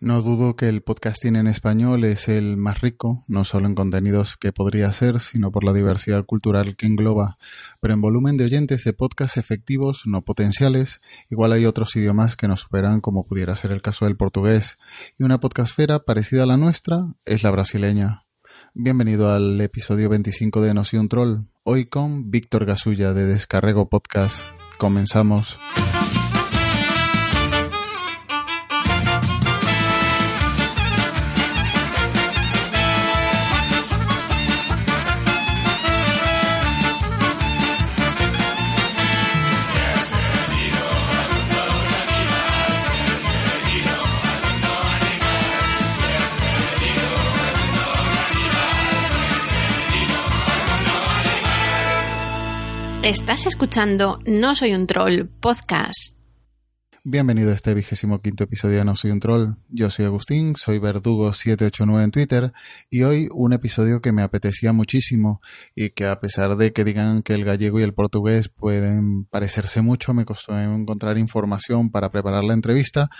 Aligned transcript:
No 0.00 0.22
dudo 0.22 0.54
que 0.54 0.68
el 0.68 0.82
podcasting 0.82 1.34
en 1.34 1.48
español 1.48 2.04
es 2.04 2.28
el 2.28 2.56
más 2.56 2.80
rico, 2.80 3.24
no 3.26 3.42
solo 3.42 3.66
en 3.66 3.74
contenidos 3.74 4.36
que 4.36 4.52
podría 4.52 4.92
ser, 4.92 5.18
sino 5.18 5.50
por 5.50 5.64
la 5.64 5.72
diversidad 5.72 6.24
cultural 6.24 6.76
que 6.76 6.86
engloba. 6.86 7.36
Pero 7.80 7.94
en 7.94 8.00
volumen 8.00 8.36
de 8.36 8.44
oyentes 8.44 8.84
de 8.84 8.92
podcast 8.92 9.38
efectivos, 9.38 10.02
no 10.04 10.22
potenciales, 10.22 11.00
igual 11.30 11.52
hay 11.52 11.66
otros 11.66 11.96
idiomas 11.96 12.36
que 12.36 12.46
nos 12.46 12.60
superan, 12.60 13.00
como 13.00 13.26
pudiera 13.26 13.56
ser 13.56 13.72
el 13.72 13.82
caso 13.82 14.04
del 14.04 14.16
portugués. 14.16 14.78
Y 15.18 15.24
una 15.24 15.40
podcastfera 15.40 15.98
parecida 15.98 16.44
a 16.44 16.46
la 16.46 16.56
nuestra 16.56 17.14
es 17.24 17.42
la 17.42 17.50
brasileña. 17.50 18.22
Bienvenido 18.74 19.30
al 19.30 19.60
episodio 19.60 20.08
25 20.10 20.62
de 20.62 20.74
No 20.74 20.84
soy 20.84 21.00
un 21.00 21.08
troll. 21.08 21.38
Hoy 21.64 21.86
con 21.86 22.30
Víctor 22.30 22.66
Gasulla 22.66 23.14
de 23.14 23.26
Descarrego 23.26 23.88
Podcast. 23.88 24.42
Comenzamos. 24.78 25.58
Estás 53.04 53.46
escuchando 53.46 54.18
No 54.26 54.56
Soy 54.56 54.74
un 54.74 54.88
Troll 54.88 55.28
podcast. 55.40 56.16
Bienvenido 57.04 57.52
a 57.52 57.54
este 57.54 57.72
vigésimo 57.72 58.20
quinto 58.20 58.42
episodio 58.42 58.78
de 58.78 58.84
No 58.84 58.96
Soy 58.96 59.12
un 59.12 59.20
Troll. 59.20 59.54
Yo 59.68 59.88
soy 59.88 60.06
Agustín, 60.06 60.56
soy 60.56 60.80
Verdugo789 60.80 62.02
en 62.02 62.10
Twitter 62.10 62.52
y 62.90 63.04
hoy 63.04 63.28
un 63.32 63.52
episodio 63.52 64.00
que 64.00 64.10
me 64.10 64.22
apetecía 64.22 64.72
muchísimo 64.72 65.40
y 65.76 65.90
que 65.90 66.06
a 66.06 66.18
pesar 66.18 66.56
de 66.56 66.72
que 66.72 66.82
digan 66.82 67.22
que 67.22 67.34
el 67.34 67.44
gallego 67.44 67.78
y 67.78 67.84
el 67.84 67.94
portugués 67.94 68.48
pueden 68.48 69.26
parecerse 69.26 69.80
mucho, 69.80 70.12
me 70.12 70.24
costó 70.24 70.58
encontrar 70.58 71.18
información 71.18 71.90
para 71.90 72.10
preparar 72.10 72.42
la 72.42 72.54
entrevista, 72.54 73.10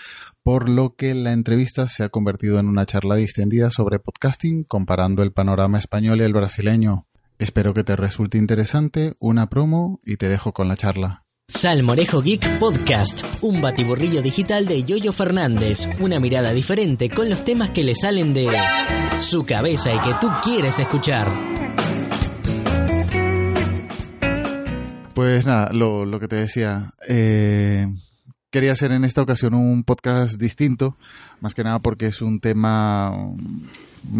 por 0.43 0.67
lo 0.67 0.95
que 0.95 1.15
la 1.15 1.31
entrevista 1.31 1.87
se 1.87 2.03
ha 2.03 2.09
convertido 2.09 2.59
en 2.59 2.67
una 2.67 2.85
charla 2.85 3.15
distendida 3.15 3.69
sobre 3.69 3.99
podcasting 3.99 4.65
comparando 4.65 5.23
el 5.23 5.31
panorama 5.31 5.77
español 5.77 6.19
y 6.19 6.23
el 6.23 6.33
brasileño. 6.33 7.08
Espero 7.39 7.73
que 7.73 7.85
te 7.85 7.95
resulte 7.95 8.37
interesante, 8.37 9.13
una 9.17 9.47
promo 9.47 9.97
y 10.03 10.17
te 10.17 10.27
dejo 10.27 10.51
con 10.51 10.67
la 10.67 10.75
charla. 10.75 11.23
Salmorejo 11.47 12.21
Geek 12.21 12.59
Podcast, 12.59 13.23
un 13.39 13.61
batiburrillo 13.61 14.21
digital 14.21 14.65
de 14.65 14.83
Yoyo 14.83 15.13
Fernández, 15.13 15.87
una 16.01 16.19
mirada 16.19 16.51
diferente 16.51 17.09
con 17.09 17.29
los 17.29 17.45
temas 17.45 17.71
que 17.71 17.85
le 17.85 17.95
salen 17.95 18.33
de 18.33 18.49
su 19.21 19.45
cabeza 19.45 19.89
y 19.93 19.99
que 20.01 20.15
tú 20.19 20.27
quieres 20.43 20.79
escuchar. 20.79 21.31
Pues 25.13 25.45
nada, 25.45 25.71
lo, 25.71 26.19
que 26.19 26.27
te 26.27 26.35
decía, 26.35 26.91
eh, 27.07 27.87
quería 28.51 28.73
hacer 28.73 28.91
en 28.91 29.05
esta 29.05 29.21
ocasión 29.21 29.53
un 29.53 29.85
podcast 29.85 30.35
distinto, 30.35 30.97
más 31.39 31.55
que 31.55 31.63
nada 31.63 31.79
porque 31.79 32.07
es 32.07 32.21
un 32.21 32.41
tema 32.41 33.13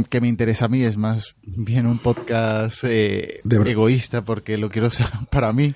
que 0.10 0.22
me 0.22 0.28
interesa 0.28 0.66
a 0.66 0.68
mí, 0.68 0.84
es 0.84 0.98
más 0.98 1.36
bien 1.44 1.86
un 1.86 2.00
podcast 2.00 2.84
eh, 2.84 3.42
egoísta 3.66 4.24
porque 4.24 4.58
lo 4.58 4.70
quiero 4.70 4.90
ser 4.92 5.08
para 5.32 5.54
mí 5.54 5.76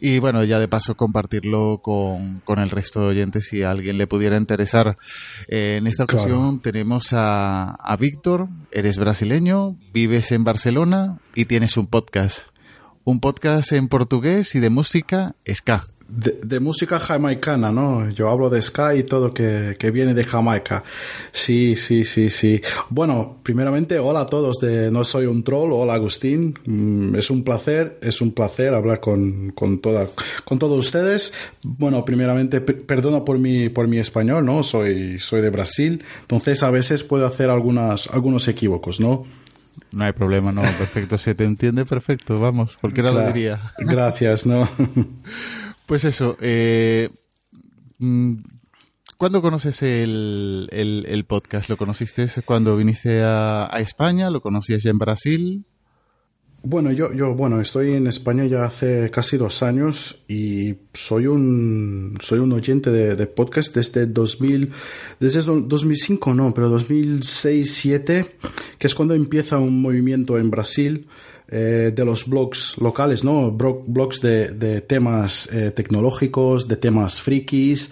y 0.00 0.18
bueno, 0.18 0.42
ya 0.44 0.58
de 0.58 0.68
paso 0.68 0.96
compartirlo 0.96 1.80
con, 1.82 2.42
el 2.58 2.70
resto 2.70 3.00
de 3.00 3.06
oyentes 3.06 3.46
si 3.46 3.62
a 3.62 3.70
alguien 3.70 3.98
le 3.98 4.06
pudiera 4.06 4.36
interesar. 4.36 4.96
Eh, 5.48 5.76
en 5.78 5.86
esta 5.86 6.04
ocasión 6.04 6.60
tenemos 6.60 7.12
a, 7.12 7.70
a 7.74 7.96
Víctor, 7.96 8.48
eres 8.70 8.96
brasileño, 8.96 9.76
vives 9.92 10.32
en 10.32 10.44
Barcelona 10.44 11.18
y 11.34 11.44
tienes 11.44 11.76
un 11.76 11.86
podcast. 11.86 12.48
Un 13.04 13.20
podcast 13.20 13.72
en 13.72 13.88
portugués 13.88 14.54
y 14.54 14.60
de 14.60 14.70
música 14.70 15.34
ska 15.52 15.89
de, 16.10 16.60
música 16.60 16.98
jamaicana, 16.98 17.70
¿no? 17.70 18.10
Yo 18.10 18.28
hablo 18.28 18.50
de 18.50 18.60
ska 18.60 18.94
y 18.94 19.04
todo 19.04 19.32
que, 19.32 19.76
que, 19.78 19.90
viene 19.90 20.14
de 20.14 20.24
Jamaica. 20.24 20.82
Sí, 21.32 21.76
sí, 21.76 22.04
sí, 22.04 22.30
sí. 22.30 22.60
Bueno, 22.88 23.38
primeramente, 23.42 23.98
hola 23.98 24.20
a 24.20 24.26
todos 24.26 24.58
de 24.58 24.90
No 24.90 25.04
Soy 25.04 25.26
un 25.26 25.42
Troll. 25.44 25.72
Hola 25.72 25.94
Agustín. 25.94 26.58
Mm, 26.64 27.14
es 27.14 27.30
un 27.30 27.44
placer, 27.44 27.98
es 28.02 28.20
un 28.20 28.32
placer 28.32 28.74
hablar 28.74 29.00
con, 29.00 29.50
con, 29.50 29.80
toda, 29.80 30.08
con 30.44 30.58
todos 30.58 30.78
ustedes. 30.78 31.32
Bueno, 31.62 32.04
primeramente, 32.04 32.60
perdona 32.60 33.24
por 33.24 33.38
mi, 33.38 33.68
por 33.68 33.86
mi 33.86 33.98
español, 33.98 34.44
¿no? 34.44 34.62
Soy, 34.62 35.18
soy 35.18 35.40
de 35.40 35.50
Brasil. 35.50 36.02
Entonces, 36.22 36.62
a 36.62 36.70
veces 36.70 37.04
puedo 37.04 37.26
hacer 37.26 37.50
algunas, 37.50 38.08
algunos 38.08 38.48
equívocos, 38.48 39.00
¿no? 39.00 39.24
No 39.92 40.04
hay 40.04 40.12
problema, 40.12 40.52
no, 40.52 40.62
perfecto, 40.62 41.18
se 41.18 41.34
te 41.34 41.44
entiende 41.44 41.84
perfecto, 41.84 42.38
vamos, 42.38 42.76
cualquiera 42.76 43.10
lo 43.10 43.26
diría. 43.26 43.60
Gracias, 43.78 44.46
¿no? 44.46 44.68
Pues 45.90 46.04
eso, 46.04 46.36
eh, 46.40 47.08
mm, 47.98 48.34
¿cuándo 49.18 49.42
conoces 49.42 49.82
el, 49.82 51.24
podcast? 51.26 51.68
¿Lo 51.68 51.76
conociste 51.76 52.28
cuando 52.44 52.76
viniste 52.76 53.22
a, 53.24 53.68
España? 53.80 54.30
¿Lo 54.30 54.40
conocías 54.40 54.84
ya 54.84 54.92
en 54.92 54.98
Brasil? 54.98 55.64
Bueno, 56.62 56.92
yo, 56.92 57.12
yo, 57.12 57.34
bueno, 57.34 57.60
estoy 57.60 57.94
en 57.94 58.06
España 58.06 58.44
ya 58.44 58.66
hace 58.66 59.10
casi 59.10 59.36
dos 59.36 59.64
años 59.64 60.22
y 60.28 60.76
soy 60.94 61.26
un, 61.26 62.16
soy 62.20 62.38
un 62.38 62.52
oyente 62.52 62.92
de, 62.92 63.26
podcast 63.26 63.74
desde 63.74 64.06
2000, 64.06 64.70
desde 65.18 65.42
2005 65.42 66.34
no, 66.34 66.54
pero 66.54 66.68
2006, 66.68 67.66
2007, 67.66 68.36
que 68.78 68.86
es 68.86 68.94
cuando 68.94 69.14
empieza 69.14 69.58
un 69.58 69.82
movimiento 69.82 70.38
en 70.38 70.52
Brasil 70.52 71.08
eh, 71.52 71.90
de 71.92 72.04
los 72.04 72.28
blogs 72.28 72.76
locales, 72.78 73.24
¿no? 73.24 73.50
Blogs 73.50 74.20
de, 74.20 74.84
temas 74.86 75.48
eh, 75.52 75.72
tecnológicos, 75.72 76.68
de 76.68 76.76
temas 76.76 77.20
frikis. 77.20 77.90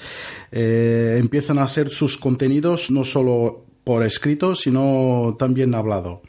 Eh, 0.52 1.16
empiezan 1.18 1.58
a 1.58 1.64
hacer 1.64 1.90
sus 1.90 2.18
contenidos 2.18 2.92
no 2.92 3.02
solo 3.02 3.64
por 3.82 4.04
escrito, 4.04 4.54
sino 4.54 5.34
también 5.40 5.74
hablado. 5.74 6.22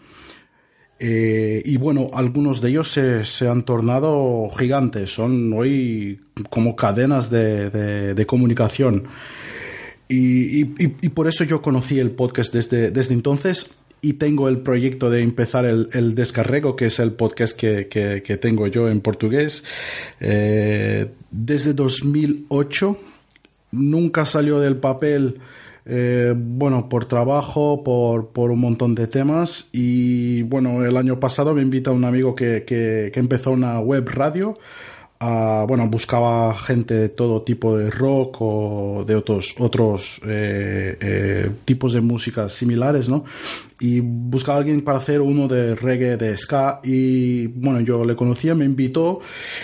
y 0.99 1.77
bueno, 1.77 2.09
algunos 2.13 2.61
de 2.61 2.69
ellos 2.69 2.91
se, 2.91 3.47
han 3.47 3.63
tornado 3.63 4.49
gigantes, 4.57 5.13
son 5.13 5.53
hoy 5.53 6.19
como 6.49 6.75
cadenas 6.75 7.29
de, 7.29 8.25
comunicación. 8.27 9.03
Y, 10.07 10.65
por 11.09 11.27
eso 11.27 11.43
yo 11.43 11.61
conocí 11.61 11.99
el 11.99 12.09
podcast 12.09 12.51
desde, 12.51 12.89
desde 12.89 13.13
entonces 13.13 13.78
y 14.01 14.13
tengo 14.13 14.47
el 14.47 14.59
proyecto 14.59 15.09
de 15.09 15.21
empezar 15.21 15.65
el, 15.65 15.89
el 15.93 16.15
descarrego, 16.15 16.75
que 16.75 16.85
es 16.85 16.99
el 16.99 17.11
podcast 17.11 17.57
que, 17.57 17.87
que, 17.87 18.37
tengo 18.37 18.67
yo 18.67 18.89
en 18.89 19.01
portugués, 19.01 19.63
eh, 20.19 21.07
desde 21.31 21.73
2008. 21.73 22.97
Nunca 23.71 24.25
salió 24.25 24.59
del 24.59 24.77
papel, 24.77 25.39
eh, 25.85 26.33
bueno, 26.35 26.89
por 26.89 27.05
trabajo, 27.05 27.83
por, 27.83 28.29
por, 28.29 28.51
un 28.51 28.59
montón 28.59 28.95
de 28.95 29.07
temas. 29.07 29.69
Y 29.73 30.43
bueno, 30.43 30.85
el 30.85 30.97
año 30.97 31.19
pasado 31.19 31.53
me 31.53 31.61
invita 31.61 31.91
un 31.91 32.05
amigo 32.05 32.35
que, 32.35 32.63
que, 32.65 33.11
que 33.13 33.19
empezó 33.19 33.51
una 33.51 33.79
web 33.79 34.09
radio 34.09 34.57
bueno, 35.19 35.87
buscaba 35.89 36.55
gente 36.55 36.93
de 36.93 37.09
todo 37.09 37.41
tipo 37.41 37.77
de 37.77 37.89
rock 37.89 38.37
o 38.39 39.03
de 39.05 39.15
otros, 39.15 39.55
otros 39.59 40.21
eh, 40.25 40.97
eh, 40.99 41.51
tipos 41.65 41.93
de 41.93 42.01
música 42.01 42.47
similares, 42.47 43.09
¿no? 43.09 43.25
Y 43.81 43.99
buscaba 43.99 44.57
a 44.57 44.61
alguien 44.61 44.81
para 44.81 44.99
hacer 44.99 45.21
uno 45.21 45.47
de 45.47 45.75
reggae, 45.75 46.17
de 46.17 46.37
ska, 46.37 46.79
y 46.83 47.47
bueno, 47.47 47.81
yo 47.81 48.05
le 48.05 48.15
conocía, 48.15 48.55
me 48.55 48.65
invitó 48.65 49.19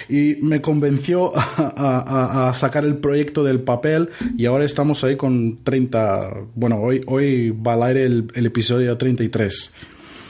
y 0.10 0.38
me 0.42 0.62
convenció 0.62 1.32
a, 1.36 2.52
sacar 2.54 2.86
el 2.86 2.98
proyecto 2.98 3.44
del 3.44 3.62
papel 3.62 4.10
y 4.38 4.46
ahora 4.46 4.66
estamos 4.66 5.04
ahí 5.04 5.16
con 5.16 5.64
30, 5.64 6.34
bueno, 6.56 6.82
hoy, 6.82 7.02
hoy 7.08 7.52
va 7.52 7.74
al 7.74 7.84
aire 7.84 8.04
el, 8.04 8.28
el 8.36 8.46
episodio 8.46 8.98
33. 8.98 9.74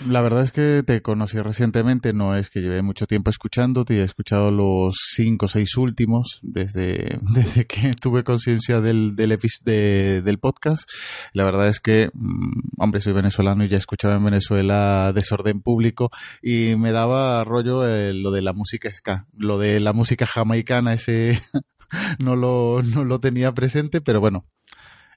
La 0.08 0.22
verdad 0.22 0.44
es 0.44 0.52
que 0.52 0.84
te 0.86 1.02
conocí 1.02 1.40
recientemente, 1.40 2.14
no 2.14 2.36
es 2.36 2.50
que 2.50 2.62
lleve 2.62 2.84
mucho 2.84 3.08
tiempo 3.08 3.32
escuchándote, 3.32 4.02
he 4.02 4.04
escuchado 4.04 4.52
los 4.52 4.96
cinco 5.16 5.48
o 5.48 5.50
seis 5.50 5.78
últimos 5.78 6.40
desde, 6.44 7.18
desde 7.34 7.66
que 7.66 7.94
tuve 7.94 8.24
conciencia 8.24 8.82
del, 8.82 9.16
del, 9.16 9.40
del 9.66 10.40
podcast. 10.40 10.88
La 11.34 11.44
verdad 11.44 11.70
es 11.70 11.80
que, 11.80 12.10
mm, 12.14 12.82
hombre, 12.82 13.02
soy 13.02 13.14
venezolano 13.14 13.64
y 13.64 13.68
ya 13.68 13.78
escuchaba 13.78 14.16
en 14.16 14.26
Venezuela 14.26 15.12
Desorden 15.14 15.62
Público 15.62 16.12
y 16.42 16.76
me 16.76 16.92
daba 16.92 17.44
rollo 17.44 17.88
eh, 17.88 18.14
lo 18.14 18.32
de 18.32 18.44
la 18.44 18.54
música 18.54 18.94
ska, 18.94 19.26
lo 19.38 19.58
de 19.58 19.80
la 19.80 19.94
música 19.94 20.28
jamaicana, 20.28 20.94
ese 20.94 21.42
no 22.24 22.36
lo, 22.36 22.84
no 22.84 23.04
lo 23.04 23.20
tenía 23.20 23.54
presente, 23.54 24.02
pero 24.02 24.20
bueno, 24.20 24.46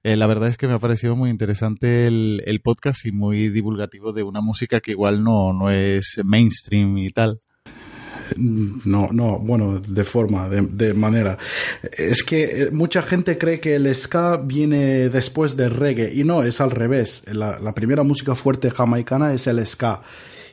eh, 0.09 0.17
la 0.17 0.27
verdad 0.27 0.49
es 0.49 0.57
que 0.57 0.67
me 0.67 0.73
ha 0.73 0.79
parecido 0.79 1.17
muy 1.17 1.29
interesante 1.29 2.07
el, 2.07 2.43
el, 2.47 2.61
podcast 2.63 3.05
y 3.05 3.13
muy 3.13 3.51
divulgativo 3.51 4.15
de 4.15 4.23
una 4.23 4.41
música 4.41 4.81
que 4.81 4.93
igual 4.93 5.23
no, 5.23 5.53
no 5.53 5.71
es 5.71 6.21
mainstream 6.25 6.97
y 6.97 7.11
tal. 7.11 7.43
No, 8.37 9.09
no, 9.13 9.39
bueno, 9.39 9.81
de 9.81 10.05
forma, 10.05 10.49
de, 10.49 10.95
manera. 10.95 11.37
Es 11.93 12.23
que 12.23 12.45
eh, 12.45 12.71
mucha 12.71 13.03
gente 13.03 13.37
cree 13.37 13.61
que 13.61 13.75
el 13.75 13.95
ska 13.95 14.39
viene 14.39 15.11
después 15.11 15.57
del 15.57 15.71
reggae 15.71 16.11
y 16.15 16.25
no, 16.25 16.43
es 16.43 16.63
al 16.63 16.71
revés. 16.71 17.25
La, 17.31 17.59
la 17.61 17.75
primera 17.75 18.03
música 18.03 18.35
fuerte 18.35 18.71
jamaicana 18.71 19.35
es 19.35 19.47
el 19.47 19.67
ska 19.67 20.01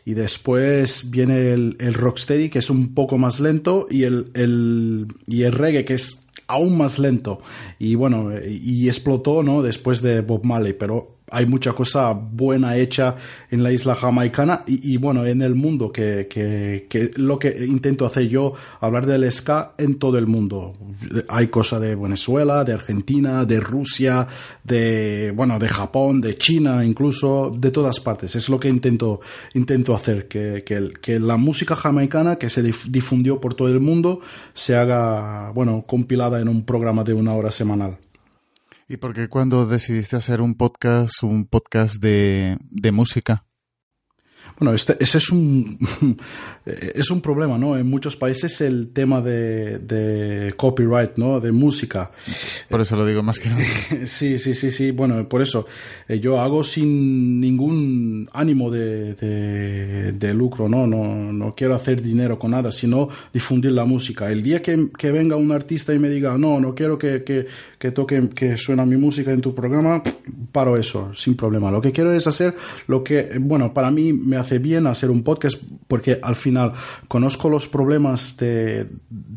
y 0.03 0.15
después 0.15 1.09
viene 1.09 1.53
el, 1.53 1.77
el, 1.79 1.93
rocksteady 1.93 2.49
que 2.49 2.59
es 2.59 2.69
un 2.69 2.93
poco 2.93 3.17
más 3.17 3.39
lento 3.39 3.87
y 3.89 4.03
el, 4.03 4.31
el, 4.33 5.07
y 5.27 5.43
el 5.43 5.53
reggae 5.53 5.85
que 5.85 5.95
es 5.95 6.24
aún 6.47 6.77
más 6.77 6.99
lento. 6.99 7.41
Y 7.79 7.95
bueno 7.95 8.31
y 8.39 8.87
explotó 8.87 9.43
no 9.43 9.61
después 9.61 10.01
de 10.01 10.21
Bob 10.21 10.43
Marley 10.43 10.73
pero 10.73 11.14
hay 11.35 11.45
mucha 11.45 11.73
cosa 11.73 12.13
buena 12.13 12.77
hecha 12.77 13.15
en 13.51 13.61
la 13.61 13.71
isla 13.73 13.93
jamaicana 13.93 14.63
y, 14.65 14.95
bueno, 14.95 15.25
en 15.25 15.41
el 15.41 15.53
mundo, 15.53 15.91
que, 15.91 16.27
que, 16.29 16.87
que, 16.89 17.11
lo 17.17 17.37
que 17.37 17.65
intento 17.67 18.05
hacer 18.05 18.29
yo, 18.29 18.53
hablar 18.79 19.05
del 19.05 19.29
ska 19.29 19.73
en 19.77 19.99
todo 19.99 20.17
el 20.17 20.27
mundo. 20.27 20.73
Hay 21.27 21.47
cosa 21.47 21.77
de 21.77 21.95
Venezuela, 21.95 22.63
de 22.63 22.71
Argentina, 22.71 23.43
de 23.43 23.59
Rusia, 23.59 24.25
de, 24.63 25.33
bueno, 25.35 25.59
de 25.59 25.67
Japón, 25.67 26.21
de 26.21 26.37
China, 26.37 26.85
incluso 26.85 27.53
de 27.53 27.69
todas 27.69 27.99
partes. 27.99 28.33
Es 28.37 28.47
lo 28.47 28.57
que 28.57 28.69
intento, 28.69 29.19
intento 29.55 29.93
hacer, 29.93 30.29
que, 30.29 30.63
que, 30.65 30.93
que 31.01 31.19
la 31.19 31.35
música 31.35 31.75
jamaicana 31.75 32.37
que 32.37 32.49
se 32.49 32.63
difundió 32.63 33.41
por 33.41 33.55
todo 33.55 33.67
el 33.67 33.81
mundo 33.81 34.21
se 34.53 34.77
haga, 34.77 35.51
bueno, 35.51 35.83
compilada 35.85 36.39
en 36.39 36.47
un 36.47 36.63
programa 36.63 37.03
de 37.03 37.13
una 37.13 37.33
hora 37.33 37.51
semanal. 37.51 37.97
¿Y 38.87 38.97
por 38.97 39.13
qué 39.13 39.27
cuando 39.29 39.65
decidiste 39.65 40.15
hacer 40.15 40.41
un 40.41 40.55
podcast, 40.55 41.23
un 41.23 41.47
podcast 41.47 41.95
de, 41.95 42.57
de 42.69 42.91
música? 42.91 43.45
Bueno, 44.59 44.75
este, 44.75 44.95
ese 44.99 45.17
es 45.17 45.31
un, 45.31 45.79
es 46.65 47.11
un 47.11 47.21
problema, 47.21 47.57
¿no? 47.59 47.77
En 47.77 47.87
muchos 47.87 48.15
países 48.15 48.59
el 48.61 48.89
tema 48.89 49.21
de, 49.21 49.77
de, 49.77 50.53
copyright, 50.55 51.11
¿no? 51.15 51.39
De 51.39 51.51
música. 51.51 52.11
Por 52.69 52.81
eso 52.81 52.95
lo 52.95 53.05
digo 53.05 53.21
más 53.21 53.37
que 53.39 53.49
nada. 53.49 53.63
sí, 54.07 54.39
sí, 54.39 54.55
sí, 54.55 54.71
sí. 54.71 54.89
Bueno, 54.89 55.29
por 55.29 55.43
eso 55.43 55.67
eh, 56.07 56.19
yo 56.19 56.39
hago 56.39 56.63
sin 56.63 57.39
ningún 57.39 58.27
ánimo 58.33 58.71
de, 58.71 59.13
de, 59.13 60.11
de, 60.13 60.33
lucro, 60.33 60.67
¿no? 60.67 60.87
¿no? 60.87 61.31
No 61.31 61.53
quiero 61.55 61.75
hacer 61.75 62.01
dinero 62.01 62.39
con 62.39 62.51
nada, 62.51 62.71
sino 62.71 63.09
difundir 63.31 63.71
la 63.71 63.85
música. 63.85 64.31
El 64.31 64.41
día 64.41 64.63
que, 64.63 64.89
que 64.97 65.11
venga 65.11 65.35
un 65.35 65.51
artista 65.51 65.93
y 65.93 65.99
me 65.99 66.09
diga, 66.09 66.35
no, 66.37 66.59
no 66.59 66.73
quiero 66.73 66.97
que, 66.97 67.23
que, 67.23 67.45
que 67.77 67.91
toque, 67.91 68.29
que 68.33 68.57
suena 68.57 68.85
mi 68.87 68.97
música 68.97 69.31
en 69.31 69.41
tu 69.41 69.53
programa, 69.53 70.01
paro 70.51 70.77
eso, 70.77 71.11
sin 71.13 71.35
problema. 71.35 71.69
Lo 71.69 71.79
que 71.79 71.91
quiero 71.91 72.11
es 72.11 72.25
hacer 72.25 72.55
lo 72.87 73.03
que, 73.03 73.37
bueno, 73.39 73.71
para 73.71 73.91
mí 73.91 74.13
me 74.13 74.37
hace 74.37 74.57
bien 74.57 74.87
hacer 74.87 75.11
un 75.11 75.21
podcast 75.21 75.61
porque 75.87 76.19
al 76.21 76.35
final 76.35 76.54
conozco 77.07 77.49
los 77.49 77.67
problemas 77.67 78.37
de 78.37 78.87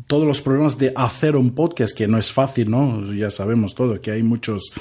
todos 0.07 0.27
los 0.27 0.41
problemas 0.41 0.77
de 0.77 0.93
hacer 0.95 1.35
un 1.35 1.51
podcast 1.51 1.95
que 1.95 2.07
no 2.07 2.17
es 2.17 2.31
fácil, 2.31 2.71
¿no? 2.71 3.13
Ya 3.13 3.31
sabemos 3.31 3.75
todo 3.75 4.01
que 4.01 4.11
hay 4.11 4.23
muchos 4.23 4.71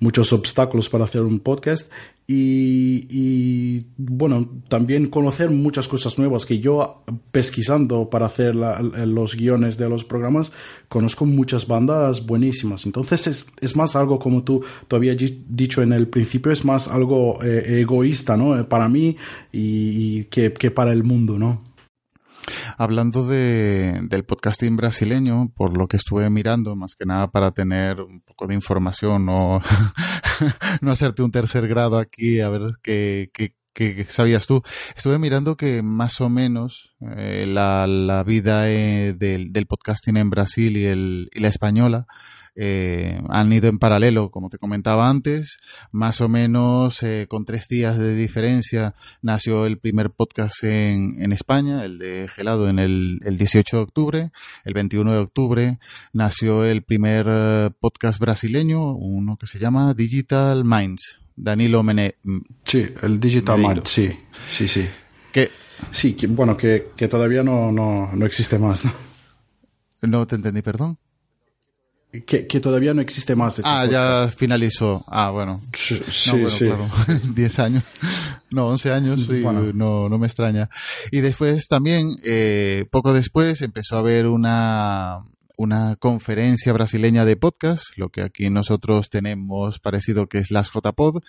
muchos 0.00 0.32
obstáculos 0.32 0.88
para 0.88 1.04
hacer 1.04 1.22
un 1.22 1.40
podcast 1.40 1.90
y, 2.26 3.84
bueno, 3.98 4.48
también 4.68 5.08
conocer 5.08 5.50
muchas 5.50 5.88
cosas 5.88 6.18
nuevas 6.18 6.46
que 6.46 6.58
yo 6.58 7.04
pesquisando 7.30 8.08
para 8.08 8.26
hacer 8.26 8.56
los 8.56 9.36
guiones 9.36 9.76
de 9.76 9.90
los 9.90 10.04
programas, 10.04 10.50
conozco 10.88 11.26
muchas 11.26 11.66
bandas 11.66 12.24
buenísimas. 12.24 12.86
Entonces 12.86 13.26
es, 13.26 13.46
es 13.60 13.76
más 13.76 13.94
algo 13.94 14.18
como 14.18 14.42
tú, 14.42 14.64
tú 14.88 14.96
habías 14.96 15.18
dicho 15.48 15.82
en 15.82 15.92
el 15.92 16.08
principio, 16.08 16.50
es 16.50 16.64
más 16.64 16.88
algo 16.88 17.42
eh, 17.42 17.80
egoísta, 17.80 18.38
¿no? 18.38 18.66
Para 18.68 18.88
mí 18.88 19.16
y, 19.52 20.24
que 20.24 20.70
para 20.70 20.92
el 20.92 21.04
mundo, 21.04 21.38
¿no? 21.38 21.73
Hablando 22.76 23.26
de, 23.26 24.00
del 24.02 24.24
podcasting 24.24 24.76
brasileño, 24.76 25.50
por 25.54 25.76
lo 25.76 25.86
que 25.86 25.96
estuve 25.96 26.28
mirando, 26.30 26.76
más 26.76 26.94
que 26.94 27.06
nada 27.06 27.30
para 27.30 27.52
tener 27.52 28.00
un 28.00 28.20
poco 28.20 28.46
de 28.46 28.54
información, 28.54 29.26
no, 29.26 29.60
no 30.80 30.90
hacerte 30.90 31.22
un 31.22 31.30
tercer 31.30 31.68
grado 31.68 31.98
aquí, 31.98 32.40
a 32.40 32.48
ver 32.48 32.62
qué, 32.82 33.30
qué, 33.32 33.54
qué 33.72 34.06
sabías 34.08 34.46
tú. 34.46 34.62
Estuve 34.96 35.18
mirando 35.18 35.56
que 35.56 35.82
más 35.82 36.20
o 36.20 36.28
menos 36.28 36.94
eh, 37.16 37.46
la, 37.48 37.86
la, 37.86 38.22
vida 38.24 38.70
eh, 38.70 39.12
del, 39.12 39.52
del, 39.52 39.66
podcasting 39.66 40.16
en 40.16 40.30
Brasil 40.30 40.76
y, 40.76 40.86
el, 40.86 41.28
y 41.32 41.40
la 41.40 41.48
española 41.48 42.06
eh, 42.56 43.20
han 43.28 43.52
ido 43.52 43.68
en 43.68 43.78
paralelo, 43.78 44.30
como 44.30 44.48
te 44.48 44.58
comentaba 44.58 45.08
antes, 45.08 45.58
más 45.90 46.20
o 46.20 46.28
menos 46.28 47.02
eh, 47.02 47.26
con 47.28 47.44
tres 47.44 47.66
días 47.68 47.98
de 47.98 48.14
diferencia 48.14 48.94
nació 49.22 49.66
el 49.66 49.78
primer 49.78 50.10
podcast 50.10 50.62
en, 50.62 51.20
en 51.20 51.32
España, 51.32 51.84
el 51.84 51.98
de 51.98 52.28
Gelado 52.28 52.68
en 52.68 52.78
el, 52.78 53.20
el, 53.24 53.38
18 53.38 53.76
de 53.76 53.82
octubre, 53.82 54.30
el 54.64 54.74
21 54.74 55.12
de 55.12 55.18
octubre 55.18 55.78
nació 56.12 56.64
el 56.64 56.82
primer 56.82 57.26
uh, 57.26 57.70
podcast 57.78 58.20
brasileño, 58.20 58.92
uno 58.92 59.36
que 59.36 59.46
se 59.46 59.58
llama 59.58 59.92
Digital 59.94 60.64
Minds, 60.64 61.20
Danilo 61.34 61.82
Mene. 61.82 62.16
Sí, 62.64 62.86
el 63.02 63.18
Digital 63.18 63.58
Minds, 63.58 63.90
sí, 63.90 64.10
sí, 64.48 64.68
sí. 64.68 64.88
Que, 65.32 65.50
sí, 65.90 66.14
que, 66.14 66.28
bueno, 66.28 66.56
que, 66.56 66.92
que 66.96 67.08
todavía 67.08 67.42
no, 67.42 67.72
no, 67.72 68.10
no 68.12 68.26
existe 68.26 68.58
más, 68.58 68.84
¿no? 68.84 68.92
No 70.02 70.26
te 70.26 70.36
entendí, 70.36 70.62
perdón. 70.62 70.98
Que, 72.22 72.46
que, 72.46 72.60
todavía 72.60 72.94
no 72.94 73.02
existe 73.02 73.34
más. 73.34 73.58
Este 73.58 73.68
ah, 73.68 73.82
podcast. 73.84 74.32
ya 74.32 74.38
finalizó. 74.38 75.04
Ah, 75.08 75.30
bueno. 75.30 75.60
Sí, 75.72 76.00
no, 76.28 76.32
bueno, 76.32 76.50
sí. 76.50 76.66
claro. 76.66 76.88
10 77.34 77.58
años. 77.58 77.82
No, 78.50 78.68
11 78.68 78.92
años. 78.92 79.28
Y 79.28 79.40
bueno. 79.40 79.72
no, 79.72 80.08
no 80.08 80.18
me 80.18 80.26
extraña. 80.26 80.70
Y 81.10 81.20
después 81.20 81.66
también, 81.66 82.16
eh, 82.24 82.86
poco 82.90 83.12
después, 83.12 83.62
empezó 83.62 83.96
a 83.96 84.00
haber 84.00 84.26
una, 84.26 85.24
una 85.56 85.96
conferencia 85.96 86.72
brasileña 86.72 87.24
de 87.24 87.36
podcast, 87.36 87.84
lo 87.96 88.08
que 88.08 88.22
aquí 88.22 88.50
nosotros 88.50 89.08
tenemos 89.10 89.78
parecido 89.78 90.26
que 90.26 90.38
es 90.38 90.50
las 90.50 90.70
JPod. 90.72 91.22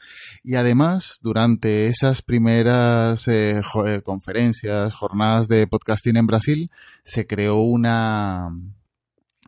Y 0.43 0.55
además, 0.55 1.19
durante 1.21 1.87
esas 1.87 2.21
primeras 2.21 3.27
eh, 3.27 3.61
conferencias, 4.03 4.93
jornadas 4.93 5.47
de 5.47 5.67
podcasting 5.67 6.17
en 6.17 6.27
Brasil, 6.27 6.71
se 7.03 7.27
creó 7.27 7.57
una 7.57 8.49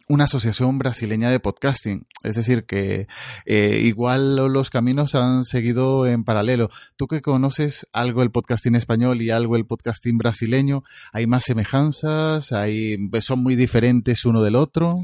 una 0.07 0.23
asociación 0.23 0.79
brasileña 0.79 1.29
de 1.29 1.39
podcasting. 1.39 2.05
Es 2.23 2.35
decir, 2.35 2.65
que 2.65 3.07
eh, 3.45 3.81
igual 3.83 4.35
los 4.35 4.69
caminos 4.69 5.15
han 5.15 5.43
seguido 5.43 6.05
en 6.05 6.23
paralelo. 6.23 6.69
Tú 6.95 7.07
que 7.07 7.21
conoces 7.21 7.87
algo 7.91 8.23
el 8.23 8.31
podcasting 8.31 8.75
español 8.75 9.21
y 9.21 9.31
algo 9.31 9.55
el 9.55 9.65
podcasting 9.65 10.17
brasileño, 10.17 10.83
¿hay 11.11 11.27
más 11.27 11.43
semejanzas? 11.43 12.51
¿Hay, 12.51 12.97
¿Son 13.19 13.43
muy 13.43 13.55
diferentes 13.55 14.25
uno 14.25 14.41
del 14.41 14.55
otro? 14.55 15.03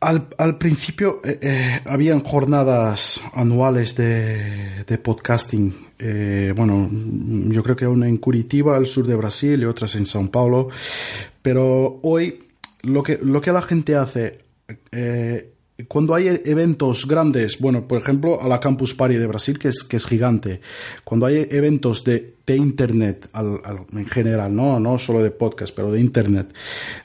Al, 0.00 0.28
al 0.38 0.58
principio 0.58 1.20
eh, 1.24 1.38
eh, 1.42 1.80
habían 1.84 2.20
jornadas 2.20 3.20
anuales 3.32 3.96
de, 3.96 4.84
de 4.84 4.98
podcasting. 4.98 5.88
Eh, 5.98 6.52
bueno, 6.54 6.88
yo 6.92 7.62
creo 7.64 7.74
que 7.74 7.86
una 7.86 8.06
en 8.06 8.18
Curitiba, 8.18 8.76
al 8.76 8.86
sur 8.86 9.06
de 9.06 9.16
Brasil, 9.16 9.60
y 9.60 9.64
otras 9.64 9.96
en 9.96 10.04
São 10.04 10.30
Paulo. 10.30 10.68
Pero 11.42 11.98
hoy 12.02 12.47
lo 12.82 13.02
que, 13.02 13.18
lo 13.22 13.40
que 13.40 13.52
la 13.52 13.62
gente 13.62 13.96
hace, 13.96 14.38
eh, 14.92 15.52
cuando 15.86 16.14
hay 16.14 16.40
eventos 16.44 17.06
grandes, 17.06 17.58
bueno, 17.60 17.86
por 17.86 17.98
ejemplo, 17.98 18.40
a 18.42 18.48
la 18.48 18.58
Campus 18.58 18.94
Party 18.94 19.14
de 19.14 19.26
Brasil, 19.28 19.58
que 19.58 19.68
es, 19.68 19.84
que 19.84 19.96
es 19.96 20.06
gigante, 20.06 20.60
cuando 21.04 21.26
hay 21.26 21.46
eventos 21.50 22.02
de, 22.02 22.34
de 22.44 22.56
Internet 22.56 23.28
al, 23.32 23.60
en 23.92 24.06
general, 24.06 24.54
¿no? 24.54 24.80
no 24.80 24.98
solo 24.98 25.22
de 25.22 25.30
podcast, 25.30 25.72
pero 25.74 25.92
de 25.92 26.00
Internet, 26.00 26.52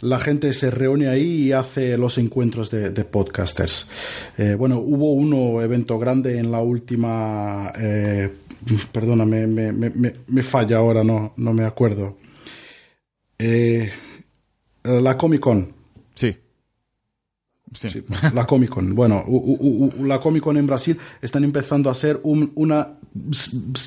la 0.01 0.19
gente 0.19 0.53
se 0.53 0.71
reúne 0.71 1.07
ahí 1.07 1.43
y 1.43 1.51
hace 1.51 1.97
los 1.97 2.17
encuentros 2.17 2.71
de, 2.71 2.89
de 2.89 3.05
podcasters. 3.05 3.87
Eh, 4.39 4.55
bueno, 4.57 4.79
hubo 4.79 5.13
uno 5.13 5.61
evento 5.61 5.99
grande 5.99 6.39
en 6.39 6.51
la 6.51 6.59
última, 6.59 7.71
eh, 7.77 8.31
perdona, 8.91 9.23
me, 9.23 9.45
me, 9.45 9.71
me, 9.71 10.13
me, 10.25 10.43
falla 10.43 10.77
ahora, 10.77 11.03
no, 11.03 11.33
no 11.37 11.53
me 11.53 11.63
acuerdo. 11.63 12.17
Eh, 13.37 13.91
la 14.83 15.17
Comic 15.17 15.39
Con. 15.39 15.73
Sí. 16.13 16.35
Sí. 17.73 18.03
la 18.33 18.45
Comic 18.45 18.69
Con. 18.69 18.93
Bueno, 18.93 19.25
la 20.01 20.19
Comic 20.19 20.43
Con 20.43 20.57
en 20.57 20.67
Brasil 20.67 20.97
están 21.21 21.43
empezando 21.43 21.89
a 21.89 21.95
ser 21.95 22.19
una 22.23 22.99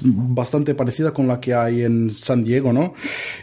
bastante 0.05 0.75
parecida 0.75 1.13
con 1.13 1.27
la 1.27 1.41
que 1.41 1.53
hay 1.53 1.83
en 1.83 2.11
San 2.11 2.45
Diego, 2.45 2.73
¿no? 2.73 2.95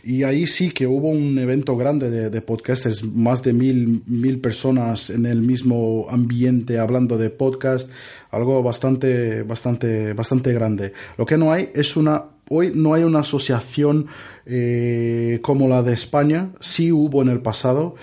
Y 0.03 0.24
ahí 0.24 0.48
sí 0.48 0.72
que 0.72 0.88
hubo 0.88 1.10
un 1.10 1.38
evento 1.38 1.75
grande 1.75 2.10
de, 2.10 2.29
de 2.29 2.41
podcasters, 2.41 3.03
más 3.03 3.43
de 3.43 3.53
mil, 3.53 4.01
mil 4.05 4.39
personas 4.39 5.10
en 5.10 5.25
el 5.25 5.41
mismo 5.41 6.07
ambiente 6.10 6.79
hablando 6.79 7.17
de 7.17 7.29
podcast, 7.29 7.89
algo 8.31 8.63
bastante, 8.63 9.43
bastante, 9.43 10.13
bastante 10.13 10.53
grande. 10.53 10.93
Lo 11.17 11.25
que 11.25 11.38
no 11.38 11.51
hay 11.51 11.69
es 11.74 11.98
una 11.98 12.24
Hoy 12.50 12.74
no 12.75 12.93
hay 12.93 13.03
una 13.03 13.19
asociación 13.19 14.07
eh, 14.45 15.39
como 15.41 15.67
la 15.67 15.83
de 15.83 15.93
España, 15.93 16.51
sí 16.59 16.91
hubo 16.91 17.21
en 17.21 17.29
el 17.29 17.41
pasado, 17.41 17.95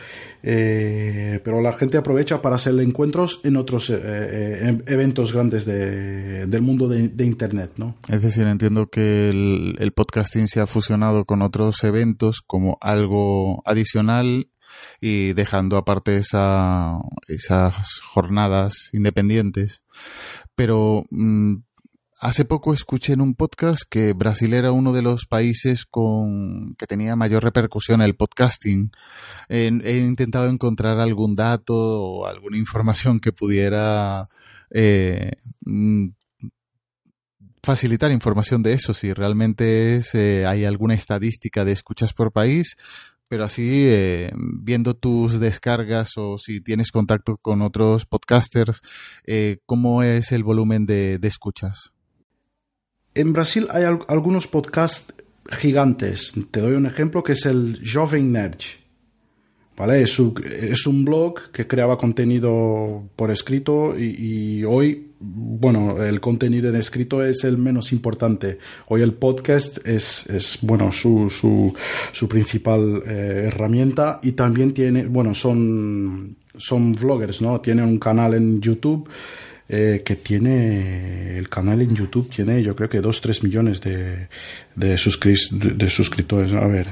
eh, 0.43 1.41
pero 1.45 1.61
la 1.61 1.75
gente 1.75 1.99
aprovecha 1.99 2.41
para 2.41 2.57
hacer 2.57 2.79
encuentros 2.81 3.41
en 3.45 3.57
otros 3.57 3.91
eh, 3.91 4.83
eventos 4.87 5.35
grandes 5.35 5.67
del 5.67 6.63
mundo 6.63 6.89
de, 6.89 7.25
Internet, 7.25 7.73
¿no? 7.77 7.97
Es 8.09 8.23
decir, 8.23 8.47
entiendo 8.47 8.87
que 8.87 9.29
el, 9.29 9.93
podcasting 9.95 10.49
se 10.49 10.61
ha 10.61 10.67
fusionado 10.67 11.25
con 11.25 11.43
otros 11.43 11.85
eventos 11.85 12.41
como 12.47 12.79
algo 12.81 13.63
adicional 13.67 14.49
y 15.01 15.35
dejando 15.35 15.77
aparte 15.77 16.17
esa, 16.17 16.99
esas 17.29 17.75
jornadas 18.01 18.89
independientes. 18.93 19.83
Pero 20.55 21.05
mm, 21.11 21.57
Hace 22.23 22.45
poco 22.45 22.75
escuché 22.75 23.15
en 23.15 23.23
un 23.23 23.35
podcast 23.35 23.85
que 23.89 24.13
Brasil 24.13 24.53
era 24.53 24.73
uno 24.73 24.93
de 24.93 25.01
los 25.01 25.25
países 25.25 25.87
con 25.87 26.75
que 26.75 26.87
tenía 26.87 27.17
mayor 27.17 27.43
repercusión 27.43 28.03
el 28.03 28.15
podcasting. 28.15 28.91
he 29.49 29.97
intentado 29.97 30.51
encontrar 30.51 31.01
algún 31.01 31.35
dato 31.35 31.73
o 31.75 32.27
alguna 32.27 32.59
información 32.59 33.21
que 33.21 33.33
pudiera 33.33 34.29
eh, 34.71 35.31
mm, 35.63 36.09
facilitar 37.63 38.11
información 38.11 38.63
de 38.63 38.75
eso, 38.75 38.93
si 38.93 39.15
realmente 39.15 39.97
es, 39.97 40.15
eh, 40.15 40.45
hay 40.45 40.67
alguna 40.67 40.93
estadística 40.93 41.65
de 41.65 41.73
escuchas 41.73 42.13
por 42.13 42.33
país, 42.33 42.77
pero 43.29 43.45
así 43.45 43.87
eh, 43.89 44.31
viendo 44.37 44.93
tus 44.93 45.41
descargas 45.41 46.19
o 46.19 46.37
si 46.37 46.61
tienes 46.61 46.93
contacto 46.93 47.39
con 47.39 47.63
otros 47.63 48.05
podcasters, 48.05 48.83
¿cómo 49.65 50.03
es 50.03 50.33
el 50.33 50.45
volumen 50.45 50.85
de 50.85 51.19
escuchas? 51.23 51.95
En 53.15 53.33
Brasil 53.33 53.67
hay 53.71 53.85
algunos 54.07 54.47
podcasts 54.47 55.13
gigantes. 55.49 56.33
Te 56.51 56.61
doy 56.61 56.75
un 56.75 56.87
ejemplo 56.87 57.25
que 57.25 57.33
es 57.33 57.45
el 57.45 57.81
Jovem 57.85 58.31
Nerd. 58.31 58.61
¿Vale? 59.77 60.03
Es, 60.03 60.19
un, 60.19 61.05
blog 61.07 61.51
que 61.53 61.67
creaba 61.67 61.97
contenido 61.97 63.03
por 63.17 63.31
escrito 63.31 63.99
y, 63.99 64.63
hoy, 64.63 65.13
bueno, 65.19 66.05
el 66.05 66.21
contenido 66.21 66.69
en 66.69 66.77
escrito 66.77 67.25
es 67.25 67.45
el 67.45 67.57
menos 67.57 67.91
importante. 67.91 68.59
Hoy 68.89 69.01
el 69.01 69.15
podcast 69.15 69.79
es, 69.87 70.59
bueno, 70.61 70.93
su, 70.93 71.31
su, 71.31 72.29
principal 72.29 73.03
eh, 73.07 73.45
herramienta 73.47 74.21
y 74.23 74.33
también 74.33 74.75
tiene, 74.75 75.07
bueno, 75.07 75.35
son, 75.35 76.37
son 76.59 76.93
vloggers, 76.93 77.41
¿no? 77.41 77.63
Tienen 77.63 77.87
un 77.87 77.99
canal 77.99 78.35
en 78.35 78.61
YouTube 78.61 79.09
eh, 79.73 80.03
que 80.05 80.17
tiene 80.17 81.39
el 81.39 81.49
canal 81.49 81.81
en 81.81 81.95
YouTube, 81.95 82.29
tiene 82.29 82.61
yo 82.61 82.75
creo 82.75 82.89
que 82.89 83.01
2-3 83.01 83.45
millones 83.45 83.81
de, 83.81 84.27
de, 84.75 84.99
suscriptores. 84.99 86.53
A 86.53 86.67
ver. 86.67 86.89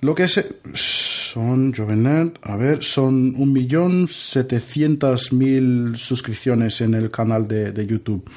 Lo 0.00 0.12
que 0.12 0.24
es, 0.24 0.44
son, 0.74 1.72
Jovenet, 1.72 2.36
a 2.42 2.56
ver, 2.56 2.82
son 2.82 3.32
1.700.000 3.36 5.94
suscripciones 5.94 6.80
en 6.80 6.94
el 6.94 7.12
canal 7.12 7.46
de, 7.46 7.86
YouTube 7.86 8.28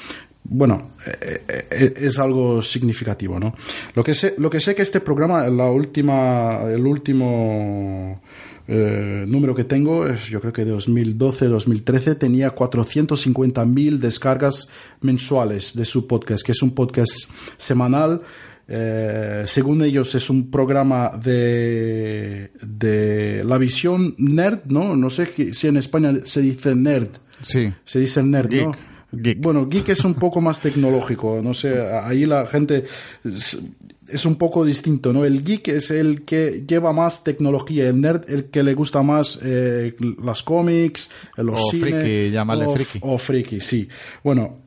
bueno, 0.51 0.91
eh, 1.05 1.43
eh, 1.47 1.93
es 1.97 2.17
algo 2.19 2.61
significativo, 2.61 3.39
¿no? 3.39 3.55
Lo 3.93 4.03
que 4.03 4.13
sé, 4.13 4.35
lo 4.37 4.49
que 4.49 4.59
sé 4.59 4.73
que 4.73 4.83
este 4.83 4.99
programa, 4.99 5.47
la 5.47 5.69
última, 5.69 6.63
el 6.63 6.87
último 6.87 8.21
eh, 8.71 9.25
número 9.27 9.55
que 9.55 9.63
tengo 9.63 10.05
es, 10.05 10.27
yo 10.27 10.39
creo 10.39 10.53
que 10.53 10.63
de 10.63 10.75
2012-2013, 10.75 12.19
tenía 12.19 12.53
450.000 12.53 13.97
descargas 13.97 14.69
mensuales 15.01 15.75
de 15.75 15.85
su 15.85 16.05
podcast, 16.05 16.45
que 16.45 16.51
es 16.51 16.61
un 16.61 16.75
podcast 16.75 17.31
semanal. 17.57 18.21
Eh, 18.67 19.45
según 19.47 19.83
ellos 19.83 20.13
es 20.13 20.29
un 20.29 20.51
programa 20.51 21.09
de, 21.19 22.51
de 22.61 23.43
la 23.43 23.57
visión 23.57 24.13
nerd, 24.19 24.59
¿no? 24.65 24.95
No 24.95 25.09
sé 25.09 25.51
si 25.51 25.65
en 25.65 25.77
España 25.77 26.13
se 26.25 26.41
dice 26.41 26.75
nerd. 26.75 27.09
Sí. 27.41 27.73
Se 27.83 27.99
dice 27.99 28.21
nerd, 28.21 28.53
¿no? 28.53 28.71
Bueno, 29.37 29.67
geek 29.67 29.89
es 29.89 30.05
un 30.05 30.13
poco 30.13 30.39
más 30.39 30.59
tecnológico, 30.59 31.41
no 31.43 31.55
sé, 31.55 31.81
ahí 31.81 32.27
la 32.27 32.45
gente 32.45 32.85
es 34.11 34.25
un 34.25 34.35
poco 34.35 34.65
distinto, 34.65 35.13
¿no? 35.13 35.25
El 35.25 35.43
geek 35.43 35.67
es 35.69 35.91
el 35.91 36.23
que 36.23 36.63
lleva 36.67 36.93
más 36.93 37.23
tecnología, 37.23 37.87
el 37.87 38.01
nerd 38.01 38.29
el 38.29 38.45
que 38.45 38.63
le 38.63 38.73
gusta 38.73 39.01
más 39.03 39.39
eh, 39.43 39.95
las 40.23 40.43
cómics, 40.43 41.09
los 41.37 41.59
o 41.59 41.69
friki, 41.71 42.31
llámale 42.31 42.65
o, 42.65 42.73
friki. 42.73 42.99
O 43.01 43.17
friki, 43.17 43.59
sí. 43.59 43.87
Bueno, 44.23 44.57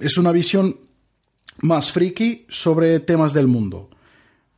es 0.00 0.18
una 0.18 0.32
visión 0.32 0.76
más 1.62 1.92
friki 1.92 2.46
sobre 2.48 3.00
temas 3.00 3.32
del 3.32 3.46
mundo. 3.46 3.90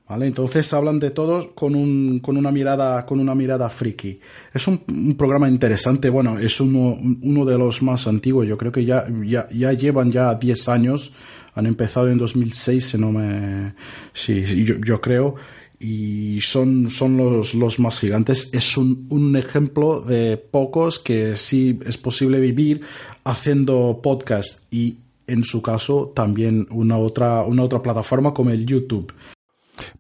¿Vale? 0.08 0.26
Entonces 0.26 0.72
hablan 0.72 1.00
de 1.00 1.10
todo 1.10 1.52
con, 1.52 1.74
un, 1.74 2.20
con, 2.20 2.36
una 2.36 2.52
mirada, 2.52 3.04
con 3.04 3.18
una 3.18 3.34
mirada 3.34 3.68
friki. 3.68 4.20
Es 4.54 4.68
un, 4.68 5.16
programa 5.18 5.48
interesante, 5.48 6.10
bueno, 6.10 6.38
es 6.38 6.60
uno, 6.60 6.96
uno, 7.22 7.44
de 7.44 7.58
los 7.58 7.82
más 7.82 8.06
antiguos, 8.06 8.46
yo 8.46 8.56
creo 8.56 8.70
que 8.70 8.84
ya, 8.84 9.04
ya, 9.24 9.48
ya 9.50 9.72
llevan 9.72 10.12
ya 10.12 10.32
10 10.36 10.68
años 10.68 11.12
han 11.56 11.64
empezado 11.66 12.08
en 12.10 12.18
2006, 12.18 12.84
si 12.90 12.98
no 12.98 13.10
me, 13.10 13.74
sí, 14.12 14.44
yo, 14.64 15.00
creo, 15.00 15.36
y 15.80 16.38
son, 16.42 16.90
son 16.90 17.16
los, 17.16 17.54
los 17.54 17.80
más 17.80 17.98
gigantes. 17.98 18.50
Es 18.52 18.76
un, 18.76 19.06
un, 19.08 19.34
ejemplo 19.36 20.02
de 20.02 20.36
pocos 20.36 20.98
que 20.98 21.38
sí 21.38 21.80
es 21.86 21.96
posible 21.96 22.40
vivir 22.40 22.82
haciendo 23.24 24.00
podcast 24.02 24.70
y 24.70 24.98
en 25.26 25.44
su 25.44 25.62
caso 25.62 26.12
también 26.14 26.68
una 26.70 26.98
otra, 26.98 27.42
una 27.42 27.62
otra 27.62 27.80
plataforma 27.80 28.34
como 28.34 28.50
el 28.50 28.66
YouTube. 28.66 29.14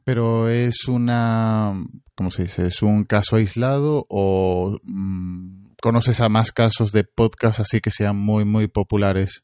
Pero 0.04 0.50
es 0.50 0.86
una, 0.88 1.72
¿cómo 2.14 2.30
se 2.30 2.42
dice? 2.42 2.66
¿Es 2.66 2.82
un 2.82 3.04
caso 3.04 3.36
aislado 3.36 4.04
o 4.10 4.78
mm, 4.82 5.68
conoces 5.80 6.20
a 6.20 6.28
más 6.28 6.52
casos 6.52 6.92
de 6.92 7.04
podcast 7.04 7.60
así 7.60 7.80
que 7.80 7.90
sean 7.90 8.18
muy, 8.18 8.44
muy 8.44 8.68
populares? 8.68 9.42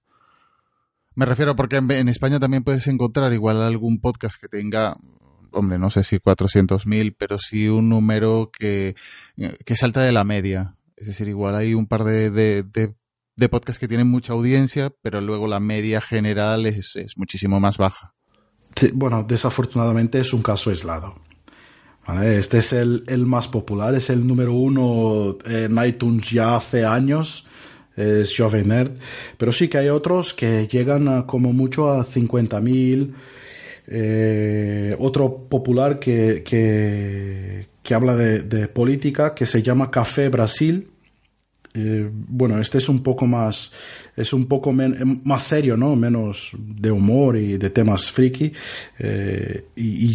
Me 1.14 1.26
refiero 1.26 1.54
porque 1.54 1.76
en, 1.76 2.08
España 2.08 2.40
también 2.40 2.64
puedes 2.64 2.86
encontrar 2.86 3.32
igual 3.32 3.62
algún 3.62 4.00
podcast 4.00 4.40
que 4.40 4.48
tenga, 4.48 4.96
hombre, 5.50 5.78
no 5.78 5.90
sé 5.90 6.04
si 6.04 6.16
400.000, 6.16 7.14
pero 7.18 7.38
sí 7.38 7.68
un 7.68 7.88
número 7.88 8.50
que, 8.50 8.94
que 9.64 9.76
salta 9.76 10.00
de 10.00 10.12
la 10.12 10.24
media. 10.24 10.76
Es 10.96 11.08
decir, 11.08 11.28
igual 11.28 11.56
hay 11.56 11.74
un 11.74 11.86
par 11.86 12.04
de, 12.04 12.30
de, 12.30 13.48
podcasts 13.48 13.78
que 13.78 13.88
tienen 13.88 14.08
mucha 14.08 14.32
audiencia, 14.32 14.92
pero 15.02 15.20
luego 15.20 15.48
la 15.48 15.60
media 15.60 16.00
general 16.00 16.64
es, 16.64 16.96
es 16.96 17.18
muchísimo 17.18 17.60
más 17.60 17.76
baja. 17.76 18.14
Bueno, 18.94 19.24
desafortunadamente 19.28 20.20
es 20.20 20.32
un 20.32 20.42
caso 20.42 20.70
aislado. 20.70 21.16
Este 22.24 22.58
es 22.58 22.72
el, 22.72 23.04
el, 23.06 23.26
más 23.26 23.48
popular, 23.48 23.94
es 23.94 24.10
el 24.10 24.26
número 24.26 24.54
uno 24.54 25.36
en 25.44 25.84
iTunes 25.84 26.30
ya 26.30 26.56
hace 26.56 26.84
años 26.84 27.46
es 27.96 28.34
Jovem 28.36 28.68
Nerd, 28.68 28.92
pero 29.36 29.52
sí 29.52 29.68
que 29.68 29.78
hay 29.78 29.88
otros 29.88 30.34
que 30.34 30.66
llegan 30.66 31.08
a, 31.08 31.26
como 31.26 31.52
mucho 31.52 31.90
a 31.90 32.04
50.000. 32.06 33.12
Eh, 33.88 34.96
otro 35.00 35.48
popular 35.48 35.98
que, 35.98 36.42
que, 36.44 37.66
que 37.82 37.94
habla 37.94 38.14
de, 38.14 38.42
de, 38.42 38.68
política 38.68 39.34
que 39.34 39.44
se 39.44 39.60
llama 39.60 39.90
Café 39.90 40.28
Brasil 40.28 40.91
eh, 41.74 42.10
bueno, 42.12 42.60
este 42.60 42.78
es 42.78 42.88
un 42.88 43.02
poco 43.02 43.26
más, 43.26 43.72
es 44.14 44.32
un 44.32 44.46
poco 44.46 44.72
más 44.72 45.42
serio, 45.42 45.76
¿no? 45.76 45.96
Menos 45.96 46.52
de 46.58 46.90
humor 46.90 47.36
y 47.36 47.56
de 47.56 47.70
temas 47.70 48.10
friki, 48.10 48.52
eh, 48.98 49.64
y, 49.76 50.08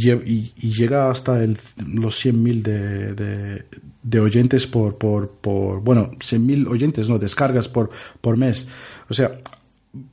llega 0.70 1.10
hasta 1.10 1.44
el, 1.44 1.58
los 1.88 2.24
100.000 2.24 2.62
de, 2.62 3.64
de, 4.04 4.20
oyentes 4.20 4.68
por, 4.68 4.98
por, 4.98 5.32
por 5.32 5.82
bueno, 5.82 6.12
100.000 6.12 6.68
oyentes, 6.68 7.10
¿no? 7.10 7.18
Descargas 7.18 7.68
por, 7.68 7.90
por 8.22 8.38
mes. 8.38 8.68
O 9.10 9.16
sea, 9.16 9.40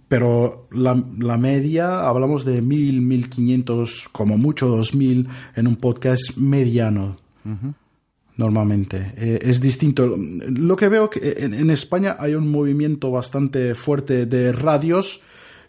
pero 0.08 0.66
la, 0.70 0.94
media, 1.36 2.06
hablamos 2.06 2.46
de 2.46 2.62
1.000, 2.62 3.28
1.500, 3.28 4.08
como 4.12 4.38
mucho 4.38 4.74
2.000 4.78 5.28
en 5.56 5.66
un 5.66 5.76
podcast 5.76 6.36
mediano 6.36 7.18
normalmente. 8.36 9.12
Eh, 9.16 9.38
es 9.42 9.60
distinto. 9.60 10.16
Lo 10.16 10.76
que 10.76 10.88
veo 10.88 11.10
que 11.10 11.36
en, 11.38 11.70
España 11.70 12.16
hay 12.18 12.34
un 12.34 12.50
movimiento 12.50 13.10
bastante 13.10 13.74
fuerte 13.74 14.26
de 14.26 14.52
radios, 14.52 15.22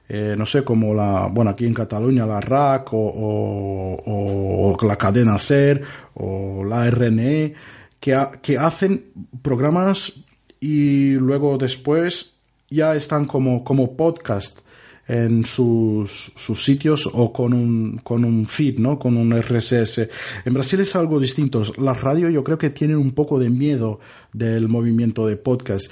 eh, 0.07 0.35
no 0.37 0.45
sé, 0.45 0.63
como 0.63 0.93
la, 0.93 1.27
bueno, 1.31 1.51
aquí 1.51 1.65
en 1.65 1.73
Cataluña 1.73 2.25
la 2.25 2.39
RAC 2.41 2.89
o, 2.91 4.77
la 4.81 4.97
cadena 4.97 5.37
SER 5.37 5.81
o 6.15 6.63
la 6.63 6.89
RNE, 6.89 7.53
que, 7.99 8.27
que 8.41 8.57
hacen 8.57 9.05
programas 9.41 10.13
y 10.59 11.13
luego 11.13 11.57
después 11.57 12.35
ya 12.69 12.95
están 12.95 13.25
como, 13.25 13.63
como 13.63 13.95
podcast 13.95 14.59
en 15.07 15.45
sus, 15.45 16.31
sus 16.35 16.63
sitios 16.63 17.07
o 17.11 17.31
con 17.31 17.53
un, 17.53 17.99
con 18.03 18.25
un 18.25 18.47
feed, 18.47 18.79
¿no? 18.79 18.97
Con 18.97 19.17
un 19.17 19.39
RSS. 19.39 20.09
En 20.45 20.53
Brasil 20.53 20.79
es 20.79 20.95
algo 20.95 21.19
distinto. 21.19 21.61
La 21.77 21.93
radio 21.93 22.29
yo 22.29 22.43
creo 22.43 22.57
que 22.57 22.71
tienen 22.71 22.97
un 22.97 23.11
poco 23.11 23.39
de 23.39 23.49
miedo 23.49 23.99
del 24.33 24.67
movimiento 24.67 25.27
de 25.27 25.37
podcast. 25.37 25.91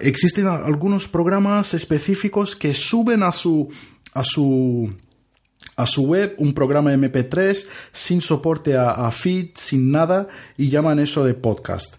existen 0.00 0.46
algunos 0.46 1.08
programas 1.08 1.74
específicos 1.74 2.56
que 2.56 2.74
suben 2.74 3.22
a 3.22 3.32
su, 3.32 3.68
a 4.12 4.24
su, 4.24 4.92
a 5.76 5.86
su 5.86 6.06
web 6.06 6.34
un 6.38 6.52
programa 6.52 6.92
MP3 6.92 7.64
sin 7.92 8.20
soporte 8.20 8.76
a 8.76 9.08
feed, 9.12 9.50
sin 9.54 9.92
nada, 9.92 10.26
y 10.56 10.68
llaman 10.68 10.98
eso 10.98 11.24
de 11.24 11.34
podcast 11.34 11.96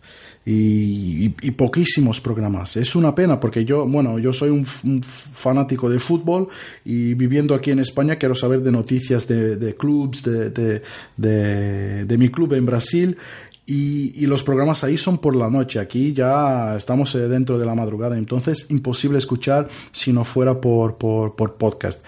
y, 0.49 1.51
poquísimos 1.51 2.21
programas. 2.21 2.77
Es 2.77 2.95
una 2.95 3.13
pena 3.13 3.37
porque 3.39 3.65
yo, 3.65 3.85
bueno, 3.85 4.17
yo 4.17 4.31
soy 4.31 4.49
un, 4.49 4.65
fanático 5.03 5.89
de 5.89 5.99
fútbol 5.99 6.47
y 6.85 7.15
viviendo 7.15 7.53
aquí 7.53 7.71
en 7.71 7.79
España 7.79 8.15
quiero 8.15 8.33
saber 8.33 8.61
de 8.61 8.71
noticias 8.71 9.27
de, 9.27 9.57
de 9.57 9.75
clubs, 9.75 10.23
de, 10.23 10.81
de, 11.17 12.17
mi 12.17 12.29
club 12.29 12.53
en 12.53 12.65
Brasil. 12.65 13.17
Y, 13.65 14.25
los 14.25 14.43
programas 14.43 14.85
ahí 14.85 14.97
son 14.97 15.17
por 15.17 15.35
la 15.35 15.49
noche. 15.49 15.79
Aquí 15.79 16.13
ya 16.13 16.77
estamos 16.77 17.13
eh, 17.15 17.27
dentro 17.27 17.59
de 17.59 17.65
la 17.65 17.75
madrugada, 17.75 18.17
entonces 18.17 18.67
imposible 18.69 19.17
escuchar 19.17 19.67
si 19.91 20.13
no 20.13 20.23
fuera 20.23 20.61
por, 20.61 20.95
por, 20.97 21.35
por 21.35 21.55
podcast. 21.55 22.01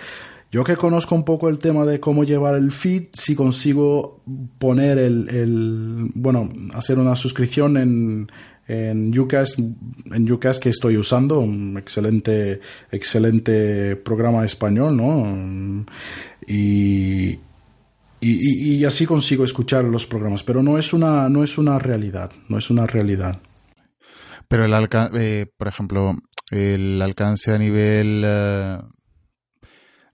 Yo 0.51 0.63
que 0.63 0.75
conozco 0.75 1.13
un 1.13 1.23
poco 1.23 1.47
el 1.47 1.59
tema 1.59 1.85
de 1.85 1.99
cómo 1.99 2.23
llevar 2.23 2.55
el 2.55 2.71
feed, 2.71 3.09
si 3.13 3.35
consigo 3.35 4.23
poner 4.57 4.97
el, 4.97 6.09
bueno, 6.15 6.49
hacer 6.73 6.97
una 6.97 7.15
suscripción 7.15 7.77
en, 7.77 8.31
en 8.67 9.17
Ucast, 9.17 9.59
en 9.59 10.31
Ucast 10.31 10.61
que 10.61 10.69
estoy 10.69 10.97
usando, 10.97 11.39
un 11.39 11.77
excelente, 11.77 12.61
excelente 12.91 13.95
programa 13.97 14.43
español, 14.43 14.97
¿no? 14.97 15.85
Y, 16.47 17.29
y, 18.21 18.75
y, 18.75 18.85
así 18.85 19.05
consigo 19.05 19.43
escuchar 19.43 19.83
los 19.83 20.07
programas, 20.07 20.41
pero 20.41 20.63
no 20.63 20.79
es 20.79 20.93
una, 20.93 21.29
no 21.29 21.43
es 21.43 21.59
una 21.59 21.77
realidad, 21.77 22.31
no 22.47 22.57
es 22.57 22.71
una 22.71 22.87
realidad. 22.87 23.39
Pero 24.47 24.65
el 24.65 24.73
alcance, 24.73 25.41
eh, 25.41 25.45
por 25.45 25.67
ejemplo, 25.67 26.15
el 26.49 26.99
alcance 27.03 27.51
a 27.51 27.59
nivel 27.59 28.23
eh, 28.25 28.77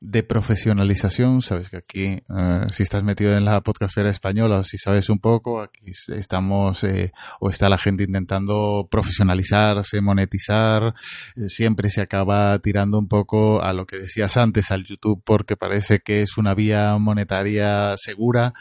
de 0.06 0.24
profesionalización. 0.24 1.42
Sabes 1.42 1.70
que 1.70 1.78
aquí, 1.78 2.04
eh, 2.04 2.66
si 2.70 2.84
estás 2.84 3.04
metido 3.04 3.36
en 3.36 3.46
la 3.46 3.62
podcastera 3.62 4.10
española 4.10 4.60
o 4.60 4.64
si 4.64 4.78
sabes 4.78 5.10
un 5.10 5.20
poco, 5.20 5.62
aquí 5.62 5.92
estamos 6.10 6.84
eh, 6.84 7.12
o 7.40 7.50
está 7.50 7.70
la 7.70 7.78
gente 7.78 8.04
intentando 8.04 8.86
profesionalizarse, 8.90 10.02
monetizar. 10.02 10.94
Eh, 11.36 11.50
siempre 11.50 11.90
se 11.90 12.02
acaba 12.02 12.58
tirando 12.60 13.00
un 13.00 13.08
poco 13.08 13.62
a 13.62 13.74
lo 13.74 13.86
que 13.86 13.98
decías 13.98 14.38
antes, 14.38 14.72
al 14.72 14.86
YouTube, 14.86 15.22
porque 15.26 15.58
parece 15.58 16.00
que 16.00 16.22
es 16.22 16.38
una 16.38 16.54
vía 16.54 16.98
monetaria 16.98 17.96
segura. 17.98 18.54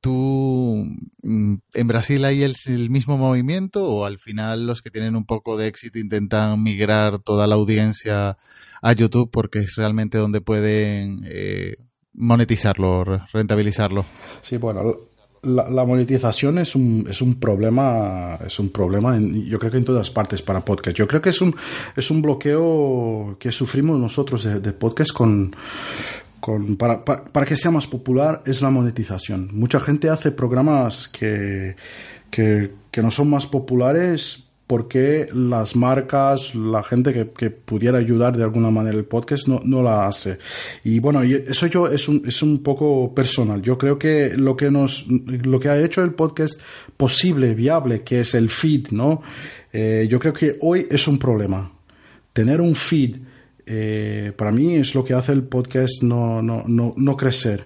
¿Tú 0.00 0.84
mm, 1.24 1.54
en 1.74 1.88
Brasil 1.88 2.24
hay 2.24 2.44
el, 2.44 2.54
el, 2.66 2.88
mismo 2.88 3.18
movimiento 3.18 3.84
o 3.84 4.04
al 4.04 4.20
final 4.20 4.64
los 4.64 4.80
que 4.80 4.90
tienen 4.90 5.16
un 5.16 5.26
poco 5.26 5.56
de 5.56 5.66
éxito 5.66 5.98
intentan 5.98 6.62
migrar 6.62 7.18
toda 7.18 7.48
la 7.48 7.56
audiencia 7.56 8.38
a 8.82 8.92
YouTube 8.92 9.30
porque 9.30 9.60
es 9.60 9.76
realmente 9.76 10.18
donde 10.18 10.40
pueden 10.40 11.24
eh, 11.26 11.76
monetizarlo, 12.14 13.04
rentabilizarlo. 13.32 14.04
Sí, 14.42 14.56
bueno, 14.56 14.94
la, 15.42 15.84
monetización 15.84 16.58
es 16.58 16.74
un, 16.74 17.06
es 17.08 17.22
un 17.22 17.38
problema, 17.38 18.38
es 18.44 18.58
un 18.58 18.70
problema 18.70 19.16
en, 19.16 19.44
yo 19.44 19.58
creo 19.58 19.70
que 19.70 19.78
en 19.78 19.84
todas 19.84 20.10
partes 20.10 20.42
para 20.42 20.64
podcast. 20.64 20.96
Yo 20.96 21.06
creo 21.06 21.22
que 21.22 21.30
es 21.30 21.40
un, 21.40 21.54
es 21.96 22.10
un 22.10 22.22
bloqueo 22.22 23.36
que 23.38 23.52
sufrimos 23.52 23.98
nosotros 23.98 24.44
de, 24.44 24.72
podcast 24.72 25.12
con, 25.12 25.54
con, 26.40 26.76
para, 26.76 27.04
para, 27.04 27.46
que 27.46 27.56
sea 27.56 27.70
más 27.70 27.86
popular 27.86 28.42
es 28.46 28.62
la 28.62 28.70
monetización. 28.70 29.50
Mucha 29.52 29.80
gente 29.80 30.10
hace 30.10 30.32
programas 30.32 31.08
que, 31.08 31.76
que, 32.30 32.72
que 32.90 33.02
no 33.02 33.10
son 33.10 33.30
más 33.30 33.46
populares 33.46 34.47
porque 34.68 35.26
las 35.32 35.76
marcas, 35.76 36.54
la 36.54 36.82
gente 36.82 37.32
que, 37.34 37.50
pudiera 37.50 37.98
ayudar 37.98 38.36
de 38.36 38.44
alguna 38.44 38.70
manera 38.70 38.98
el 38.98 39.06
podcast 39.06 39.48
no, 39.48 39.62
no 39.64 39.82
la 39.82 40.06
hace. 40.06 40.38
Y 40.84 41.00
bueno, 41.00 41.22
eso 41.22 41.66
yo 41.68 41.88
es 41.88 42.06
un, 42.06 42.22
es 42.26 42.42
un 42.42 42.62
poco 42.62 43.14
personal. 43.14 43.62
Yo 43.62 43.78
creo 43.78 43.98
que 43.98 44.34
lo 44.36 44.54
que 44.54 44.70
nos, 44.70 45.06
lo 45.08 45.58
que 45.58 45.70
ha 45.70 45.80
hecho 45.80 46.04
el 46.04 46.12
podcast 46.12 46.60
posible, 46.98 47.54
viable, 47.54 48.02
que 48.02 48.20
es 48.20 48.34
el 48.34 48.50
feed, 48.50 48.88
¿no? 48.90 49.22
Eh, 49.72 50.06
yo 50.06 50.20
creo 50.20 50.34
que 50.34 50.58
hoy 50.60 50.86
es 50.90 51.08
un 51.08 51.18
problema. 51.18 51.72
Tener 52.34 52.60
un 52.60 52.74
feed, 52.74 53.16
eh, 53.64 54.32
para 54.36 54.52
mí 54.52 54.74
es 54.74 54.94
lo 54.94 55.02
que 55.02 55.14
hace 55.14 55.32
el 55.32 55.44
podcast 55.44 56.02
no, 56.02 56.42
no, 56.42 56.64
no, 56.66 56.92
no 56.94 57.16
crecer. 57.16 57.64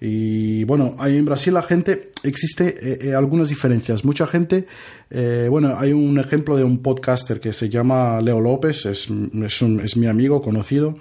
Y 0.00 0.62
bueno, 0.64 0.94
ahí 0.98 1.16
en 1.16 1.24
Brasil 1.24 1.52
la 1.54 1.62
gente, 1.62 2.12
existe 2.22 2.68
eh, 2.80 2.98
eh, 3.02 3.14
algunas 3.14 3.48
diferencias. 3.48 4.04
Mucha 4.04 4.26
gente, 4.26 4.66
eh, 5.10 5.48
bueno, 5.50 5.74
hay 5.76 5.92
un 5.92 6.18
ejemplo 6.18 6.56
de 6.56 6.64
un 6.64 6.82
podcaster 6.82 7.40
que 7.40 7.52
se 7.52 7.68
llama 7.68 8.20
Leo 8.20 8.40
López, 8.40 8.86
es, 8.86 9.08
es, 9.10 9.96
mi 9.96 10.06
amigo 10.06 10.40
conocido. 10.40 10.96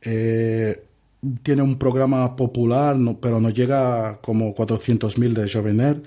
tiene 0.00 1.62
un 1.62 1.78
programa 1.78 2.34
popular, 2.34 2.96
pero 3.20 3.40
no 3.40 3.50
llega 3.50 4.18
como 4.20 4.54
400.000 4.54 5.32
de 5.32 5.50
Jovener. 5.50 6.02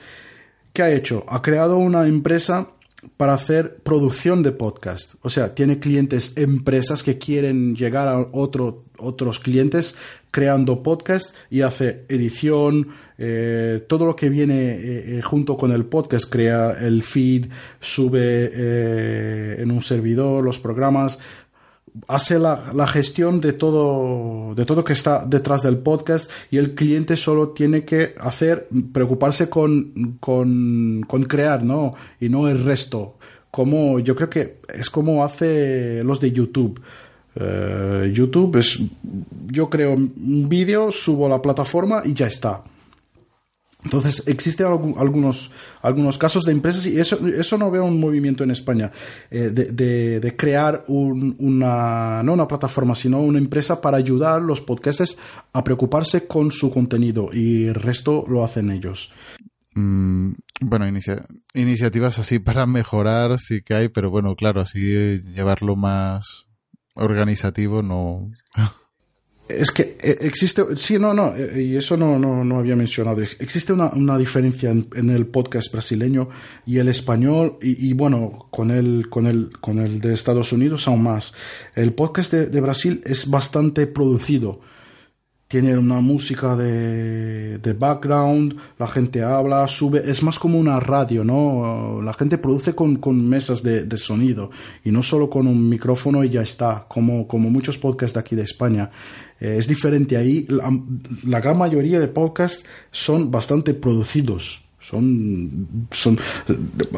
¿Qué 0.73 0.83
ha 0.83 0.91
hecho? 0.91 1.25
Ha 1.27 1.41
creado 1.41 1.77
una 1.77 2.05
empresa 2.05 2.69
para 3.17 3.33
hacer 3.33 3.77
producción 3.77 4.43
de 4.43 4.51
podcast. 4.51 5.13
O 5.21 5.29
sea, 5.29 5.55
tiene 5.55 5.79
clientes, 5.79 6.33
empresas 6.37 7.03
que 7.03 7.17
quieren 7.17 7.75
llegar 7.75 8.07
a 8.07 8.19
otro, 8.31 8.83
otros 8.97 9.39
clientes 9.39 9.95
creando 10.31 10.83
podcast 10.83 11.35
y 11.49 11.61
hace 11.61 12.05
edición, 12.07 12.89
eh, 13.17 13.85
todo 13.87 14.05
lo 14.05 14.15
que 14.15 14.29
viene 14.29 14.71
eh, 14.71 15.17
eh, 15.17 15.21
junto 15.21 15.57
con 15.57 15.71
el 15.71 15.85
podcast, 15.85 16.31
crea 16.31 16.71
el 16.79 17.03
feed, 17.03 17.47
sube 17.79 19.61
en 19.61 19.71
un 19.71 19.81
servidor 19.81 20.43
los 20.43 20.59
programas, 20.59 21.19
hace 22.07 22.39
la, 22.39 22.87
gestión 22.87 23.41
de 23.41 23.53
todo, 23.53 24.53
de 24.55 24.65
todo 24.65 24.83
que 24.83 24.93
está 24.93 25.25
detrás 25.25 25.63
del 25.63 25.77
podcast 25.77 26.29
y 26.51 26.57
el 26.57 26.75
cliente 26.75 27.17
solo 27.17 27.49
tiene 27.49 27.83
que 27.83 28.15
hacer, 28.19 28.67
preocuparse 28.93 29.49
con, 29.49 30.17
con, 30.19 31.03
con 31.07 31.23
crear, 31.23 31.63
¿no? 31.63 31.95
Y 32.19 32.29
no 32.29 32.47
el 32.47 32.63
resto. 32.63 33.17
Como, 33.51 33.99
yo 33.99 34.15
creo 34.15 34.29
que 34.29 34.59
es 34.71 34.89
como 34.89 35.23
hace 35.23 36.03
los 36.03 36.19
de 36.19 36.31
YouTube. 36.31 36.79
Eh, 37.35 38.11
YouTube 38.13 38.57
es, 38.57 38.81
yo 39.47 39.69
creo 39.69 39.93
un 39.93 40.47
vídeo, 40.49 40.91
subo 40.91 41.25
a 41.25 41.29
la 41.29 41.41
plataforma 41.41 42.01
y 42.05 42.13
ya 42.13 42.27
está. 42.27 42.63
Entonces, 43.81 44.23
existen 44.27 44.65
algunos, 44.65 45.51
algunos 45.81 46.17
casos 46.17 46.43
de 46.43 46.51
empresas, 46.51 46.85
y 46.85 46.99
eso, 46.99 47.25
eso 47.27 47.57
no 47.57 47.71
veo 47.71 47.85
un 47.85 47.97
movimiento 47.97 48.43
en 48.43 48.51
España, 48.51 48.91
eh, 49.31 49.51
de, 49.51 50.19
de, 50.19 50.35
crear 50.35 50.83
una, 50.87 52.21
no 52.21 52.33
una 52.33 52.45
plataforma, 52.45 52.93
sino 52.93 53.21
una 53.21 53.37
empresa 53.37 53.79
para 53.79 53.95
ayudar 53.95 54.41
a 54.41 54.43
los 54.43 54.59
podcasters 54.59 55.17
a 55.53 55.63
preocuparse 55.63 56.27
con 56.27 56.51
su 56.51 56.71
contenido 56.71 57.29
y 57.31 57.67
el 57.67 57.75
resto 57.75 58.25
lo 58.27 58.43
hacen 58.43 58.69
ellos. 58.69 59.13
Mm, 59.75 60.33
bueno, 60.59 60.85
iniciativas 61.53 62.19
así 62.19 62.39
para 62.39 62.65
mejorar 62.65 63.39
sí 63.39 63.61
que 63.61 63.75
hay, 63.75 63.87
pero 63.87 64.09
bueno, 64.09 64.35
claro, 64.35 64.59
así 64.59 64.81
llevarlo 65.21 65.77
más 65.77 66.48
organizativo 66.95 67.81
no. 67.81 68.29
Es 69.47 69.71
que 69.71 69.97
eh, 69.99 70.17
existe, 70.21 70.63
sí, 70.75 70.99
no, 70.99 71.13
no, 71.13 71.35
eh, 71.35 71.63
y 71.63 71.75
eso 71.75 71.97
no, 71.97 72.19
no, 72.19 72.43
no 72.43 72.59
había 72.59 72.75
mencionado. 72.75 73.21
Existe 73.21 73.73
una, 73.73 73.87
una 73.87 74.17
diferencia 74.17 74.69
en, 74.69 75.09
el 75.09 75.25
podcast 75.25 75.71
brasileño 75.71 76.29
y 76.67 76.77
el 76.77 76.87
español, 76.87 77.57
y, 77.61 77.91
bueno, 77.93 78.47
con 78.51 78.69
el, 78.69 79.09
con, 79.09 79.25
el, 79.25 79.49
con 79.59 79.79
el 79.79 80.01
de 80.01 80.13
Estados 80.13 80.53
Unidos 80.53 80.87
aún 80.87 81.01
más. 81.01 81.33
El 81.73 81.93
podcast 81.93 82.31
de 82.33 82.61
Brasil 82.61 83.01
es 83.05 83.29
bastante 83.29 83.87
producido 83.87 84.61
tiene 85.49 85.75
una 85.75 85.99
música 85.99 86.55
de, 86.55 87.57
de, 87.57 87.73
background, 87.73 88.55
la 88.77 88.87
gente 88.87 89.23
habla, 89.23 89.67
sube, 89.67 89.99
es 90.05 90.21
más 90.21 90.37
como 90.37 90.59
una 90.59 90.79
radio, 90.79 91.23
¿no? 91.23 91.99
La 92.03 92.13
gente 92.13 92.37
produce 92.37 92.75
con, 92.75 92.97
con 92.97 93.27
mesas 93.27 93.63
de, 93.63 93.83
de, 93.83 93.97
sonido 93.97 94.51
y 94.85 94.91
no 94.91 95.01
solo 95.01 95.27
con 95.27 95.47
un 95.47 95.67
micrófono 95.67 96.23
y 96.23 96.29
ya 96.29 96.43
está, 96.43 96.85
como, 96.87 97.27
como 97.27 97.49
muchos 97.49 97.79
podcasts 97.79 98.13
de 98.13 98.19
aquí 98.19 98.35
de 98.35 98.43
España. 98.43 98.91
Eh, 99.39 99.55
es 99.57 99.67
diferente 99.67 100.17
ahí, 100.17 100.45
la, 101.23 101.41
gran 101.41 101.57
mayoría 101.57 101.99
de 101.99 102.09
podcasts 102.09 102.63
son 102.91 103.31
bastante 103.31 103.73
producidos. 103.73 104.61
Son, 104.79 105.87
son, 105.89 106.19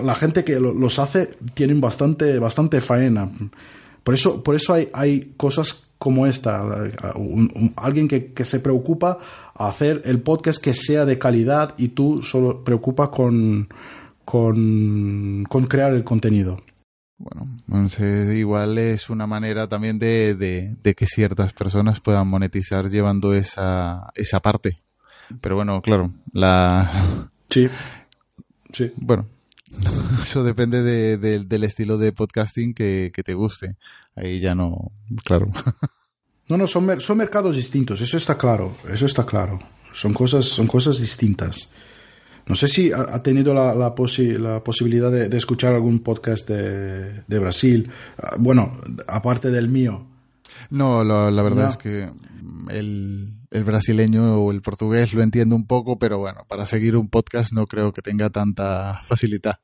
la 0.03 0.13
gente 0.13 0.43
que 0.43 0.59
los 0.59 0.99
hace 0.99 1.29
tienen 1.53 1.79
bastante, 1.79 2.37
bastante 2.37 2.81
faena. 2.81 3.31
Por 4.03 4.13
eso, 4.13 4.43
por 4.43 4.55
eso 4.55 4.73
hay, 4.73 4.89
hay 4.93 5.33
cosas 5.37 5.90
como 6.01 6.25
esta, 6.25 6.63
alguien 7.75 8.07
que, 8.07 8.43
se 8.43 8.59
preocupa 8.59 9.19
a 9.53 9.67
hacer 9.67 10.01
el 10.05 10.19
podcast 10.19 10.59
que 10.59 10.73
sea 10.73 11.05
de 11.05 11.19
calidad 11.19 11.75
y 11.77 11.89
tú 11.89 12.23
solo 12.23 12.63
preocupa 12.63 13.11
con, 13.11 13.69
con, 14.25 15.43
con 15.47 15.67
crear 15.67 15.93
el 15.93 16.03
contenido. 16.03 16.59
Bueno, 17.19 17.47
entonces 17.67 18.35
igual 18.35 18.79
es 18.79 19.11
una 19.11 19.27
manera 19.27 19.69
también 19.69 19.99
de, 19.99 20.33
de, 20.33 20.75
de, 20.81 20.95
que 20.95 21.05
ciertas 21.05 21.53
personas 21.53 21.99
puedan 21.99 22.27
monetizar 22.27 22.89
llevando 22.89 23.35
esa, 23.35 24.09
esa 24.15 24.39
parte. 24.39 24.81
Pero 25.39 25.57
bueno, 25.57 25.83
claro, 25.83 26.09
la... 26.33 27.29
Sí, 27.47 27.69
sí. 28.73 28.91
Bueno, 28.95 29.27
eso 30.21 30.43
depende 30.43 30.81
de, 30.83 31.17
del 31.17 31.63
estilo 31.63 31.97
de 31.97 32.11
podcasting 32.11 32.73
que, 32.73 33.11
que, 33.13 33.23
te 33.23 33.33
guste. 33.33 33.77
Ahí 34.15 34.39
ya 34.39 34.55
no, 34.55 34.91
claro. 35.23 35.51
No, 36.49 36.57
no, 36.57 36.67
son, 36.67 36.99
son 36.99 37.17
mercados 37.17 37.55
distintos, 37.55 38.01
eso 38.01 38.17
está 38.17 38.37
claro, 38.37 38.75
eso 38.91 39.05
está 39.05 39.25
claro. 39.25 39.57
Son 39.93 40.13
cosas, 40.13 40.43
son 40.43 40.67
cosas 40.67 40.99
distintas. 40.99 41.69
No 42.45 42.55
sé 42.55 42.67
si 42.67 42.91
ha, 42.91 43.23
tenido 43.23 43.53
la, 43.53 43.73
la, 43.73 43.95
posi 43.95 44.33
la 44.37 44.61
posibilidad 44.61 45.09
de, 45.09 45.29
de, 45.29 45.37
escuchar 45.37 45.73
algún 45.73 45.99
podcast 45.99 46.49
de, 46.49 47.23
de, 47.25 47.39
Brasil. 47.39 47.89
Ah, 48.17 48.35
bueno, 48.37 48.81
aparte 49.07 49.49
del 49.49 49.69
mío. 49.69 50.05
No, 50.71 51.05
la, 51.05 51.31
la 51.31 51.43
verdad 51.43 51.63
no. 51.63 51.69
es 51.69 51.77
que 51.77 52.09
el, 52.69 53.33
el, 53.51 53.63
brasileño 53.63 54.39
o 54.39 54.51
el 54.51 54.61
portugués 54.61 55.13
lo 55.13 55.21
entiendo 55.21 55.55
un 55.55 55.67
poco, 55.67 55.99
pero 55.99 56.17
bueno, 56.17 56.45
para 56.47 56.65
seguir 56.65 56.95
un 56.95 57.09
podcast 57.09 57.53
no 57.53 57.67
creo 57.67 57.93
que 57.93 58.01
tenga 58.01 58.29
tanta 58.29 59.01
facilidad. 59.05 59.59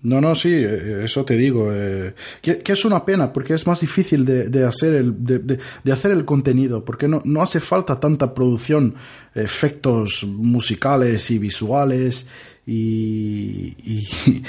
No, 0.00 0.20
no, 0.20 0.36
sí, 0.36 0.54
eso 0.54 1.24
te 1.24 1.36
digo. 1.36 1.70
Eh, 1.74 2.14
que, 2.40 2.62
es 2.64 2.84
una 2.84 3.04
pena, 3.04 3.32
porque 3.32 3.54
es 3.54 3.66
más 3.66 3.80
difícil 3.80 4.24
de, 4.24 4.48
de 4.48 4.64
hacer, 4.64 4.94
el, 4.94 5.24
de, 5.24 5.40
de, 5.40 5.92
hacer 5.92 6.12
el 6.12 6.24
contenido, 6.24 6.84
porque 6.84 7.08
no, 7.08 7.20
no 7.24 7.42
hace 7.42 7.58
falta 7.58 7.98
tanta 7.98 8.32
producción, 8.32 8.94
efectos 9.34 10.24
musicales 10.24 11.28
y 11.32 11.40
visuales, 11.40 12.28
y, 12.70 14.06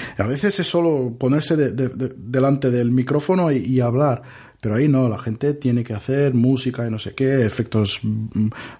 a 0.18 0.24
veces 0.24 0.60
es 0.60 0.68
solo 0.68 1.16
ponerse 1.18 1.56
delante 1.56 2.70
del 2.70 2.92
micrófono 2.92 3.52
y, 3.52 3.80
hablar. 3.80 4.22
Pero 4.60 4.76
ahí 4.76 4.90
no, 4.90 5.08
la 5.08 5.18
gente 5.18 5.54
tiene 5.54 5.86
que 5.86 5.94
hacer 5.94 6.34
música 6.34 6.86
y 6.86 6.92
no 6.92 7.00
sé 7.00 7.16
qué, 7.16 7.46
efectos, 7.46 8.02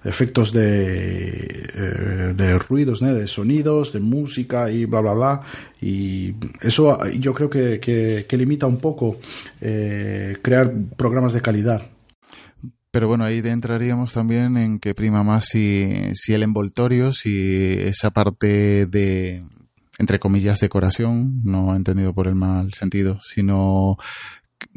efectos 0.04 0.52
de, 0.52 1.30
eh, 1.74 2.34
de 2.36 2.60
ruidos, 2.60 3.00
de 3.00 3.28
sonidos, 3.28 3.94
de 3.94 4.02
música 4.02 4.70
y 4.70 4.84
bla, 4.84 5.00
bla, 5.00 5.14
bla. 5.14 5.42
Y 5.82 6.34
eso 6.60 6.98
yo 7.12 7.34
creo 7.34 7.50
que, 7.50 7.80
que, 7.80 8.26
que 8.28 8.38
limita 8.38 8.68
un 8.68 8.80
poco 8.80 9.20
eh, 9.62 10.36
crear 10.42 10.70
programas 10.98 11.32
de 11.32 11.42
calidad. 11.42 11.82
Pero 12.92 13.08
bueno, 13.08 13.24
ahí 13.24 13.40
entraríamos 13.44 14.14
también 14.14 14.58
en 14.58 14.80
que 14.80 14.96
prima 14.96 15.24
más 15.24 15.46
si, 15.46 15.94
si 16.16 16.34
el 16.34 16.42
envoltorio, 16.42 17.14
si 17.14 17.74
esa 17.74 18.10
parte 18.10 18.88
de, 18.88 19.44
entre 20.00 20.18
comillas, 20.18 20.60
decoración, 20.60 21.42
no 21.44 21.76
entendido 21.76 22.14
por 22.14 22.28
el 22.28 22.36
mal 22.36 22.74
sentido, 22.74 23.20
sino 23.22 23.98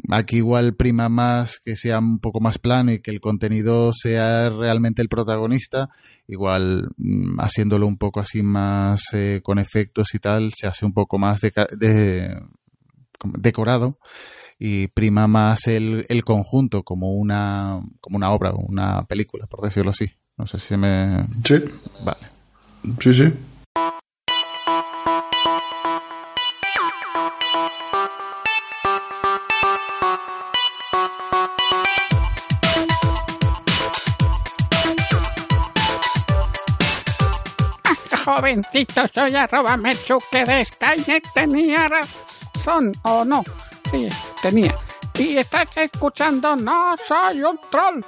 aquí 0.09 0.37
igual 0.37 0.75
prima 0.75 1.09
más 1.09 1.59
que 1.59 1.75
sea 1.75 1.99
un 1.99 2.19
poco 2.19 2.39
más 2.39 2.59
plano 2.59 2.91
y 2.91 3.01
que 3.01 3.09
el 3.09 3.19
contenido 3.19 3.91
sea 3.93 4.49
realmente 4.49 5.01
el 5.01 5.09
protagonista, 5.09 5.89
igual 6.27 6.89
mm, 6.97 7.39
haciéndolo 7.39 7.87
un 7.87 7.97
poco 7.97 8.19
así 8.19 8.43
más 8.43 9.05
eh, 9.13 9.41
con 9.43 9.57
efectos 9.57 10.13
y 10.13 10.19
tal, 10.19 10.53
se 10.55 10.67
hace 10.67 10.85
un 10.85 10.93
poco 10.93 11.17
más 11.17 11.41
de, 11.41 11.51
de, 11.77 12.37
decorado 13.39 13.97
y 14.65 14.87
prima 14.87 15.27
más 15.27 15.67
el, 15.67 16.05
el, 16.07 16.23
conjunto 16.23 16.83
como 16.83 17.11
una, 17.15 17.81
como 17.99 18.15
una 18.15 18.31
obra, 18.31 18.53
una 18.53 19.03
película, 19.03 19.45
por 19.45 19.59
decirlo 19.59 19.91
así. 19.91 20.09
No 20.37 20.47
sé 20.47 20.57
si 20.57 20.67
se 20.67 20.77
me... 20.77 21.25
Sí. 21.43 21.55
Vale. 22.01 22.19
Sí, 23.01 23.13
sí. 23.13 23.33
jovencito, 38.23 39.01
soy 39.13 39.35
arroba 39.35 39.75
Mechu, 39.75 40.19
que 40.31 40.45
de 40.45 40.63
Skynet 40.63 41.27
tenía 41.33 41.89
razón, 41.89 42.93
o 43.01 43.25
no, 43.25 43.43
tenía. 44.41 44.75
Y 45.17 45.37
estás 45.37 45.67
escuchando 45.77 46.55
No 46.55 46.95
Soy 47.07 47.43
un 47.43 47.59
Troll. 47.69 48.03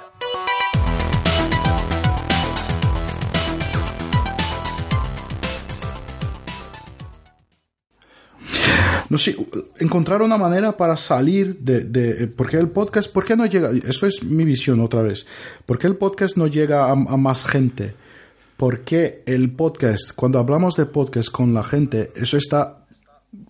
no 9.08 9.18
sé, 9.18 9.36
encontrar 9.78 10.22
una 10.22 10.36
manera 10.36 10.76
para 10.76 10.96
salir 10.96 11.58
de, 11.60 11.84
de, 11.84 12.26
porque 12.26 12.56
el 12.56 12.68
podcast, 12.68 13.12
¿por 13.12 13.24
qué 13.24 13.36
no 13.36 13.46
llega? 13.46 13.70
Eso 13.70 14.06
es 14.06 14.22
mi 14.24 14.44
visión 14.44 14.80
otra 14.80 15.02
vez. 15.02 15.26
¿Por 15.64 15.78
qué 15.78 15.86
el 15.86 15.96
podcast 15.96 16.36
no 16.36 16.46
llega 16.46 16.86
a, 16.86 16.90
a 16.90 17.16
más 17.16 17.46
gente? 17.46 17.94
Porque 18.56 19.22
el 19.26 19.50
podcast, 19.50 20.12
cuando 20.14 20.38
hablamos 20.38 20.74
de 20.76 20.86
podcast 20.86 21.30
con 21.30 21.54
la 21.54 21.62
gente, 21.62 22.08
eso 22.16 22.36
está, 22.36 22.85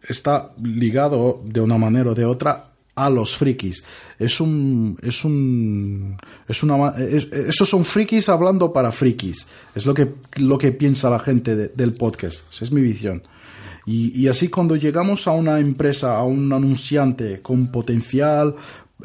está 0.08 0.52
ligado 0.62 1.42
de 1.44 1.60
una 1.60 1.78
manera 1.78 2.10
o 2.10 2.14
de 2.14 2.24
otra 2.24 2.70
a 2.94 3.10
los 3.10 3.36
frikis. 3.36 3.84
Es 4.18 4.40
un, 4.40 4.98
es 5.02 5.24
un, 5.24 6.16
es 6.48 6.62
una, 6.62 6.90
es, 6.96 7.28
esos 7.32 7.68
son 7.68 7.84
frikis 7.84 8.28
hablando 8.28 8.72
para 8.72 8.90
frikis. 8.90 9.46
Es 9.74 9.84
lo 9.84 9.94
que, 9.94 10.14
lo 10.36 10.56
que 10.56 10.72
piensa 10.72 11.10
la 11.10 11.18
gente 11.18 11.54
de, 11.54 11.68
del 11.68 11.92
podcast. 11.92 12.44
Es 12.60 12.72
mi 12.72 12.80
visión. 12.80 13.22
Y, 13.88 14.26
así 14.26 14.48
cuando 14.48 14.74
llegamos 14.74 15.28
a 15.28 15.30
una 15.30 15.60
empresa, 15.60 16.16
a 16.16 16.24
un 16.24 16.52
anunciante 16.52 17.40
con 17.40 17.68
potencial 17.68 18.56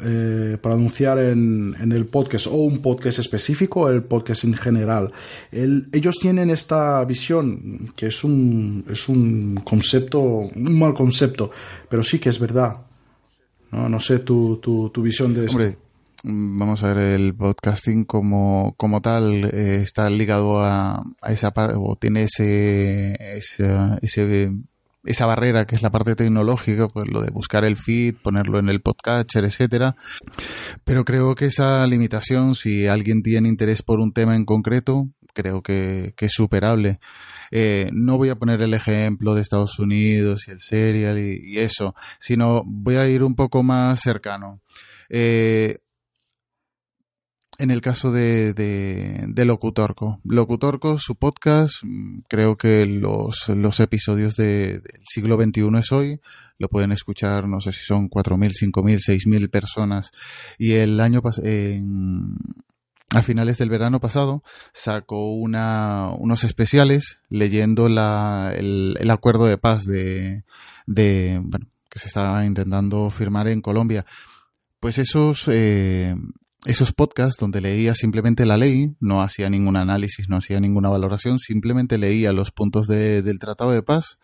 eh, 0.02 0.58
para 0.60 0.74
anunciar 0.74 1.18
en, 1.18 1.74
en, 1.80 1.92
el 1.92 2.06
podcast 2.06 2.46
o 2.46 2.54
un 2.54 2.82
podcast 2.82 3.18
específico 3.18 3.88
el 3.88 4.02
podcast 4.02 4.44
en 4.44 4.54
general, 4.54 5.12
el, 5.50 5.86
ellos 5.92 6.18
tienen 6.20 6.50
esta 6.50 7.04
visión 7.04 7.92
que 7.96 8.06
es 8.06 8.24
un, 8.24 8.84
es 8.90 9.08
un 9.08 9.60
concepto, 9.64 10.20
un 10.20 10.78
mal 10.78 10.94
concepto, 10.94 11.50
pero 11.88 12.02
sí 12.02 12.18
que 12.18 12.28
es 12.28 12.38
verdad. 12.38 12.76
No, 13.70 13.88
no 13.88 14.00
sé 14.00 14.18
tu, 14.18 14.58
tu, 14.58 14.90
tu 14.90 15.02
visión 15.02 15.32
de. 15.32 15.48
Hombre 15.48 15.78
vamos 16.24 16.82
a 16.82 16.94
ver, 16.94 17.20
el 17.20 17.34
podcasting 17.34 18.04
como, 18.04 18.74
como 18.76 19.00
tal 19.00 19.44
eh, 19.52 19.82
está 19.82 20.08
ligado 20.08 20.62
a, 20.62 21.02
a 21.20 21.32
esa 21.32 21.52
parte, 21.52 21.74
o 21.76 21.96
tiene 21.96 22.24
ese, 22.24 23.14
ese 23.38 24.52
esa 25.04 25.26
barrera 25.26 25.66
que 25.66 25.74
es 25.74 25.82
la 25.82 25.90
parte 25.90 26.14
tecnológica, 26.14 26.88
pues 26.88 27.08
lo 27.08 27.22
de 27.22 27.30
buscar 27.30 27.64
el 27.64 27.76
feed, 27.76 28.16
ponerlo 28.22 28.58
en 28.58 28.68
el 28.68 28.80
podcatcher, 28.80 29.44
etcétera. 29.44 29.96
Pero 30.84 31.04
creo 31.04 31.34
que 31.34 31.46
esa 31.46 31.86
limitación, 31.86 32.54
si 32.54 32.86
alguien 32.86 33.22
tiene 33.22 33.48
interés 33.48 33.82
por 33.82 34.00
un 34.00 34.12
tema 34.12 34.36
en 34.36 34.44
concreto, 34.44 35.08
creo 35.34 35.62
que, 35.62 36.14
es 36.16 36.32
superable. 36.32 37.00
Eh, 37.50 37.90
no 37.92 38.16
voy 38.16 38.28
a 38.28 38.36
poner 38.36 38.62
el 38.62 38.74
ejemplo 38.74 39.34
de 39.34 39.42
Estados 39.42 39.78
Unidos 39.78 40.44
y 40.48 40.52
el 40.52 40.60
serial 40.60 41.18
y, 41.18 41.54
y 41.54 41.58
eso, 41.58 41.94
sino 42.18 42.62
voy 42.64 42.96
a 42.96 43.08
ir 43.08 43.22
un 43.22 43.34
poco 43.34 43.62
más 43.62 44.00
cercano. 44.00 44.60
Eh, 45.14 45.78
en 47.62 47.70
el 47.70 47.80
caso 47.80 48.10
de, 48.10 48.54
de, 48.54 49.44
Locutorco. 49.44 50.18
Locutorco, 50.24 50.98
su 50.98 51.14
podcast, 51.14 51.74
creo 52.28 52.56
que 52.56 52.84
los, 52.86 53.48
los 53.50 53.78
episodios 53.78 54.34
de, 54.34 54.80
del 54.80 55.02
siglo 55.06 55.40
XXI 55.40 55.78
es 55.78 55.92
hoy, 55.92 56.20
lo 56.58 56.68
pueden 56.68 56.90
escuchar, 56.90 57.46
no 57.46 57.60
sé 57.60 57.70
si 57.70 57.84
son 57.84 58.10
4.000, 58.10 58.72
5.000, 58.72 58.98
6.000 58.98 59.48
personas. 59.48 60.10
Y 60.58 60.72
el 60.72 60.98
año 60.98 61.22
pasado, 61.22 61.46
a 63.14 63.22
finales 63.22 63.58
del 63.58 63.70
verano 63.70 64.00
pasado, 64.00 64.42
sacó 64.72 65.32
una, 65.32 66.10
unos 66.18 66.42
especiales 66.42 67.20
leyendo 67.28 67.88
la, 67.88 68.52
el, 68.56 68.96
el 68.98 69.10
acuerdo 69.10 69.44
de 69.44 69.58
paz 69.58 69.84
de, 69.84 70.42
de, 70.86 71.40
bueno, 71.44 71.68
que 71.88 72.00
se 72.00 72.08
estaba 72.08 72.44
intentando 72.44 73.08
firmar 73.10 73.46
en 73.46 73.60
Colombia. 73.60 74.04
Pues 74.80 74.98
esos, 74.98 75.46
eh, 75.46 76.16
esos 76.64 76.92
podcasts 76.92 77.40
donde 77.40 77.60
leía 77.60 77.94
simplemente 77.94 78.46
la 78.46 78.56
ley, 78.56 78.94
no 79.00 79.22
hacía 79.22 79.50
ningún 79.50 79.76
análisis, 79.76 80.28
no 80.28 80.36
hacía 80.36 80.60
ninguna 80.60 80.88
valoración, 80.88 81.38
simplemente 81.38 81.98
leía 81.98 82.32
los 82.32 82.52
puntos 82.52 82.86
de, 82.86 83.22
del 83.22 83.38
Tratado 83.38 83.72
de 83.72 83.82
Paz, 83.82 84.18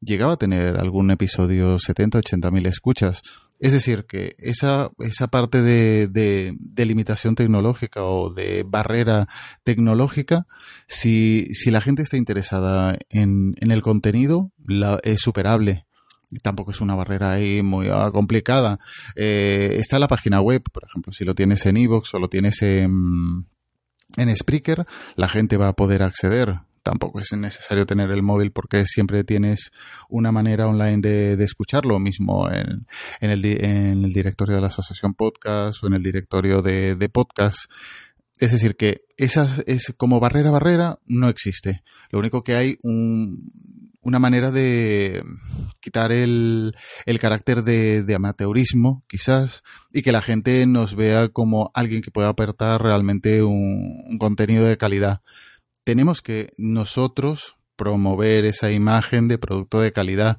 llegaba 0.00 0.34
a 0.34 0.36
tener 0.36 0.76
algún 0.76 1.10
episodio 1.10 1.78
70, 1.78 2.18
80 2.18 2.50
mil 2.50 2.66
escuchas. 2.66 3.22
Es 3.58 3.72
decir, 3.72 4.06
que 4.06 4.34
esa, 4.38 4.90
esa 4.98 5.28
parte 5.28 5.62
de, 5.62 6.08
de, 6.08 6.56
de, 6.58 6.86
limitación 6.86 7.36
tecnológica 7.36 8.02
o 8.02 8.32
de 8.32 8.64
barrera 8.66 9.28
tecnológica, 9.62 10.46
si, 10.88 11.46
si 11.52 11.70
la 11.70 11.80
gente 11.80 12.02
está 12.02 12.16
interesada 12.16 12.98
en, 13.08 13.54
en 13.60 13.70
el 13.70 13.82
contenido, 13.82 14.50
la, 14.66 14.98
es 15.04 15.20
superable 15.20 15.84
tampoco 16.40 16.70
es 16.70 16.80
una 16.80 16.94
barrera 16.94 17.32
ahí 17.32 17.62
muy 17.62 17.90
uh, 17.90 18.10
complicada. 18.12 18.78
Eh, 19.16 19.76
está 19.78 19.98
la 19.98 20.08
página 20.08 20.40
web, 20.40 20.62
por 20.72 20.84
ejemplo, 20.84 21.12
si 21.12 21.24
lo 21.24 21.34
tienes 21.34 21.66
en 21.66 21.76
iVoox 21.76 22.14
o 22.14 22.18
lo 22.18 22.28
tienes 22.28 22.62
en, 22.62 23.46
en 24.16 24.36
Spreaker, 24.36 24.86
la 25.16 25.28
gente 25.28 25.56
va 25.56 25.68
a 25.68 25.72
poder 25.74 26.02
acceder. 26.02 26.54
tampoco 26.82 27.20
es 27.20 27.32
necesario 27.32 27.86
tener 27.86 28.10
el 28.10 28.22
móvil 28.22 28.50
porque 28.50 28.84
siempre 28.86 29.24
tienes 29.24 29.70
una 30.08 30.32
manera 30.32 30.66
online 30.66 31.00
de, 31.00 31.36
de 31.36 31.44
escucharlo 31.44 31.98
mismo 31.98 32.50
en, 32.50 32.86
en 33.20 33.30
el 33.30 34.12
directorio 34.12 34.56
de 34.56 34.60
la 34.60 34.68
asociación 34.68 35.14
podcast 35.14 35.82
o 35.82 35.86
en 35.86 35.94
el 35.94 36.02
directorio 36.02 36.62
de, 36.62 36.96
de 36.96 37.08
podcast. 37.08 37.70
Es 38.38 38.50
decir, 38.50 38.76
que 38.76 39.02
esas 39.16 39.62
es 39.66 39.94
como 39.96 40.18
barrera 40.18 40.50
barrera 40.50 40.98
no 41.06 41.28
existe. 41.28 41.82
Lo 42.10 42.18
único 42.18 42.42
que 42.42 42.56
hay 42.56 42.76
un, 42.82 43.38
una 44.02 44.18
manera 44.18 44.50
de 44.50 45.22
quitar 45.80 46.12
el, 46.12 46.74
el 47.06 47.18
carácter 47.18 47.62
de, 47.62 48.02
de 48.02 48.14
amateurismo, 48.14 49.04
quizás, 49.08 49.62
y 49.92 50.02
que 50.02 50.12
la 50.12 50.22
gente 50.22 50.66
nos 50.66 50.94
vea 50.94 51.28
como 51.28 51.70
alguien 51.74 52.02
que 52.02 52.10
pueda 52.10 52.28
aportar 52.28 52.82
realmente 52.82 53.42
un, 53.42 54.02
un 54.06 54.18
contenido 54.18 54.64
de 54.64 54.76
calidad. 54.76 55.22
Tenemos 55.84 56.22
que 56.22 56.50
nosotros 56.58 57.56
promover 57.76 58.44
esa 58.44 58.70
imagen 58.70 59.28
de 59.28 59.38
producto 59.38 59.80
de 59.80 59.92
calidad. 59.92 60.38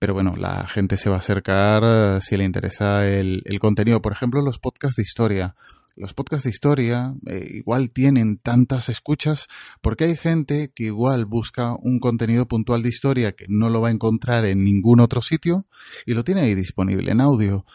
Pero 0.00 0.14
bueno, 0.14 0.34
la 0.36 0.66
gente 0.66 0.96
se 0.96 1.10
va 1.10 1.16
a 1.16 1.18
acercar 1.20 1.82
eh, 1.84 2.20
si 2.22 2.36
le 2.36 2.44
interesa 2.44 3.06
el, 3.06 3.42
el 3.44 3.58
contenido. 3.58 4.00
Por 4.00 4.12
ejemplo, 4.12 4.40
los 4.42 4.58
podcasts 4.58 4.96
de 4.96 5.02
historia. 5.02 5.54
Los 6.00 6.14
podcasts 6.14 6.44
de 6.44 6.50
historia 6.50 7.12
eh, 7.26 7.44
igual 7.54 7.88
tienen 7.90 8.38
tantas 8.38 8.88
escuchas 8.88 9.46
porque 9.82 10.04
hay 10.04 10.16
gente 10.16 10.70
que 10.74 10.84
igual 10.84 11.24
busca 11.26 11.74
un 11.82 11.98
contenido 11.98 12.46
puntual 12.46 12.82
de 12.82 12.88
historia 12.90 13.32
que 13.32 13.46
no 13.48 13.68
lo 13.68 13.80
va 13.80 13.88
a 13.88 13.90
encontrar 13.90 14.44
en 14.44 14.62
ningún 14.64 15.00
otro 15.00 15.22
sitio 15.22 15.66
y 16.06 16.14
lo 16.14 16.22
tiene 16.22 16.42
ahí 16.42 16.54
disponible 16.54 17.10
en 17.10 17.20
audio. 17.20 17.66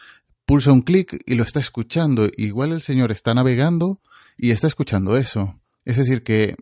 Pulsa 0.46 0.72
un 0.72 0.80
clic 0.82 1.22
y 1.26 1.34
lo 1.34 1.44
está 1.44 1.60
escuchando. 1.60 2.28
Igual 2.36 2.72
el 2.72 2.80
señor 2.82 3.12
está 3.12 3.34
navegando 3.34 4.00
y 4.38 4.50
está 4.52 4.68
escuchando 4.68 5.16
eso. 5.16 5.60
Es 5.84 5.98
decir, 5.98 6.22
que 6.22 6.54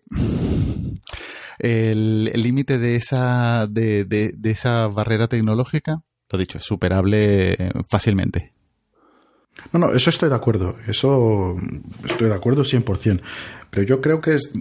el 1.59 2.25
límite 2.35 2.79
de 2.79 2.97
esa, 2.97 3.67
de, 3.69 4.05
de- 4.05 4.33
de 4.37 4.51
esa 4.51 4.89
barrera 4.89 5.29
tecnológica, 5.29 6.03
lo 6.31 6.39
dicho, 6.39 6.59
es 6.59 6.65
superable 6.65 7.57
fácilmente. 7.89 8.52
No, 9.73 9.79
no, 9.79 9.93
eso 9.95 10.11
estoy 10.11 10.29
de 10.29 10.35
acuerdo. 10.35 10.77
Eso 10.89 11.57
estoy 12.05 12.29
de 12.29 12.35
acuerdo 12.35 12.63
100%. 12.65 13.21
Pero 13.71 13.83
yo 13.87 14.01
creo 14.01 14.21
que 14.21 14.35
es, 14.35 14.53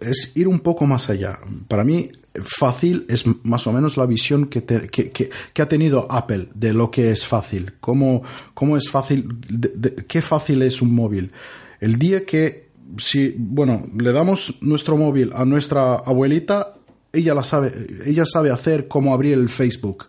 es, 0.00 0.36
ir 0.36 0.46
un 0.46 0.60
poco 0.60 0.86
más 0.86 1.10
allá. 1.10 1.38
Para 1.68 1.84
mí, 1.84 2.10
fácil 2.44 3.06
es 3.08 3.24
más 3.44 3.66
o 3.66 3.72
menos 3.72 3.96
la 3.96 4.06
visión 4.06 4.46
que, 4.46 4.60
te- 4.60 4.86
que, 4.88 5.10
que- 5.10 5.62
ha 5.62 5.66
tenido 5.68 6.10
Apple 6.10 6.48
de 6.54 6.72
lo 6.72 6.90
que 6.90 7.10
es 7.10 7.26
fácil. 7.26 7.74
¿Cómo, 7.80 8.22
cómo 8.52 8.76
es 8.76 8.88
fácil? 8.88 9.26
¿Qué 10.06 10.22
fácil 10.22 10.62
es 10.62 10.80
un 10.82 10.94
móvil? 10.94 11.32
El 11.80 11.96
día 11.98 12.24
que, 12.24 12.68
si, 12.98 13.34
bueno, 13.36 13.88
le 13.98 14.12
damos 14.12 14.58
nuestro 14.60 14.96
móvil 14.96 15.32
a 15.34 15.44
nuestra 15.44 15.94
abuelita, 15.96 16.74
ella, 17.12 17.34
la 17.34 17.42
sabe, 17.44 17.72
ella 18.06 18.24
sabe 18.26 18.50
hacer 18.50 18.86
cómo 18.88 19.12
abrir 19.14 19.34
el 19.34 19.48
Facebook. 19.48 20.06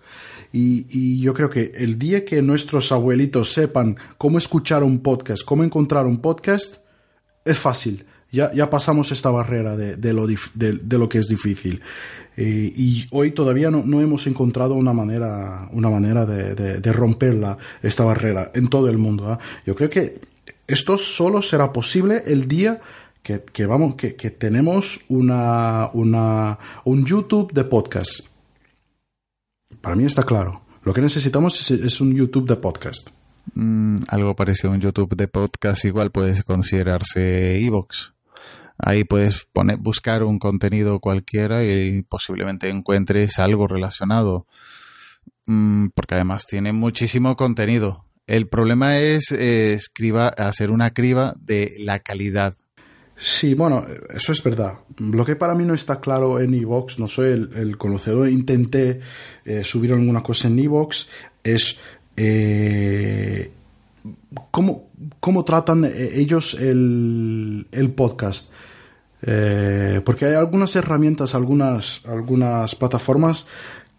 Y, 0.57 1.19
yo 1.19 1.33
creo 1.33 1.49
que 1.49 1.73
el 1.75 1.99
día 1.99 2.23
que 2.23 2.41
nuestros 2.41 2.93
abuelitos 2.93 3.51
sepan 3.51 3.97
cómo 4.17 4.37
escuchar 4.37 4.83
un 4.83 4.99
podcast, 4.99 5.43
cómo 5.43 5.65
encontrar 5.65 6.05
un 6.05 6.21
podcast, 6.21 6.77
es 7.43 7.57
fácil. 7.57 8.05
Ya, 8.31 8.53
ya 8.53 8.69
pasamos 8.69 9.11
esta 9.11 9.29
barrera 9.31 9.75
de, 9.75 10.13
lo, 10.13 10.25
de, 10.25 10.97
lo 10.97 11.09
que 11.09 11.17
es 11.17 11.27
difícil. 11.27 11.81
Eh, 12.37 12.71
y 12.73 13.05
hoy 13.11 13.31
todavía 13.31 13.69
no, 13.69 13.83
no 13.85 13.99
hemos 13.99 14.27
encontrado 14.27 14.75
una 14.75 14.93
manera, 14.93 15.67
una 15.73 15.89
manera 15.89 16.25
de 16.25 16.93
romperla, 16.93 17.57
esta 17.83 18.05
barrera, 18.05 18.51
en 18.53 18.69
todo 18.69 18.89
el 18.89 18.97
mundo. 18.97 19.27
¿ah? 19.29 19.39
Yo 19.65 19.75
creo 19.75 19.89
que 19.89 20.21
esto 20.67 20.97
solo 20.97 21.41
será 21.41 21.73
posible 21.73 22.23
el 22.27 22.47
día 22.47 22.79
que, 23.23 23.41
que 23.41 23.65
vamos, 23.65 23.95
que, 23.95 24.15
que 24.15 24.31
tenemos 24.31 25.01
una, 25.09 25.89
una, 25.93 26.59
un 26.85 27.05
YouTube 27.05 27.51
de 27.51 27.65
podcast. 27.65 28.21
Para 29.85 29.95
mí 29.95 30.03
está 30.03 30.23
claro. 30.23 30.63
Lo 30.81 30.95
que 30.95 31.01
necesitamos 31.01 31.69
es, 31.69 32.01
un 32.01 32.15
YouTube 32.15 32.47
de 32.47 32.55
podcast. 32.55 33.07
Mm, 33.53 33.99
algo 34.07 34.35
parecido 34.35 34.71
a 34.71 34.73
un 34.73 34.81
YouTube 34.81 35.15
de 35.15 35.27
podcast, 35.27 35.85
igual 35.85 36.09
puede 36.09 36.41
considerarse 36.41 37.63
Evox. 37.63 38.15
Ahí 38.79 39.03
puedes 39.03 39.45
poner, 39.53 39.77
buscar 39.77 40.23
un 40.23 40.39
contenido 40.39 40.99
cualquiera 40.99 41.63
y 41.63 42.01
posiblemente 42.01 42.67
encuentres 42.67 43.37
algo 43.37 43.67
relacionado. 43.67 44.47
Mm, 45.45 45.89
porque 45.93 46.15
además 46.15 46.47
tiene 46.47 46.73
muchísimo 46.73 47.35
contenido. 47.35 48.05
El 48.25 48.47
problema 48.47 48.97
es 48.97 49.31
eh, 49.31 49.73
escriba, 49.73 50.29
hacer 50.29 50.71
una 50.71 50.95
criba 50.95 51.35
de 51.37 51.75
la 51.77 51.99
calidad. 51.99 52.55
Sí, 53.17 53.53
bueno, 53.53 53.85
eso 54.13 54.33
es 54.33 54.43
verdad. 54.43 54.73
Lo 54.97 55.23
que 55.23 55.37
para 55.37 55.55
mí 55.55 55.63
no 55.63 55.73
está 55.73 56.01
claro 56.01 56.39
en 56.39 56.53
Evox, 56.53 56.99
no 56.99 57.07
soy 57.07 57.31
el, 57.31 57.77
conocedor, 57.77 58.27
intenté 58.27 58.99
eh, 59.45 59.63
subir 59.63 59.93
alguna 59.93 60.21
cosa 60.21 60.49
en 60.49 60.59
Evox, 60.59 61.07
es 61.41 61.79
eh, 62.17 63.51
cómo, 64.51 64.89
cómo 65.21 65.45
tratan 65.45 65.85
eh, 65.85 66.09
ellos 66.15 66.55
el, 66.55 67.67
el 67.71 67.91
podcast. 67.91 68.51
Porque 70.05 70.25
hay 70.25 70.35
algunas 70.35 70.75
herramientas, 70.75 71.33
algunas, 71.33 72.01
algunas 72.05 72.75
plataformas 72.75 73.47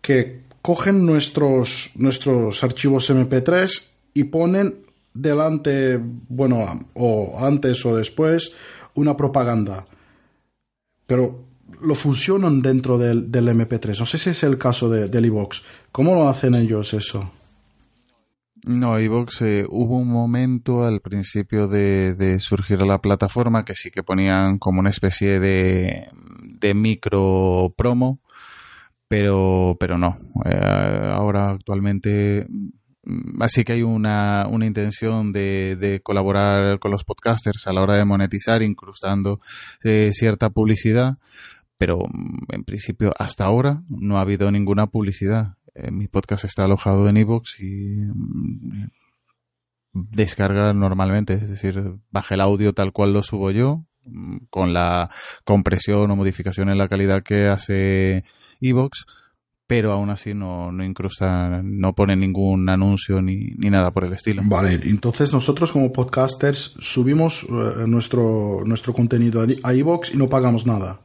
que 0.00 0.42
cogen 0.62 1.04
nuestros, 1.04 1.90
nuestros 1.96 2.62
archivos 2.62 3.10
MP3 3.10 3.88
y 4.14 4.24
ponen 4.24 4.86
delante, 5.16 5.98
bueno, 6.28 6.86
o 6.94 7.44
antes 7.44 7.84
o 7.86 7.96
después, 7.96 8.52
una 8.96 9.16
propaganda. 9.16 9.86
Pero 11.06 11.44
lo 11.80 11.94
fusionan 11.94 12.62
dentro 12.62 12.98
del, 12.98 13.30
del 13.30 13.48
MP3. 13.48 13.98
No 13.98 14.06
sé 14.06 14.18
si 14.18 14.30
es 14.30 14.42
el 14.42 14.58
caso 14.58 14.88
de, 14.88 15.08
del 15.08 15.26
iVox. 15.26 15.62
¿Cómo 15.92 16.14
lo 16.14 16.28
hacen 16.28 16.54
ellos 16.54 16.92
eso? 16.94 17.30
No, 18.66 18.98
Evox 18.98 19.42
eh, 19.42 19.64
hubo 19.68 19.98
un 19.98 20.10
momento 20.10 20.84
al 20.84 21.00
principio 21.00 21.68
de, 21.68 22.14
de 22.14 22.40
surgir 22.40 22.82
la 22.82 23.00
plataforma 23.00 23.64
que 23.64 23.76
sí 23.76 23.92
que 23.92 24.02
ponían 24.02 24.58
como 24.58 24.80
una 24.80 24.90
especie 24.90 25.38
de, 25.38 26.08
de 26.42 26.74
micro 26.74 27.72
promo, 27.76 28.18
pero, 29.06 29.76
pero 29.78 29.98
no. 29.98 30.18
Eh, 30.44 31.12
ahora 31.14 31.50
actualmente 31.50 32.48
así 33.40 33.64
que 33.64 33.74
hay 33.74 33.82
una, 33.82 34.46
una 34.48 34.66
intención 34.66 35.32
de, 35.32 35.76
de 35.76 36.00
colaborar 36.00 36.78
con 36.78 36.90
los 36.90 37.04
podcasters 37.04 37.66
a 37.66 37.72
la 37.72 37.82
hora 37.82 37.96
de 37.96 38.04
monetizar, 38.04 38.62
incrustando 38.62 39.40
eh, 39.84 40.10
cierta 40.12 40.50
publicidad, 40.50 41.18
pero 41.78 41.98
mm, 41.98 42.52
en 42.52 42.64
principio 42.64 43.12
hasta 43.18 43.44
ahora 43.44 43.80
no 43.88 44.18
ha 44.18 44.22
habido 44.22 44.50
ninguna 44.50 44.86
publicidad. 44.88 45.54
Eh, 45.74 45.90
mi 45.90 46.08
podcast 46.08 46.44
está 46.44 46.64
alojado 46.64 47.08
en 47.08 47.18
iVoox 47.18 47.60
y 47.60 47.96
mm, 47.96 48.88
descarga 49.92 50.72
normalmente, 50.72 51.34
es 51.34 51.48
decir, 51.48 51.98
baja 52.10 52.34
el 52.34 52.40
audio 52.40 52.72
tal 52.72 52.92
cual 52.92 53.12
lo 53.12 53.22
subo 53.22 53.50
yo, 53.50 53.84
mm, 54.04 54.46
con 54.50 54.72
la 54.72 55.10
compresión 55.44 56.10
o 56.10 56.16
modificación 56.16 56.70
en 56.70 56.78
la 56.78 56.88
calidad 56.88 57.22
que 57.22 57.46
hace 57.46 58.24
iVoox, 58.60 59.04
pero 59.66 59.92
aún 59.92 60.10
así 60.10 60.32
no, 60.32 60.70
no 60.70 60.84
incrusta, 60.84 61.60
no 61.64 61.92
pone 61.94 62.14
ningún 62.14 62.68
anuncio 62.68 63.20
ni, 63.20 63.48
ni 63.58 63.68
nada 63.70 63.90
por 63.92 64.04
el 64.04 64.12
estilo. 64.12 64.42
Vale, 64.44 64.80
entonces 64.84 65.32
nosotros 65.32 65.72
como 65.72 65.92
podcasters 65.92 66.74
subimos 66.80 67.44
eh, 67.44 67.84
nuestro, 67.86 68.62
nuestro 68.64 68.92
contenido 68.94 69.44
a 69.64 69.74
iVoox 69.74 70.14
y 70.14 70.16
no 70.18 70.28
pagamos 70.28 70.66
nada. 70.66 71.00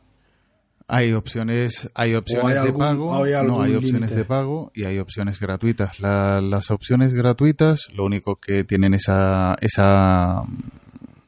Hay 0.87 1.13
opciones, 1.13 1.89
hay 1.95 2.15
opciones 2.15 2.57
hay 2.57 2.65
de 2.67 2.73
pago, 2.73 3.15
hay 3.23 3.31
no 3.47 3.61
hay 3.61 3.75
opciones 3.75 4.13
de 4.13 4.25
pago 4.25 4.71
y 4.75 4.83
hay 4.83 4.99
opciones 4.99 5.39
gratuitas. 5.39 6.01
La- 6.01 6.41
las 6.41 6.69
opciones 6.69 7.13
gratuitas, 7.13 7.87
lo 7.93 8.03
único 8.05 8.35
que 8.35 8.65
tienen 8.65 8.93
esa, 8.93 9.55
esa 9.61 10.43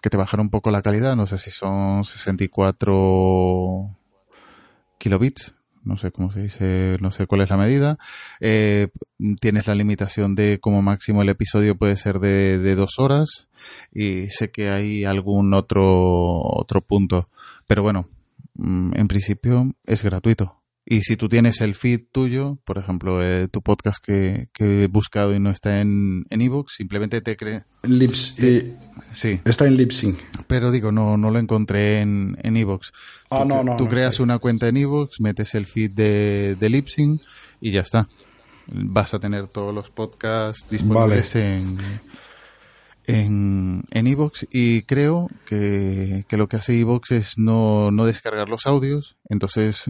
que 0.01 0.09
te 0.09 0.17
bajan 0.17 0.41
un 0.41 0.49
poco 0.49 0.69
la 0.69 0.81
calidad, 0.81 1.15
no 1.15 1.27
sé 1.27 1.37
si 1.37 1.49
son 1.49 2.03
64 2.03 3.89
kilobits, 4.97 5.53
no 5.83 5.97
sé 5.97 6.11
cómo 6.11 6.31
se 6.31 6.41
dice, 6.41 6.97
no 7.01 7.11
sé 7.11 7.27
cuál 7.27 7.41
es 7.41 7.49
la 7.49 7.57
medida. 7.57 7.97
Eh, 8.39 8.89
tienes 9.39 9.67
la 9.67 9.75
limitación 9.75 10.35
de 10.35 10.59
como 10.59 10.81
máximo 10.81 11.21
el 11.21 11.29
episodio 11.29 11.75
puede 11.75 11.97
ser 11.97 12.19
de, 12.19 12.57
de 12.57 12.75
dos 12.75 12.99
horas 12.99 13.47
y 13.91 14.29
sé 14.29 14.51
que 14.51 14.69
hay 14.69 15.05
algún 15.05 15.53
otro, 15.53 16.41
otro 16.41 16.81
punto, 16.81 17.29
pero 17.67 17.83
bueno, 17.83 18.07
mm, 18.55 18.93
en 18.95 19.07
principio 19.07 19.73
es 19.85 20.03
gratuito. 20.03 20.62
Y 20.85 21.01
si 21.01 21.15
tú 21.15 21.29
tienes 21.29 21.61
el 21.61 21.75
feed 21.75 22.01
tuyo, 22.11 22.57
por 22.65 22.77
ejemplo, 22.77 23.23
eh, 23.23 23.47
tu 23.47 23.61
podcast 23.61 24.03
que, 24.03 24.49
que 24.53 24.83
he 24.83 24.87
buscado 24.87 25.33
y 25.33 25.39
no 25.39 25.49
está 25.49 25.79
en 25.79 26.25
en 26.29 26.41
ebooks, 26.41 26.73
simplemente 26.75 27.21
te 27.21 27.37
cree. 27.37 27.63
Lips, 27.83 28.35
eh, 28.39 28.75
Sí, 29.13 29.39
está 29.45 29.65
en 29.65 29.77
Lipsync. 29.77 30.19
pero 30.47 30.71
digo, 30.71 30.91
no, 30.91 31.15
no 31.15 31.31
lo 31.31 31.39
encontré 31.39 32.01
en, 32.01 32.37
en 32.43 32.57
ebooks. 32.57 32.91
Ah, 33.29 33.43
tú, 33.43 33.47
no, 33.47 33.63
no, 33.63 33.77
tú 33.77 33.85
no 33.85 33.89
creas 33.89 34.19
una 34.19 34.39
cuenta 34.39 34.67
en 34.67 34.75
ebooks, 34.77 35.21
metes 35.21 35.55
el 35.55 35.67
feed 35.67 35.91
de, 35.91 36.57
de 36.59 36.69
Lipsync 36.69 37.21
y 37.61 37.71
ya 37.71 37.81
está. 37.81 38.09
Vas 38.67 39.13
a 39.13 39.19
tener 39.19 39.47
todos 39.47 39.73
los 39.73 39.89
podcasts 39.89 40.67
disponibles 40.69 41.35
en, 41.35 41.77
en 43.05 43.83
en 43.91 44.07
Evox 44.07 44.47
y 44.51 44.83
creo 44.83 45.29
que, 45.45 46.25
que 46.27 46.37
lo 46.37 46.47
que 46.47 46.57
hace 46.57 46.79
Evox 46.79 47.11
es 47.11 47.37
no, 47.37 47.91
no 47.91 48.05
descargar 48.05 48.49
los 48.49 48.65
audios, 48.65 49.17
entonces 49.29 49.85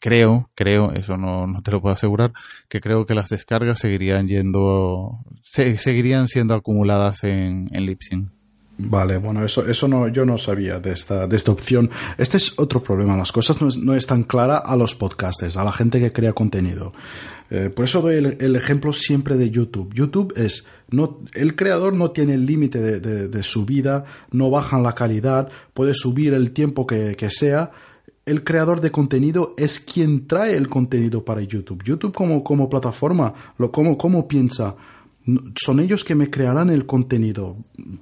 creo, 0.00 0.50
creo, 0.54 0.92
eso 0.92 1.16
no, 1.16 1.46
no 1.46 1.62
te 1.62 1.70
lo 1.70 1.80
puedo 1.80 1.94
asegurar, 1.94 2.32
que 2.68 2.80
creo 2.80 3.06
que 3.06 3.14
las 3.14 3.28
descargas 3.28 3.78
seguirían 3.78 4.28
yendo, 4.28 5.18
se- 5.42 5.78
seguirían 5.78 6.28
siendo 6.28 6.54
acumuladas 6.54 7.24
en, 7.24 7.68
en 7.72 7.86
Libsyn. 7.86 8.30
Vale, 8.82 9.18
bueno, 9.18 9.44
eso, 9.44 9.66
eso 9.66 9.88
no, 9.88 10.08
yo 10.08 10.24
no 10.24 10.38
sabía 10.38 10.80
de 10.80 10.92
esta, 10.92 11.26
de 11.26 11.36
esta 11.36 11.52
opción. 11.52 11.90
Este 12.16 12.38
es 12.38 12.58
otro 12.58 12.82
problema. 12.82 13.14
Las 13.14 13.30
cosas 13.30 13.60
no, 13.60 13.68
es- 13.68 13.76
no 13.76 13.94
están 13.94 14.22
claras 14.22 14.62
a 14.64 14.74
los 14.74 14.94
podcasters, 14.94 15.58
a 15.58 15.64
la 15.64 15.72
gente 15.72 16.00
que 16.00 16.12
crea 16.12 16.32
contenido. 16.32 16.92
Eh, 17.50 17.68
por 17.68 17.84
eso 17.84 18.00
doy 18.00 18.14
el, 18.14 18.38
el 18.40 18.56
ejemplo 18.56 18.92
siempre 18.94 19.36
de 19.36 19.50
YouTube. 19.50 19.92
YouTube 19.92 20.32
es, 20.36 20.64
no, 20.88 21.18
el 21.34 21.56
creador 21.56 21.92
no 21.92 22.12
tiene 22.12 22.34
el 22.34 22.46
límite 22.46 22.80
de, 22.80 23.00
de, 23.00 23.28
de 23.28 23.42
subida, 23.42 24.04
no 24.30 24.48
bajan 24.50 24.82
la 24.82 24.94
calidad, 24.94 25.50
puede 25.74 25.92
subir 25.92 26.32
el 26.32 26.52
tiempo 26.52 26.86
que, 26.86 27.16
que 27.16 27.28
sea. 27.28 27.72
El 28.26 28.44
creador 28.44 28.80
de 28.80 28.90
contenido 28.90 29.54
es 29.56 29.80
quien 29.80 30.26
trae 30.26 30.54
el 30.56 30.68
contenido 30.68 31.24
para 31.24 31.40
YouTube. 31.40 31.82
YouTube 31.82 32.14
como, 32.14 32.44
como 32.44 32.68
plataforma, 32.68 33.32
lo, 33.58 33.72
como, 33.72 33.96
cómo 33.96 34.28
piensa 34.28 34.76
son 35.54 35.80
ellos 35.80 36.04
que 36.04 36.14
me 36.14 36.30
crearán 36.30 36.70
el 36.70 36.86
contenido. 36.86 37.56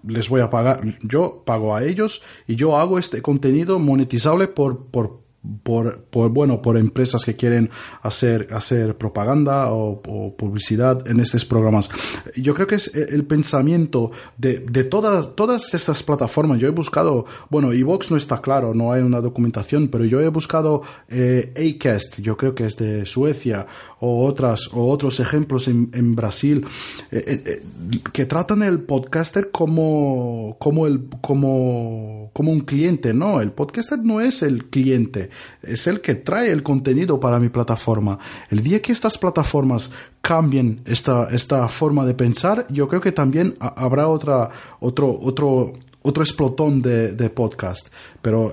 Les 0.07 0.29
voy 0.29 0.41
a 0.41 0.51
pagar, 0.51 0.81
yo 1.03 1.43
pago 1.45 1.75
a 1.75 1.85
ellos 1.85 2.23
y 2.47 2.55
yo 2.55 2.77
hago 2.77 2.99
este 2.99 3.23
contenido 3.23 3.79
monetizable 3.79 4.49
por, 4.49 4.87
por, 4.87 5.21
por, 5.63 6.01
por, 6.05 6.31
bueno, 6.31 6.61
por 6.61 6.77
empresas 6.77 7.25
que 7.25 7.37
quieren 7.37 7.71
hacer, 8.03 8.49
hacer 8.53 8.97
propaganda 8.97 9.73
o, 9.73 10.03
publicidad 10.37 11.09
en 11.09 11.21
estos 11.21 11.45
programas. 11.45 11.91
Yo 12.37 12.55
creo 12.55 12.67
que 12.67 12.77
es 12.77 12.95
el 12.95 13.25
pensamiento 13.25 14.11
de, 14.37 14.59
de 14.59 14.85
todas, 14.85 15.35
todas 15.35 15.75
estas 15.75 16.03
plataformas. 16.03 16.61
Yo 16.61 16.69
he 16.69 16.73
buscado, 16.73 17.27
bueno, 17.51 17.73
Evox 17.73 18.11
no 18.11 18.17
está 18.17 18.41
claro, 18.41 18.75
no 18.75 18.93
hay 18.93 19.03
una 19.03 19.21
documentación, 19.21 19.89
pero 19.89 20.05
yo 20.05 20.21
he 20.21 20.29
buscado 20.29 20.83
eh, 21.09 21.53
Acast, 21.57 22.21
yo 22.21 22.37
creo 22.37 22.55
que 22.55 22.67
es 22.67 22.77
de 22.77 23.07
Suecia, 23.07 23.67
o 24.01 24.27
otras, 24.27 24.69
o 24.73 24.89
otros 24.89 25.19
ejemplos 25.21 25.69
en, 25.69 26.15
Brasil, 26.15 26.65
eh, 27.11 27.25
eh, 27.27 27.43
eh, 27.47 28.01
que 28.13 28.27
tratan 28.27 28.63
el 28.63 28.81
podcaster 28.81 29.51
como, 29.51 30.57
como 30.59 30.87
el, 30.87 31.09
como, 31.21 32.31
como 32.33 32.53
un 32.53 32.61
cliente. 32.61 33.13
No, 33.13 33.41
el 33.41 33.51
podcaster 33.51 33.99
no 33.99 34.21
es 34.21 34.43
el 34.43 34.67
cliente, 34.67 35.28
es 35.63 35.87
el 35.87 36.01
que 36.01 36.15
trae 36.15 36.51
el 36.51 36.63
contenido 36.63 37.19
para 37.21 37.39
mi 37.39 37.49
plataforma. 37.49 38.19
El 38.51 38.63
día 38.63 38.81
que 38.83 38.93
estas 38.93 39.19
plataformas 39.19 39.91
cambien 40.21 40.81
esta, 40.87 41.29
esta 41.31 41.69
forma 41.69 42.05
de 42.07 42.15
pensar, 42.15 42.67
yo 42.71 42.89
creo 42.89 43.01
que 43.01 43.13
también 43.13 43.57
ha- 43.61 43.69
habrá 43.85 44.09
otra, 44.09 44.51
otro, 44.81 45.11
otro, 45.21 45.73
otro 46.03 46.23
explotón 46.23 46.83
de, 46.83 47.13
de 47.15 47.31
podcast. 47.31 47.89
Pero 48.23 48.53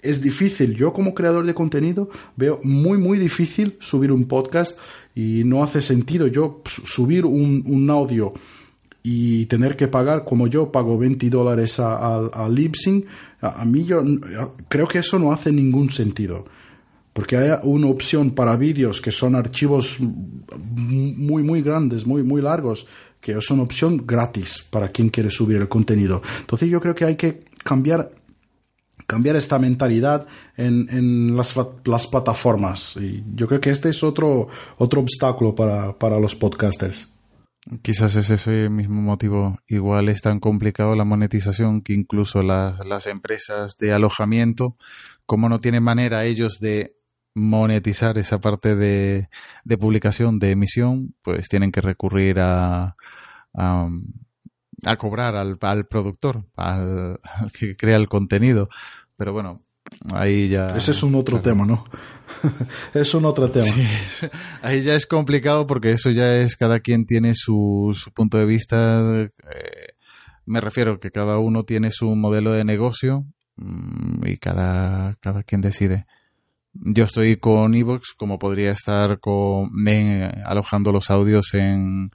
es 0.00 0.20
difícil. 0.22 0.74
Yo 0.74 0.92
como 0.92 1.14
creador 1.14 1.44
de 1.44 1.54
contenido 1.54 2.08
veo 2.36 2.60
muy, 2.62 2.98
muy 2.98 3.18
difícil 3.18 3.76
subir 3.80 4.12
un 4.12 4.26
podcast 4.26 4.78
y 5.14 5.42
no 5.44 5.62
hace 5.64 5.82
sentido 5.82 6.26
yo 6.28 6.62
su- 6.66 6.86
subir 6.86 7.26
un, 7.26 7.64
un 7.66 7.90
audio 7.90 8.32
y 9.02 9.46
tener 9.46 9.76
que 9.76 9.88
pagar, 9.88 10.24
como 10.24 10.46
yo 10.48 10.70
pago 10.70 10.98
20 10.98 11.30
dólares 11.30 11.80
a, 11.80 11.96
a, 11.96 12.26
a 12.26 12.48
Libsyn, 12.48 13.06
a, 13.40 13.64
mí 13.64 13.84
yo 13.84 14.02
creo 14.68 14.88
que 14.88 14.98
eso 14.98 15.18
no 15.18 15.32
hace 15.32 15.52
ningún 15.52 15.90
sentido. 15.90 16.46
Porque 17.12 17.36
hay 17.36 17.50
una 17.64 17.88
opción 17.88 18.30
para 18.30 18.56
vídeos 18.56 19.00
que 19.00 19.10
son 19.10 19.34
archivos 19.34 19.98
muy, 20.00 21.42
muy 21.42 21.62
grandes, 21.62 22.06
muy, 22.06 22.22
muy 22.22 22.40
largos, 22.40 22.86
que 23.20 23.32
es 23.32 23.50
una 23.50 23.64
opción 23.64 24.04
gratis 24.06 24.64
para 24.70 24.88
quien 24.90 25.08
quiere 25.08 25.30
subir 25.30 25.56
el 25.56 25.68
contenido. 25.68 26.22
Entonces 26.40 26.70
yo 26.70 26.80
creo 26.80 26.94
que 26.94 27.04
hay 27.04 27.16
que 27.16 27.44
cambiar 27.64 28.12
cambiar 29.08 29.36
esta 29.36 29.58
mentalidad 29.58 30.26
en, 30.56 30.86
en 30.90 31.34
las, 31.34 31.54
las 31.84 32.06
plataformas. 32.06 32.94
Y 32.96 33.24
yo 33.34 33.48
creo 33.48 33.58
que 33.58 33.70
este 33.70 33.88
es 33.88 34.04
otro, 34.04 34.48
otro 34.76 35.00
obstáculo 35.00 35.54
para, 35.54 35.98
para 35.98 36.20
los 36.20 36.36
podcasters. 36.36 37.08
Quizás 37.82 38.14
es 38.14 38.30
ese 38.30 38.70
mismo 38.70 39.02
motivo. 39.02 39.58
Igual 39.66 40.08
es 40.08 40.22
tan 40.22 40.40
complicado 40.40 40.94
la 40.94 41.04
monetización 41.04 41.82
que 41.82 41.92
incluso 41.92 42.42
las, 42.42 42.86
las 42.86 43.06
empresas 43.06 43.76
de 43.78 43.92
alojamiento, 43.92 44.76
como 45.26 45.48
no 45.48 45.58
tienen 45.58 45.82
manera 45.82 46.24
ellos 46.24 46.60
de 46.60 46.96
monetizar 47.34 48.16
esa 48.18 48.40
parte 48.40 48.74
de, 48.74 49.28
de 49.64 49.78
publicación, 49.78 50.38
de 50.38 50.52
emisión, 50.52 51.14
pues 51.22 51.48
tienen 51.48 51.70
que 51.72 51.80
recurrir 51.80 52.40
a, 52.40 52.96
a, 53.54 53.88
a 54.84 54.96
cobrar 54.96 55.36
al, 55.36 55.58
al 55.60 55.86
productor, 55.86 56.46
al 56.56 57.18
que 57.52 57.76
crea 57.76 57.96
el 57.96 58.08
contenido. 58.08 58.68
Pero 59.16 59.32
bueno, 59.32 59.62
ahí 60.12 60.48
ya... 60.48 60.76
Ese 60.76 60.90
es 60.92 61.02
un 61.02 61.14
otro 61.14 61.40
claro. 61.40 61.42
tema, 61.42 61.66
¿no? 61.66 61.84
es 62.94 63.14
un 63.14 63.24
otro 63.24 63.50
tema. 63.50 63.66
Ahí 64.62 64.82
ya 64.82 64.94
es 64.94 65.06
complicado 65.06 65.66
porque 65.66 65.92
eso 65.92 66.10
ya 66.10 66.36
es 66.36 66.56
cada 66.56 66.80
quien 66.80 67.06
tiene 67.06 67.32
su, 67.34 67.96
su 67.98 68.12
punto 68.12 68.38
de 68.38 68.44
vista. 68.44 69.24
eh, 69.24 69.30
me 70.46 70.60
refiero 70.60 71.00
que 71.00 71.10
cada 71.10 71.38
uno 71.38 71.64
tiene 71.64 71.90
su 71.90 72.14
modelo 72.14 72.52
de 72.52 72.64
negocio 72.64 73.24
mm, 73.56 74.26
y 74.26 74.36
cada, 74.36 75.16
cada 75.20 75.42
quien 75.42 75.60
decide. 75.62 76.06
Yo 76.74 77.04
estoy 77.04 77.36
con 77.38 77.74
Evox 77.74 78.12
como 78.16 78.38
podría 78.38 78.70
estar 78.72 79.18
con, 79.20 79.68
en- 79.88 80.30
alojando 80.44 80.92
los 80.92 81.10
audios 81.10 81.54
en, 81.54 82.08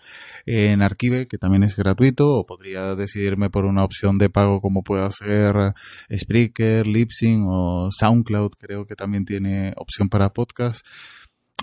en 0.46 0.82
Archive, 0.82 1.28
que 1.28 1.38
también 1.38 1.64
es 1.64 1.76
gratuito, 1.76 2.30
o 2.30 2.46
podría 2.46 2.96
decidirme 2.96 3.50
por 3.50 3.66
una 3.66 3.84
opción 3.84 4.18
de 4.18 4.30
pago 4.30 4.62
como 4.62 4.84
pueda 4.84 5.10
ser 5.12 5.74
Spreaker, 6.14 6.88
Libsyn 6.88 7.46
o 7.48 7.90
SoundCloud, 7.92 8.52
creo 8.60 8.86
que 8.86 8.96
también 8.96 9.26
tiene 9.26 9.74
opción 9.78 10.10
para 10.10 10.34
podcast, 10.34 10.86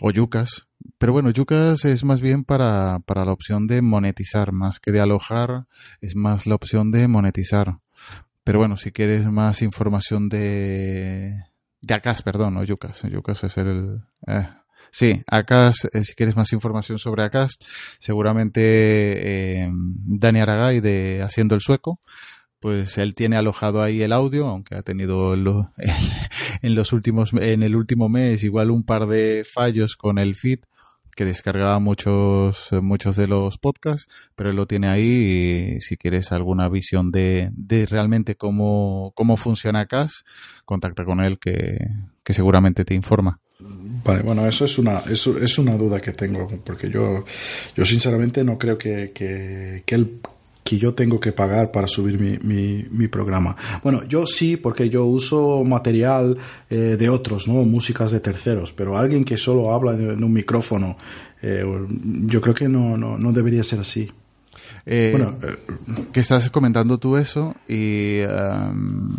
o 0.00 0.10
Yucas. 0.10 0.66
Pero 0.98 1.12
bueno, 1.12 1.30
Yucas 1.30 1.84
es 1.84 2.04
más 2.04 2.20
bien 2.20 2.44
para, 2.44 3.00
para 3.00 3.24
la 3.24 3.32
opción 3.32 3.66
de 3.66 3.82
monetizar, 3.82 4.52
más 4.52 4.80
que 4.80 4.92
de 4.92 5.00
alojar, 5.00 5.66
es 6.00 6.16
más 6.16 6.46
la 6.46 6.54
opción 6.54 6.90
de 6.90 7.06
monetizar. 7.08 7.80
Pero 8.44 8.58
bueno, 8.58 8.76
si 8.76 8.90
quieres 8.90 9.26
más 9.26 9.60
información 9.60 10.28
de, 10.28 11.34
de 11.82 11.94
Acas, 11.94 12.22
perdón, 12.22 12.54
no 12.54 12.64
Yucas. 12.64 13.02
Yucas 13.02 13.44
es 13.44 13.58
el... 13.58 14.00
eh, 14.26 14.48
sí, 14.90 15.22
Acas, 15.26 15.88
eh, 15.92 16.04
si 16.04 16.14
quieres 16.14 16.36
más 16.36 16.52
información 16.52 16.98
sobre 16.98 17.24
Acas, 17.24 17.58
seguramente 17.98 19.62
eh, 19.64 19.70
Dani 19.72 20.40
Aragay 20.40 20.80
de 20.80 21.22
Haciendo 21.22 21.54
el 21.54 21.60
Sueco, 21.60 22.00
pues 22.60 22.98
él 22.98 23.14
tiene 23.14 23.36
alojado 23.36 23.82
ahí 23.82 24.02
el 24.02 24.12
audio, 24.12 24.46
aunque 24.48 24.74
ha 24.76 24.82
tenido 24.82 25.36
lo- 25.36 25.72
en 26.62 26.74
los 26.74 26.92
últimos, 26.92 27.32
en 27.34 27.62
el 27.62 27.76
último 27.76 28.08
mes 28.08 28.42
igual 28.44 28.70
un 28.70 28.84
par 28.84 29.06
de 29.06 29.44
fallos 29.50 29.96
con 29.96 30.18
el 30.18 30.34
feed 30.36 30.60
que 31.16 31.24
descargaba 31.24 31.78
muchos, 31.80 32.68
muchos 32.82 33.16
de 33.16 33.26
los 33.26 33.58
podcasts, 33.58 34.08
pero 34.36 34.50
él 34.50 34.56
lo 34.56 34.66
tiene 34.66 34.88
ahí 34.88 35.76
y 35.76 35.80
si 35.80 35.96
quieres 35.96 36.32
alguna 36.32 36.68
visión 36.68 37.10
de, 37.10 37.50
de 37.52 37.84
realmente 37.86 38.36
cómo, 38.36 39.12
cómo 39.14 39.36
funciona 39.36 39.86
CAS, 39.86 40.24
contacta 40.64 41.04
con 41.04 41.20
él 41.20 41.38
que, 41.38 41.78
que 42.24 42.32
seguramente 42.32 42.84
te 42.84 42.94
informa. 42.94 43.40
Vale, 44.04 44.22
bueno, 44.22 44.46
eso 44.46 44.64
es 44.64 44.78
una, 44.78 45.00
eso 45.10 45.38
es 45.38 45.58
una 45.58 45.76
duda 45.76 46.00
que 46.00 46.12
tengo, 46.12 46.48
porque 46.64 46.88
yo, 46.88 47.24
yo 47.76 47.84
sinceramente 47.84 48.42
no 48.42 48.58
creo 48.58 48.78
que, 48.78 49.12
que, 49.14 49.82
que, 49.84 49.94
el, 49.94 50.20
que 50.64 50.78
yo 50.78 50.94
tengo 50.94 51.20
que 51.20 51.32
pagar 51.32 51.70
para 51.70 51.86
subir 51.86 52.18
mi, 52.18 52.38
mi, 52.38 52.86
mi 52.90 53.08
programa. 53.08 53.54
Bueno, 53.82 54.04
yo 54.08 54.26
sí, 54.26 54.56
porque 54.56 54.88
yo 54.88 55.04
uso 55.04 55.62
material 55.64 56.36
eh, 56.70 56.96
de 56.98 57.08
otros, 57.10 57.46
¿no? 57.46 57.54
Músicas 57.64 58.10
de 58.10 58.20
terceros, 58.20 58.72
pero 58.72 58.96
alguien 58.96 59.24
que 59.24 59.36
solo 59.36 59.74
habla 59.74 59.92
en, 59.92 60.10
en 60.12 60.24
un 60.24 60.32
micrófono, 60.32 60.96
eh, 61.42 61.64
yo 62.26 62.40
creo 62.40 62.54
que 62.54 62.68
no, 62.68 62.96
no, 62.96 63.18
no 63.18 63.32
debería 63.32 63.62
ser 63.62 63.80
así. 63.80 64.10
Eh, 64.86 65.10
Bueno, 65.12 65.36
eh, 65.42 65.56
que 66.10 66.20
estás 66.20 66.48
comentando 66.48 66.96
tú 66.96 67.18
eso 67.18 67.54
y 67.68 68.20
um, 68.22 69.14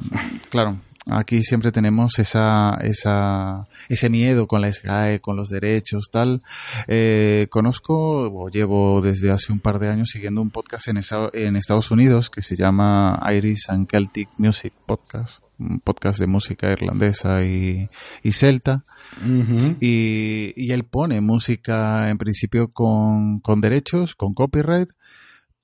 claro, 0.49 0.77
aquí 1.09 1.43
siempre 1.43 1.71
tenemos 1.71 2.19
esa, 2.19 2.77
esa, 2.81 3.65
ese 3.89 4.09
miedo 4.09 4.47
con 4.47 4.61
la 4.61 4.71
SGAE, 4.71 5.19
con 5.19 5.35
los 5.35 5.49
derechos, 5.49 6.09
tal. 6.11 6.41
Eh, 6.87 7.47
conozco, 7.49 8.29
o 8.31 8.49
llevo 8.49 9.01
desde 9.01 9.31
hace 9.31 9.51
un 9.51 9.59
par 9.59 9.79
de 9.79 9.89
años 9.89 10.09
siguiendo 10.09 10.41
un 10.41 10.49
podcast 10.51 10.87
en, 10.87 10.97
esa- 10.97 11.29
en 11.33 11.55
Estados 11.55 11.91
Unidos 11.91 12.29
que 12.29 12.41
se 12.41 12.55
llama 12.55 13.19
Irish 13.33 13.65
and 13.69 13.87
Celtic 13.89 14.29
Music 14.37 14.73
Podcast, 14.85 15.43
un 15.59 15.79
podcast 15.79 16.19
de 16.19 16.27
música 16.27 16.71
irlandesa 16.71 17.43
y, 17.43 17.89
y 18.23 18.31
celta. 18.31 18.83
ujú. 19.21 19.75
Y, 19.79 20.53
y 20.55 20.71
él 20.71 20.83
pone 20.85 21.21
música 21.21 22.09
en 22.09 22.17
principio 22.17 22.71
con, 22.71 23.39
con 23.39 23.61
derechos, 23.61 24.15
con 24.15 24.33
copyright, 24.33 24.89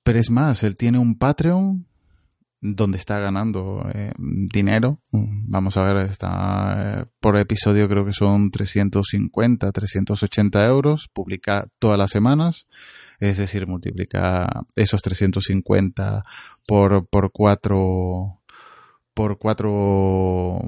pero 0.02 0.18
es 0.18 0.30
más, 0.30 0.62
él 0.62 0.74
tiene 0.76 0.98
un 0.98 1.16
Patreon 1.18 1.86
donde 2.60 2.98
está 2.98 3.18
ganando 3.20 3.88
eh, 3.94 4.12
dinero. 4.18 5.00
Vamos 5.10 5.76
a 5.76 5.82
ver, 5.82 6.10
está 6.10 7.02
eh, 7.02 7.06
por 7.20 7.36
episodio 7.36 7.88
creo 7.88 8.04
que 8.04 8.12
son 8.12 8.50
350, 8.50 9.70
380 9.70 10.66
euros, 10.66 11.08
publica 11.12 11.68
todas 11.78 11.98
las 11.98 12.10
semanas. 12.10 12.66
Es 13.20 13.38
decir, 13.38 13.66
multiplica 13.66 14.64
esos 14.76 15.02
350 15.02 16.24
por, 16.66 17.06
por 17.08 17.32
cuatro 17.32 18.38
por 19.14 19.38
cuatro 19.38 20.60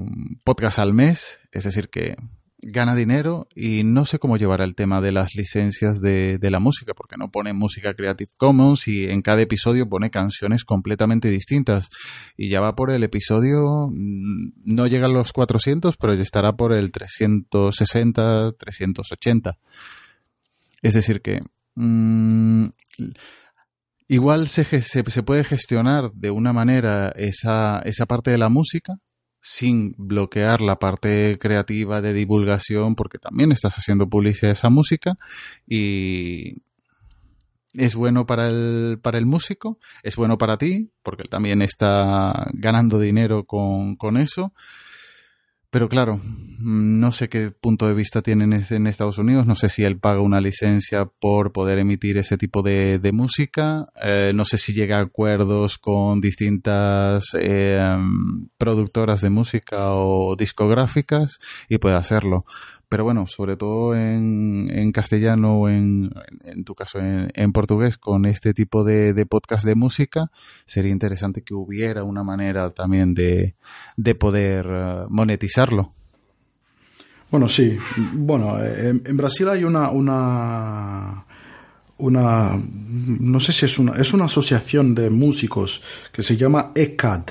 podcasts 0.43 0.79
al 0.79 0.93
mes, 0.93 1.39
es 1.53 1.63
decir, 1.63 1.87
que 1.87 2.17
gana 2.61 2.95
dinero 2.95 3.47
y 3.55 3.83
no 3.83 4.05
sé 4.05 4.19
cómo 4.19 4.37
llevará 4.37 4.63
el 4.63 4.75
tema 4.75 5.01
de 5.01 5.11
las 5.11 5.35
licencias 5.35 5.99
de, 6.01 6.37
de, 6.37 6.51
la 6.51 6.59
música, 6.59 6.93
porque 6.93 7.17
no 7.17 7.31
pone 7.31 7.53
música 7.53 7.93
Creative 7.93 8.31
Commons 8.37 8.87
y 8.87 9.05
en 9.05 9.21
cada 9.21 9.41
episodio 9.41 9.89
pone 9.89 10.09
canciones 10.09 10.63
completamente 10.63 11.29
distintas. 11.29 11.89
Y 12.37 12.49
ya 12.49 12.61
va 12.61 12.75
por 12.75 12.91
el 12.91 13.03
episodio, 13.03 13.87
mm, 13.91 14.51
no 14.65 14.87
llega 14.87 15.07
a 15.07 15.09
los 15.09 15.33
400, 15.33 15.97
pero 15.97 16.13
ya 16.13 16.21
estará 16.21 16.53
por 16.53 16.73
el 16.73 16.91
360, 16.91 18.53
380. 18.53 19.57
Es 20.81 20.93
decir 20.93 21.21
que... 21.21 21.41
Mmm, 21.75 22.65
igual 24.07 24.49
se, 24.49 24.65
se, 24.65 25.03
se, 25.09 25.23
puede 25.23 25.45
gestionar 25.45 26.11
de 26.11 26.31
una 26.31 26.51
manera 26.51 27.13
esa, 27.15 27.79
esa 27.85 28.05
parte 28.05 28.29
de 28.29 28.37
la 28.37 28.49
música 28.49 28.95
sin 29.41 29.95
bloquear 29.97 30.61
la 30.61 30.77
parte 30.77 31.37
creativa 31.39 31.99
de 31.99 32.13
divulgación 32.13 32.95
porque 32.95 33.17
también 33.17 33.51
estás 33.51 33.77
haciendo 33.77 34.07
publicidad 34.07 34.49
de 34.49 34.53
esa 34.53 34.69
música 34.69 35.17
y 35.67 36.61
es 37.73 37.95
bueno 37.95 38.25
para 38.25 38.49
el, 38.49 38.99
para 39.01 39.17
el 39.17 39.25
músico, 39.25 39.79
es 40.03 40.15
bueno 40.15 40.37
para 40.37 40.57
ti 40.57 40.91
porque 41.03 41.23
él 41.23 41.29
también 41.29 41.61
está 41.61 42.49
ganando 42.53 42.99
dinero 42.99 43.45
con, 43.45 43.95
con 43.95 44.17
eso 44.17 44.53
pero 45.71 45.89
claro, 45.89 46.19
no 46.59 47.11
sé 47.11 47.29
qué 47.29 47.49
punto 47.49 47.87
de 47.87 47.93
vista 47.93 48.21
tienen 48.21 48.53
en 48.53 48.87
Estados 48.87 49.17
Unidos. 49.17 49.47
No 49.47 49.55
sé 49.55 49.69
si 49.69 49.83
él 49.83 49.97
paga 49.97 50.21
una 50.21 50.41
licencia 50.41 51.05
por 51.05 51.53
poder 51.53 51.79
emitir 51.79 52.17
ese 52.17 52.37
tipo 52.37 52.61
de, 52.61 52.99
música. 53.13 53.87
Eh, 54.03 54.31
no 54.35 54.45
sé 54.45 54.57
si 54.57 54.73
llega 54.73 54.97
a 54.97 55.03
acuerdos 55.03 55.77
con 55.77 56.21
distintas 56.21 57.23
eh, 57.39 57.97
productoras 58.57 59.21
de 59.21 59.29
música 59.29 59.93
o 59.93 60.35
discográficas 60.35 61.39
y 61.67 61.77
puede 61.79 61.95
hacerlo. 61.95 62.45
Pero 62.91 63.05
bueno, 63.05 63.25
sobre 63.25 63.55
todo 63.55 63.95
en, 63.95 64.69
en 64.69 64.91
castellano 64.91 65.61
o 65.61 65.69
en, 65.69 66.11
en, 66.43 66.65
tu 66.65 66.75
caso 66.75 66.99
en, 66.99 67.31
en, 67.33 67.53
portugués, 67.53 67.97
con 67.97 68.25
este 68.25 68.53
tipo 68.53 68.83
de, 68.83 69.13
de, 69.13 69.25
podcast 69.25 69.63
de 69.63 69.75
música, 69.75 70.29
sería 70.65 70.91
interesante 70.91 71.41
que 71.41 71.53
hubiera 71.53 72.03
una 72.03 72.25
manera 72.25 72.71
también 72.71 73.13
de, 73.13 73.55
de 73.95 74.15
poder 74.15 74.67
uh, 74.67 75.07
monetizarlo. 75.09 75.93
Bueno, 77.29 77.47
sí. 77.47 77.77
Bueno, 78.11 78.61
en, 78.61 79.15
Brasil 79.15 79.47
hay 79.47 79.63
una, 79.63 79.89
una, 79.89 81.25
una, 81.97 82.61
no 82.61 83.39
sé 83.39 83.53
si 83.53 83.67
es 83.67 83.79
una, 83.79 83.93
es 84.01 84.13
una 84.13 84.25
asociación 84.25 84.95
de 84.95 85.09
músicos 85.09 85.81
que 86.11 86.23
se 86.23 86.35
llama 86.35 86.73
ECAD, 86.75 87.23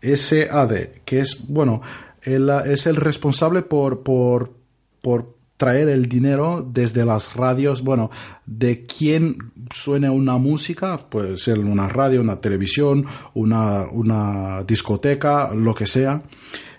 S-A-D, 0.00 1.02
que 1.04 1.20
es, 1.20 1.46
bueno, 1.46 1.80
es 2.24 2.86
el 2.88 2.96
responsable 2.96 3.62
por, 3.62 4.02
por 4.02 4.63
por 5.04 5.36
traer 5.58 5.90
el 5.90 6.08
dinero 6.08 6.66
desde 6.66 7.04
las 7.04 7.36
radios, 7.36 7.82
bueno, 7.82 8.10
de 8.46 8.86
quién 8.86 9.36
suene 9.70 10.08
una 10.08 10.38
música, 10.38 10.98
puede 11.10 11.36
ser 11.36 11.58
una 11.58 11.88
radio, 11.88 12.22
una 12.22 12.40
televisión, 12.40 13.04
una, 13.34 13.84
una 13.92 14.64
discoteca, 14.64 15.52
lo 15.54 15.74
que 15.74 15.86
sea. 15.86 16.22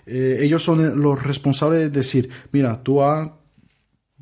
Eh, 0.04 0.38
ellos 0.40 0.62
son 0.62 1.00
los 1.00 1.22
responsables 1.22 1.80
de 1.80 1.90
decir, 1.90 2.28
mira, 2.50 2.82
tú, 2.82 3.00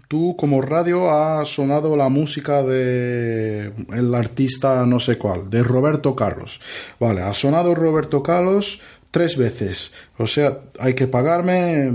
tú 0.06 0.36
como 0.36 0.60
radio 0.60 1.10
ha 1.10 1.44
sonado 1.46 1.96
la 1.96 2.10
música 2.10 2.62
de 2.62 3.72
el 3.92 4.14
artista 4.14 4.84
no 4.84 5.00
sé 5.00 5.16
cuál, 5.16 5.48
de 5.48 5.62
Roberto 5.62 6.14
Carlos. 6.14 6.60
Vale, 7.00 7.22
ha 7.22 7.32
sonado 7.34 7.74
Roberto 7.74 8.22
Carlos, 8.22 8.80
tres 9.14 9.36
veces. 9.36 9.92
O 10.18 10.26
sea, 10.26 10.58
hay 10.76 10.94
que 10.94 11.06
pagarme 11.06 11.88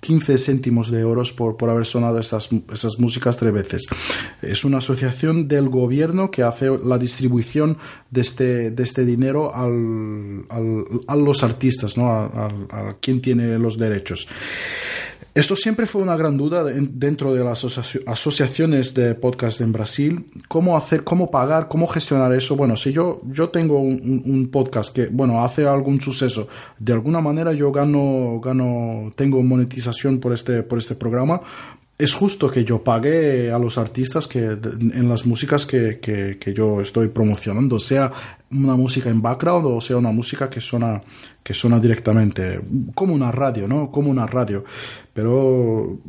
15 0.00 0.36
céntimos 0.36 0.90
de 0.90 0.98
euros 0.98 1.32
por, 1.32 1.56
por 1.56 1.70
haber 1.70 1.86
sonado 1.86 2.18
estas, 2.18 2.48
esas 2.72 2.98
músicas 2.98 3.36
tres 3.36 3.52
veces. 3.52 3.82
Es 4.42 4.64
una 4.64 4.78
asociación 4.78 5.46
del 5.46 5.68
gobierno 5.68 6.32
que 6.32 6.42
hace 6.42 6.76
la 6.84 6.98
distribución 6.98 7.76
de 8.10 8.20
este, 8.20 8.72
de 8.72 8.82
este 8.82 9.04
dinero 9.04 9.54
al, 9.54 10.44
al, 10.48 10.84
a 11.06 11.14
los 11.14 11.44
artistas, 11.44 11.96
¿no? 11.96 12.10
a, 12.10 12.48
a 12.70 12.96
quien 13.00 13.22
tiene 13.22 13.56
los 13.60 13.78
derechos. 13.78 14.26
Esto 15.34 15.56
siempre 15.56 15.86
fue 15.86 16.00
una 16.00 16.16
gran 16.16 16.36
duda 16.36 16.62
dentro 16.62 17.34
de 17.34 17.42
las 17.42 17.64
asociaciones 18.06 18.94
de 18.94 19.16
podcast 19.16 19.60
en 19.60 19.72
Brasil. 19.72 20.26
¿Cómo 20.46 20.76
hacer, 20.76 21.02
cómo 21.02 21.28
pagar, 21.28 21.66
cómo 21.66 21.88
gestionar 21.88 22.32
eso? 22.32 22.54
Bueno, 22.54 22.76
si 22.76 22.92
yo, 22.92 23.20
yo 23.24 23.48
tengo 23.48 23.80
un, 23.80 24.22
un, 24.24 24.48
podcast 24.48 24.94
que, 24.94 25.06
bueno, 25.06 25.44
hace 25.44 25.66
algún 25.66 26.00
suceso, 26.00 26.46
de 26.78 26.92
alguna 26.92 27.20
manera 27.20 27.52
yo 27.52 27.72
gano, 27.72 28.40
gano, 28.40 29.12
tengo 29.16 29.42
monetización 29.42 30.20
por 30.20 30.32
este, 30.32 30.62
por 30.62 30.78
este 30.78 30.94
programa, 30.94 31.40
es 31.96 32.12
justo 32.12 32.50
que 32.50 32.64
yo 32.64 32.82
pague 32.82 33.52
a 33.52 33.58
los 33.58 33.78
artistas 33.78 34.26
que 34.26 34.40
en 34.40 35.08
las 35.08 35.26
músicas 35.26 35.64
que, 35.64 36.00
que, 36.00 36.38
que, 36.38 36.52
yo 36.52 36.80
estoy 36.80 37.08
promocionando, 37.08 37.78
sea 37.78 38.12
una 38.50 38.74
música 38.74 39.10
en 39.10 39.22
background 39.22 39.66
o 39.66 39.80
sea 39.80 39.96
una 39.96 40.10
música 40.10 40.50
que 40.50 40.60
suena, 40.60 41.00
que 41.42 41.54
suena 41.54 41.78
directamente, 41.78 42.60
como 42.94 43.14
una 43.14 43.30
radio, 43.30 43.68
¿no? 43.68 43.92
Como 43.92 44.10
una 44.10 44.26
radio. 44.26 44.64
Pero 45.12 46.00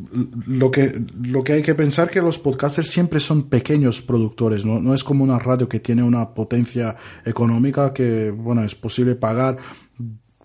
lo 0.47 0.71
que, 0.71 1.03
lo 1.21 1.43
que 1.43 1.53
hay 1.53 1.61
que 1.61 1.75
pensar 1.75 2.09
que 2.09 2.21
los 2.21 2.39
podcasters 2.39 2.89
siempre 2.89 3.19
son 3.19 3.43
pequeños 3.43 4.01
productores, 4.01 4.65
¿no? 4.65 4.79
No 4.79 4.95
es 4.95 5.03
como 5.03 5.23
una 5.23 5.37
radio 5.37 5.69
que 5.69 5.79
tiene 5.79 6.01
una 6.01 6.33
potencia 6.33 6.95
económica 7.23 7.93
que, 7.93 8.31
bueno, 8.31 8.63
es 8.63 8.73
posible 8.73 9.13
pagar 9.15 9.57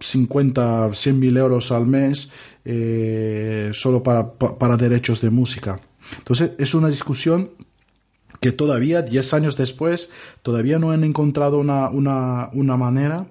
50, 0.00 0.90
100 0.92 1.18
mil 1.18 1.36
euros 1.36 1.70
al 1.72 1.86
mes 1.86 2.30
eh, 2.64 3.70
solo 3.74 4.02
para, 4.02 4.32
para 4.32 4.76
derechos 4.76 5.20
de 5.20 5.30
música. 5.30 5.80
Entonces 6.18 6.52
es 6.58 6.74
una 6.74 6.88
discusión 6.88 7.50
que 8.40 8.52
todavía, 8.52 9.02
10 9.02 9.34
años 9.34 9.56
después, 9.56 10.10
todavía 10.42 10.78
no 10.78 10.90
han 10.90 11.04
encontrado 11.04 11.58
una, 11.58 11.90
una, 11.90 12.48
una 12.54 12.76
manera 12.76 13.26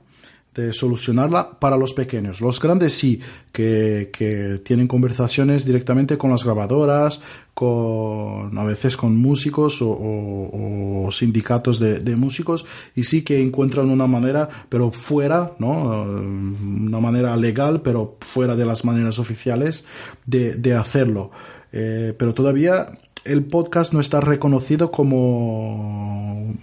de 0.56 0.74
solucionarla 0.74 1.60
para 1.60 1.78
los 1.78 1.94
pequeños. 1.94 2.42
Los 2.42 2.60
grandes 2.60 2.94
sí, 2.94 3.20
que, 3.52 4.10
que, 4.12 4.62
tienen 4.64 4.88
conversaciones 4.88 5.66
directamente 5.66 6.18
con 6.18 6.32
las 6.32 6.44
grabadoras, 6.44 7.22
con, 7.54 8.58
a 8.58 8.64
veces 8.64 8.98
con 8.98 9.16
músicos 9.16 9.82
o, 9.82 9.90
o, 9.92 11.12
sindicatos 11.12 11.80
de, 11.80 12.00
de, 12.00 12.16
músicos, 12.16 12.66
y 12.96 13.04
sí 13.04 13.24
que 13.24 13.42
encuentran 13.42 13.90
una 13.90 14.08
manera, 14.08 14.50
pero 14.70 14.92
fuera, 14.92 15.54
¿no? 15.60 16.04
Una 16.04 17.00
manera 17.00 17.36
legal, 17.38 17.82
pero 17.82 18.18
fuera 18.22 18.56
de 18.56 18.66
las 18.66 18.84
maneras 18.86 19.20
oficiales 19.20 19.86
de, 20.26 20.56
de 20.56 20.74
hacerlo. 20.74 21.32
Eh, 21.72 22.14
pero 22.18 22.34
todavía 22.34 22.98
el 23.26 23.44
podcast 23.44 23.94
no 23.94 24.00
está 24.00 24.20
reconocido 24.22 24.92
como, 24.92 26.56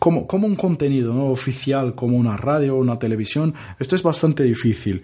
como, 0.00 0.26
como 0.26 0.48
un 0.48 0.56
contenido 0.56 1.14
¿no? 1.14 1.26
oficial, 1.26 1.94
como 1.94 2.16
una 2.16 2.36
radio 2.36 2.74
una 2.74 2.98
televisión. 2.98 3.54
Esto 3.78 3.94
es 3.94 4.02
bastante 4.02 4.42
difícil. 4.42 5.02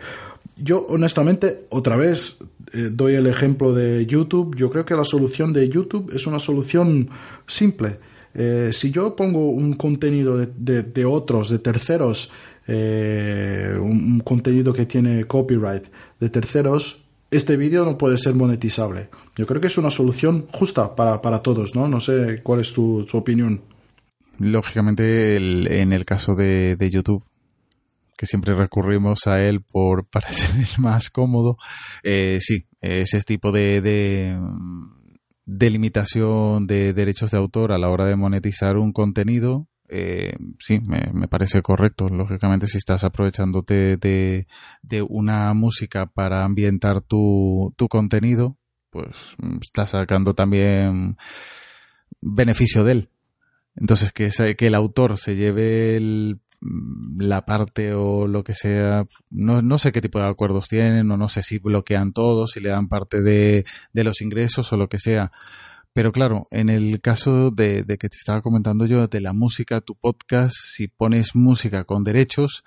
Yo, 0.57 0.87
honestamente, 0.89 1.67
otra 1.69 1.97
vez 1.97 2.39
eh, 2.73 2.89
doy 2.91 3.15
el 3.15 3.27
ejemplo 3.27 3.73
de 3.73 4.07
YouTube. 4.07 4.57
Yo 4.57 4.71
creo 4.71 4.85
que 4.85 4.95
la 4.95 5.05
solución 5.05 5.53
de 5.53 5.69
YouTube 5.69 6.11
es 6.15 6.27
una 6.27 6.39
solución 6.39 7.11
simple. 7.47 7.99
Eh, 8.35 8.71
si 8.73 8.91
yo 8.91 9.15
pongo 9.15 9.51
un 9.51 9.75
contenido 9.75 10.39
de, 10.39 10.49
de, 10.57 10.83
de 10.83 11.05
otros, 11.05 11.51
de 11.51 11.59
terceros, 11.59 12.33
eh, 12.67 13.79
un, 13.79 14.13
un 14.15 14.21
contenido 14.21 14.73
que 14.73 14.87
tiene 14.87 15.25
copyright 15.27 15.85
de 16.19 16.31
terceros, 16.31 17.03
este 17.31 17.57
vídeo 17.59 17.85
no 17.85 17.99
puede 17.99 18.17
ser 18.17 18.35
monetizable. 18.35 19.09
Yo 19.37 19.47
creo 19.47 19.61
que 19.61 19.67
es 19.67 19.77
una 19.77 19.91
solución 19.91 20.47
justa 20.51 20.97
para, 20.97 21.21
para 21.21 21.41
todos, 21.41 21.75
¿no? 21.75 21.87
No 21.87 22.01
sé 22.01 22.41
cuál 22.43 22.61
es 22.61 22.73
tu, 22.73 23.05
tu 23.05 23.19
opinión. 23.19 23.61
Lógicamente, 24.39 25.37
el, 25.37 25.69
en 25.73 25.93
el 25.93 26.05
caso 26.05 26.35
de, 26.35 26.77
de, 26.77 26.91
YouTube, 26.91 27.25
que 28.17 28.27
siempre 28.27 28.55
recurrimos 28.55 29.27
a 29.27 29.43
él 29.43 29.63
por 29.63 30.09
parecer 30.11 30.57
el 30.57 30.83
más 30.83 31.11
cómodo, 31.11 31.57
eh, 32.03 32.39
sí, 32.41 32.67
ese 32.81 33.21
tipo 33.23 33.53
de, 33.53 33.81
de, 33.81 34.39
de 35.45 35.71
limitación 35.71 36.67
de 36.67 36.93
derechos 36.93 37.31
de 37.31 37.39
autor 37.39 37.73
a 37.73 37.79
la 37.79 37.89
hora 37.89 38.07
de 38.07 38.17
monetizar 38.17 38.77
un 38.77 38.93
contenido, 38.93 39.69
eh, 39.89 40.35
sí, 40.59 40.81
me, 40.81 41.11
me, 41.13 41.29
parece 41.29 41.63
correcto. 41.63 42.09
Lógicamente, 42.09 42.67
si 42.67 42.79
estás 42.79 43.05
aprovechándote 43.05 43.97
de, 43.97 44.47
de 44.83 45.03
una 45.03 45.53
música 45.55 46.07
para 46.07 46.45
ambientar 46.45 47.01
tu, 47.01 47.73
tu, 47.77 47.89
contenido, 47.89 48.59
pues 48.91 49.37
estás 49.63 49.91
sacando 49.91 50.35
también 50.35 51.17
beneficio 52.21 52.85
de 52.85 52.93
él. 52.93 53.11
Entonces, 53.77 54.13
que, 54.13 54.31
el 54.59 54.75
autor 54.75 55.19
se 55.19 55.37
lleve 55.37 55.97
el, 55.97 56.41
la 57.19 57.45
parte 57.45 57.93
o 57.93 58.27
lo 58.27 58.43
que 58.43 58.55
sea, 58.55 59.07
no, 59.31 59.63
no 59.63 59.79
sé 59.79 59.93
qué 59.93 60.01
tipo 60.01 60.19
de 60.19 60.27
acuerdos 60.27 60.69
tienen, 60.69 61.11
o 61.11 61.17
no 61.17 61.29
sé 61.29 61.43
si 61.43 61.59
bloquean 61.59 62.13
todos, 62.13 62.53
si 62.53 62.61
le 62.61 62.71
dan 62.71 62.89
parte 62.89 63.23
de, 63.23 63.65
de 63.93 64.05
los 64.05 64.21
ingresos 64.21 64.73
o 64.73 64.77
lo 64.77 64.89
que 64.89 64.99
sea. 64.99 65.31
Pero 65.93 66.13
claro, 66.13 66.47
en 66.51 66.69
el 66.69 67.01
caso 67.01 67.51
de, 67.51 67.83
de, 67.83 67.97
que 67.99 68.09
te 68.09 68.17
estaba 68.17 68.43
comentando 68.43 68.87
yo 68.87 69.07
de 69.07 69.21
la 69.21 69.33
música, 69.33 69.81
tu 69.81 69.95
podcast, 69.95 70.55
si 70.55 70.89
pones 70.89 71.35
música 71.35 71.85
con 71.85 72.05
derechos, 72.05 72.65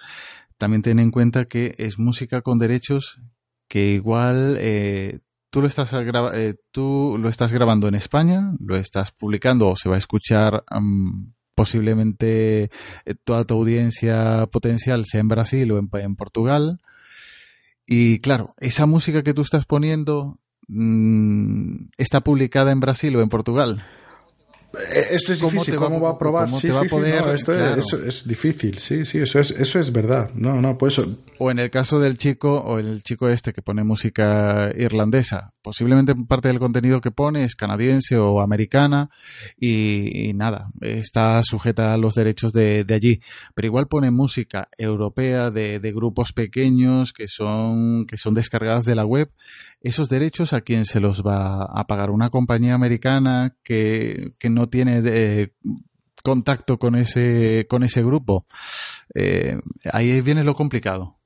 también 0.57 0.81
ten 0.81 0.99
en 0.99 1.11
cuenta 1.11 1.45
que 1.45 1.75
es 1.77 1.99
música 1.99 2.41
con 2.41 2.59
derechos 2.59 3.21
que 3.69 3.93
igual 3.93 4.57
eh, 4.59 5.19
tú, 5.49 5.61
lo 5.61 5.67
estás 5.67 5.91
eh, 5.93 6.55
tú 6.71 7.17
lo 7.19 7.29
estás 7.29 7.51
grabando 7.51 7.87
en 7.87 7.95
España, 7.95 8.53
lo 8.59 8.75
estás 8.75 9.11
publicando 9.11 9.69
o 9.69 9.75
se 9.75 9.89
va 9.89 9.95
a 9.95 9.99
escuchar 9.99 10.63
um, 10.75 11.33
posiblemente 11.55 12.69
eh, 13.05 13.15
toda 13.23 13.45
tu 13.45 13.55
audiencia 13.55 14.47
potencial 14.51 15.05
sea 15.05 15.21
en 15.21 15.27
Brasil 15.27 15.71
o 15.71 15.79
en, 15.79 15.89
en 15.93 16.15
Portugal. 16.15 16.79
Y 17.85 18.19
claro, 18.19 18.53
esa 18.59 18.85
música 18.85 19.23
que 19.23 19.33
tú 19.33 19.41
estás 19.41 19.65
poniendo 19.65 20.39
Mm, 20.71 21.89
está 21.97 22.21
publicada 22.21 22.71
en 22.71 22.79
Brasil 22.79 23.15
o 23.15 23.21
en 23.21 23.29
Portugal. 23.29 23.83
Eh, 24.73 25.07
esto 25.11 25.33
es 25.33 25.41
difícil, 25.41 25.75
¿cómo, 25.75 25.99
va 25.99 26.11
a 26.11 26.17
probar? 26.17 26.45
¿cómo 26.45 26.61
te 26.61 26.71
va 26.71 26.81
a 26.81 26.83
poder, 26.83 27.27
esto 27.33 27.53
es, 27.53 27.93
es, 27.93 28.27
difícil, 28.27 28.77
sí, 28.77 29.03
sí, 29.03 29.17
eso 29.17 29.39
es, 29.39 29.49
eso 29.51 29.79
es 29.79 29.91
verdad. 29.91 30.29
No, 30.35 30.61
no, 30.61 30.77
pues 30.77 30.99
eso. 30.99 31.17
O 31.39 31.49
en 31.49 31.57
el 31.57 31.71
caso 31.71 31.99
del 31.99 32.17
chico, 32.17 32.59
o 32.59 32.77
el 32.77 33.01
chico 33.01 33.29
este 33.29 33.51
que 33.51 33.63
pone 33.63 33.83
música 33.83 34.71
irlandesa, 34.77 35.53
posiblemente 35.63 36.13
parte 36.27 36.49
del 36.49 36.59
contenido 36.59 37.01
que 37.01 37.09
pone 37.09 37.45
es 37.45 37.55
canadiense 37.55 38.17
o 38.17 38.41
americana 38.41 39.09
y, 39.57 40.33
nada, 40.35 40.69
está 40.81 41.41
sujeta 41.43 41.93
a 41.93 41.97
los 41.97 42.13
derechos 42.13 42.53
de, 42.53 42.83
de, 42.83 42.93
allí. 42.93 43.21
Pero 43.55 43.65
igual 43.65 43.87
pone 43.87 44.11
música 44.11 44.69
europea 44.77 45.49
de, 45.49 45.79
de 45.79 45.91
grupos 45.91 46.31
pequeños 46.31 47.11
que 47.11 47.27
son, 47.27 48.05
que 48.05 48.17
son 48.17 48.35
descargadas 48.35 48.85
de 48.85 48.95
la 48.95 49.05
web 49.05 49.31
esos 49.81 50.09
derechos 50.09 50.53
a 50.53 50.61
quién 50.61 50.85
se 50.85 50.99
los 50.99 51.23
va 51.23 51.63
a 51.63 51.87
pagar. 51.87 52.09
Una 52.09 52.29
compañía 52.29 52.75
americana 52.75 53.55
que, 53.63 54.33
que 54.37 54.49
no 54.49 54.67
tiene 54.69 55.01
de, 55.01 55.53
contacto 56.23 56.77
con 56.77 56.95
ese 56.95 57.65
con 57.69 57.83
ese 57.83 58.03
grupo. 58.03 58.45
Eh, 59.15 59.59
ahí 59.91 60.21
viene 60.21 60.43
lo 60.43 60.55
complicado 60.55 61.18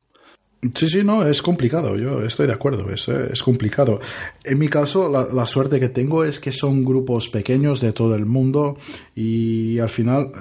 Sí, 0.73 0.87
sí, 0.87 1.03
no, 1.03 1.27
es 1.27 1.41
complicado, 1.41 1.97
yo 1.97 2.23
estoy 2.23 2.47
de 2.47 2.53
acuerdo, 2.53 2.89
es, 2.89 3.07
es 3.09 3.43
complicado. 3.43 3.99
En 4.43 4.59
mi 4.59 4.69
caso, 4.69 5.09
la, 5.09 5.27
la, 5.33 5.45
suerte 5.45 5.79
que 5.79 5.89
tengo 5.89 6.23
es 6.23 6.39
que 6.39 6.51
son 6.51 6.85
grupos 6.85 7.27
pequeños 7.27 7.81
de 7.81 7.91
todo 7.91 8.15
el 8.15 8.25
mundo 8.25 8.77
y 9.15 9.79
al 9.79 9.89
final, 9.89 10.31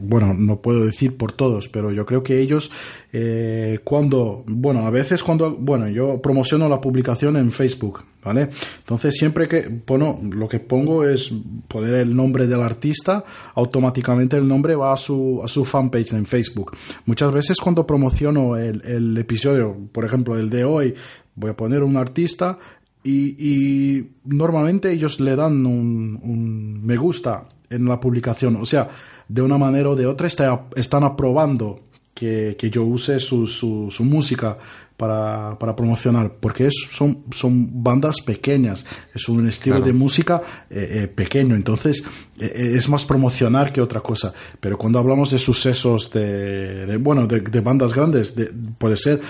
bueno, 0.00 0.34
no 0.34 0.60
puedo 0.60 0.86
decir 0.86 1.16
por 1.16 1.32
todos, 1.32 1.68
pero 1.68 1.92
yo 1.92 2.06
creo 2.06 2.22
que 2.22 2.40
ellos, 2.40 2.70
eh, 3.12 3.80
cuando, 3.84 4.44
bueno, 4.46 4.86
a 4.86 4.90
veces 4.90 5.22
cuando, 5.22 5.54
bueno, 5.54 5.88
yo 5.88 6.22
promociono 6.22 6.68
la 6.68 6.80
publicación 6.80 7.36
en 7.36 7.52
Facebook, 7.52 8.02
Entonces 8.26 9.14
siempre 9.14 9.48
que 9.48 9.82
bueno, 9.86 10.20
lo 10.22 10.48
que 10.48 10.60
pongo 10.60 11.06
es 11.06 11.30
poner 11.68 11.94
el 11.94 12.16
nombre 12.16 12.46
del 12.46 12.60
artista, 12.60 13.24
automáticamente 13.54 14.36
el 14.36 14.48
nombre 14.48 14.74
va 14.74 14.92
a 14.92 14.96
su, 14.96 15.40
a 15.44 15.48
su 15.48 15.64
fanpage 15.64 16.12
en 16.12 16.26
Facebook. 16.26 16.76
Muchas 17.06 17.32
veces 17.32 17.58
cuando 17.58 17.86
promociono 17.86 18.56
el, 18.56 18.82
el 18.84 19.16
episodio, 19.18 19.76
por 19.92 20.04
ejemplo, 20.04 20.38
el 20.38 20.48
de 20.48 20.64
hoy, 20.64 20.94
voy 21.34 21.50
a 21.50 21.56
poner 21.56 21.82
un 21.82 21.96
artista 21.96 22.58
y, 23.02 23.36
y 23.38 24.10
normalmente 24.24 24.90
ellos 24.90 25.20
le 25.20 25.36
dan 25.36 25.66
un, 25.66 26.18
un, 26.22 26.84
me 26.84 26.96
gusta 26.96 27.48
en 27.68 27.84
la 27.86 28.00
publicación. 28.00 28.56
O 28.56 28.64
sea, 28.64 28.88
de 29.28 29.42
una 29.42 29.58
manera 29.58 29.90
o 29.90 29.96
de 29.96 30.06
otra 30.06 30.26
está, 30.26 30.66
están 30.74 31.04
aprobando 31.04 31.80
que, 32.14 32.56
que 32.58 32.70
yo 32.70 32.84
use 32.84 33.18
su, 33.18 33.46
su, 33.46 33.88
su 33.90 34.04
música 34.04 34.56
para, 34.96 35.58
para 35.58 35.74
promocionar, 35.74 36.34
porque 36.38 36.66
es, 36.66 36.74
son, 36.90 37.24
son 37.32 37.82
bandas 37.82 38.20
pequeñas, 38.20 38.86
es 39.12 39.28
un 39.28 39.48
estilo 39.48 39.76
claro. 39.76 39.86
de 39.86 39.92
música 39.92 40.42
eh, 40.70 41.02
eh, 41.02 41.08
pequeño, 41.08 41.56
entonces 41.56 42.04
eh, 42.38 42.72
es 42.76 42.88
más 42.88 43.04
promocionar 43.04 43.72
que 43.72 43.80
otra 43.80 44.00
cosa. 44.00 44.32
Pero 44.60 44.78
cuando 44.78 44.98
hablamos 44.98 45.30
de 45.30 45.38
sucesos 45.38 46.10
de, 46.12 46.86
de 46.86 46.96
bueno, 46.96 47.26
de, 47.26 47.40
de, 47.40 47.60
bandas 47.60 47.92
grandes, 47.92 48.36
de, 48.36 48.52
puede 48.78 48.96
ser 48.96 49.20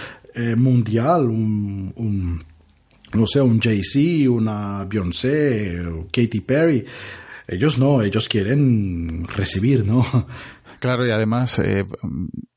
mundial, 0.56 1.26
un, 1.26 1.92
un, 1.94 2.42
no 3.12 3.26
sé, 3.26 3.40
un 3.40 3.60
Jay-Z, 3.60 4.28
una 4.28 4.84
Beyoncé, 4.84 5.80
Katy 6.10 6.40
Perry, 6.40 6.84
ellos 7.46 7.78
no, 7.78 8.02
ellos 8.02 8.28
quieren 8.28 9.28
recibir, 9.28 9.86
¿no? 9.86 10.04
Claro, 10.84 11.06
y 11.06 11.10
además, 11.10 11.58
eh, 11.60 11.86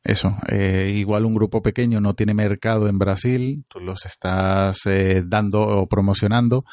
eso, 0.04 0.36
eh, 0.50 0.92
igual 0.94 1.24
un 1.24 1.34
grupo 1.34 1.62
pequeño 1.62 2.02
no 2.02 2.14
tiene 2.14 2.34
mercado 2.34 2.90
en 2.90 3.00
Brasil, 3.00 3.64
tú 3.70 3.80
los 3.80 4.06
estás 4.06 4.86
eh, 4.86 5.24
dando 5.26 5.62
o 5.62 5.88
promocionando, 5.88 6.66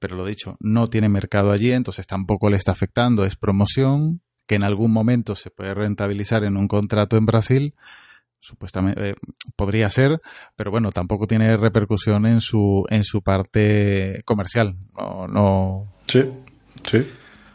pero 0.00 0.16
lo 0.16 0.26
dicho, 0.26 0.56
no 0.58 0.88
tiene 0.88 1.08
mercado 1.08 1.52
allí, 1.52 1.70
entonces 1.70 2.08
tampoco 2.08 2.50
le 2.50 2.56
está 2.56 2.72
afectando, 2.72 3.24
es 3.24 3.36
promoción 3.36 4.20
que 4.48 4.56
en 4.56 4.64
algún 4.64 4.92
momento 4.92 5.36
se 5.36 5.50
puede 5.50 5.74
rentabilizar 5.74 6.42
en 6.42 6.56
un 6.56 6.66
contrato 6.66 7.16
en 7.16 7.26
Brasil, 7.26 7.76
supuestamente 8.40 9.10
eh, 9.10 9.14
podría 9.54 9.88
ser, 9.90 10.20
pero 10.56 10.72
bueno, 10.72 10.90
tampoco 10.90 11.28
tiene 11.28 11.56
repercusión 11.56 12.26
en 12.26 12.40
su 12.40 12.84
en 12.90 13.04
su 13.04 13.22
parte 13.22 14.22
comercial, 14.24 14.74
no, 14.98 15.28
no... 15.28 15.92
Sí, 16.08 16.24
sí 16.84 17.06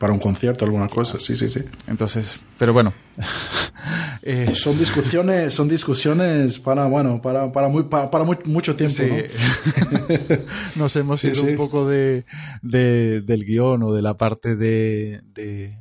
para 0.01 0.13
un 0.13 0.19
concierto, 0.19 0.65
alguna 0.65 0.87
cosa, 0.87 1.19
sí, 1.19 1.35
sí, 1.35 1.47
sí. 1.47 1.59
Entonces, 1.87 2.39
pero 2.57 2.73
bueno. 2.73 2.91
eh, 4.23 4.51
son 4.55 4.75
discusiones, 4.75 5.53
son 5.53 5.69
discusiones 5.69 6.57
para, 6.57 6.87
bueno, 6.87 7.21
para, 7.21 7.51
para, 7.51 7.67
muy, 7.67 7.83
para, 7.83 8.09
para 8.09 8.23
muy, 8.23 8.39
mucho 8.45 8.75
tiempo. 8.75 8.95
Sí. 8.95 9.07
¿no? 9.07 10.37
Nos 10.75 10.95
hemos 10.95 11.23
ido 11.23 11.35
sí. 11.35 11.41
un 11.41 11.55
poco 11.55 11.87
de, 11.87 12.25
de, 12.63 13.21
del 13.21 13.45
guion 13.45 13.83
o 13.83 13.93
de 13.93 14.01
la 14.01 14.17
parte 14.17 14.55
de, 14.55 15.21
de, 15.23 15.77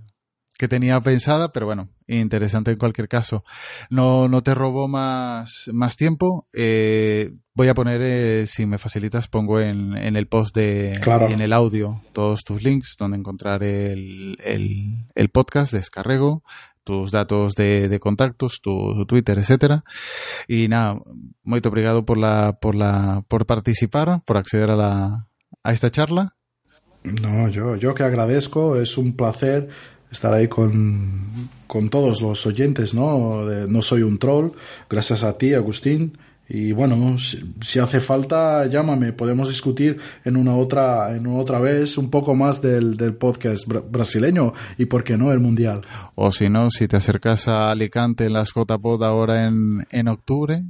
que 0.58 0.68
tenía 0.68 1.00
pensada, 1.00 1.50
pero 1.50 1.64
bueno, 1.64 1.88
interesante 2.18 2.70
en 2.70 2.76
cualquier 2.76 3.08
caso. 3.08 3.44
No, 3.88 4.28
no 4.28 4.42
te 4.42 4.54
robo 4.54 4.88
más, 4.88 5.70
más 5.72 5.96
tiempo. 5.96 6.48
Eh, 6.52 7.32
voy 7.54 7.68
a 7.68 7.74
poner, 7.74 8.00
eh, 8.02 8.46
si 8.46 8.66
me 8.66 8.78
facilitas, 8.78 9.28
pongo 9.28 9.60
en, 9.60 9.96
en 9.96 10.16
el 10.16 10.26
post 10.26 10.54
de 10.56 10.98
claro. 11.02 11.28
y 11.30 11.34
en 11.34 11.40
el 11.40 11.52
audio 11.52 12.02
todos 12.12 12.42
tus 12.44 12.62
links 12.62 12.96
donde 12.98 13.18
encontrar 13.18 13.62
el, 13.62 14.36
el, 14.42 14.94
el 15.14 15.28
podcast, 15.28 15.72
descarrego, 15.72 16.42
tus 16.84 17.10
datos 17.10 17.54
de, 17.54 17.88
de 17.88 18.00
contactos, 18.00 18.60
tu, 18.62 18.94
tu, 18.94 19.06
Twitter, 19.06 19.38
etcétera. 19.38 19.84
Y 20.48 20.68
nada, 20.68 21.00
muy 21.42 21.60
obrigado 21.64 22.04
por 22.04 22.18
la, 22.18 22.58
por 22.60 22.74
la, 22.74 23.24
por 23.28 23.46
participar, 23.46 24.22
por 24.24 24.36
acceder 24.36 24.70
a 24.70 24.76
la, 24.76 25.28
a 25.62 25.72
esta 25.72 25.90
charla. 25.90 26.36
No, 27.02 27.48
yo, 27.48 27.76
yo 27.76 27.94
que 27.94 28.02
agradezco, 28.02 28.76
es 28.76 28.98
un 28.98 29.16
placer 29.16 29.68
estar 30.10 30.32
ahí 30.34 30.48
con, 30.48 31.48
con 31.66 31.88
todos 31.88 32.20
los 32.20 32.46
oyentes, 32.46 32.94
¿no? 32.94 33.46
De, 33.46 33.68
no 33.68 33.82
soy 33.82 34.02
un 34.02 34.18
troll, 34.18 34.50
gracias 34.88 35.22
a 35.22 35.36
ti, 35.38 35.54
Agustín. 35.54 36.18
Y 36.52 36.72
bueno, 36.72 37.16
si, 37.16 37.54
si, 37.60 37.78
hace 37.78 38.00
falta, 38.00 38.66
llámame, 38.66 39.12
podemos 39.12 39.48
discutir 39.48 39.98
en 40.24 40.36
una 40.36 40.56
otra, 40.56 41.14
en 41.14 41.28
una 41.28 41.40
otra 41.40 41.60
vez 41.60 41.96
un 41.96 42.10
poco 42.10 42.34
más 42.34 42.60
del, 42.60 42.96
del 42.96 43.14
podcast 43.14 43.68
br 43.68 43.82
brasileño 43.88 44.52
y 44.76 44.86
por 44.86 45.04
qué 45.04 45.16
no 45.16 45.30
el 45.30 45.38
mundial. 45.38 45.82
O 46.16 46.32
si 46.32 46.48
no, 46.48 46.72
si 46.72 46.88
te 46.88 46.96
acercas 46.96 47.46
a 47.46 47.70
Alicante 47.70 48.24
en 48.24 48.32
las 48.32 48.52
JPod 48.52 49.04
ahora 49.04 49.46
en, 49.46 49.86
en 49.92 50.08
octubre, 50.08 50.64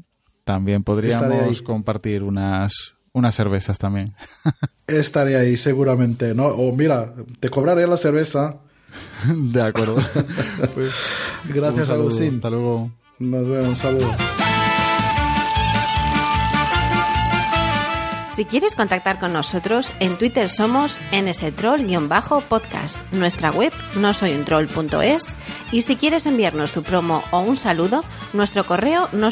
también 0.45 0.82
podríamos 0.82 1.62
compartir 1.62 2.24
unas, 2.24 2.95
unas 3.14 3.34
cervezas 3.34 3.78
también. 3.78 4.12
Estaré 4.86 5.36
ahí 5.36 5.57
seguramente, 5.57 6.34
¿no? 6.34 6.49
O 6.49 6.76
mira, 6.76 7.14
te 7.38 7.49
cobraré 7.49 7.86
la 7.86 7.97
cerveza 7.97 8.59
de 9.26 9.62
acuerdo. 9.62 9.97
pues, 10.74 10.93
Gracias, 11.49 11.86
saludo, 11.86 12.09
Agustín. 12.09 12.36
Hasta 12.36 12.51
luego. 12.51 12.91
Nos 13.18 13.49
vemos. 13.49 13.68
Un 13.68 13.76
saludo. 13.76 14.11
Si 18.41 18.47
quieres 18.47 18.74
contactar 18.74 19.20
con 19.20 19.34
nosotros, 19.34 19.93
en 20.01 20.16
Twitter 20.16 20.49
somos 20.49 21.03
nstroll-podcast, 21.12 23.12
nuestra 23.12 23.51
web 23.51 23.70
no 23.97 24.14
soy 24.14 24.32
un 24.32 24.47
troll.es 24.47 25.36
y 25.72 25.82
si 25.82 25.97
quieres 25.97 26.24
enviarnos 26.24 26.72
tu 26.72 26.82
promo 26.82 27.22
o 27.32 27.41
un 27.41 27.59
saludo, 27.59 28.03
nuestro 28.32 28.64
correo 28.64 29.11
no 29.12 29.30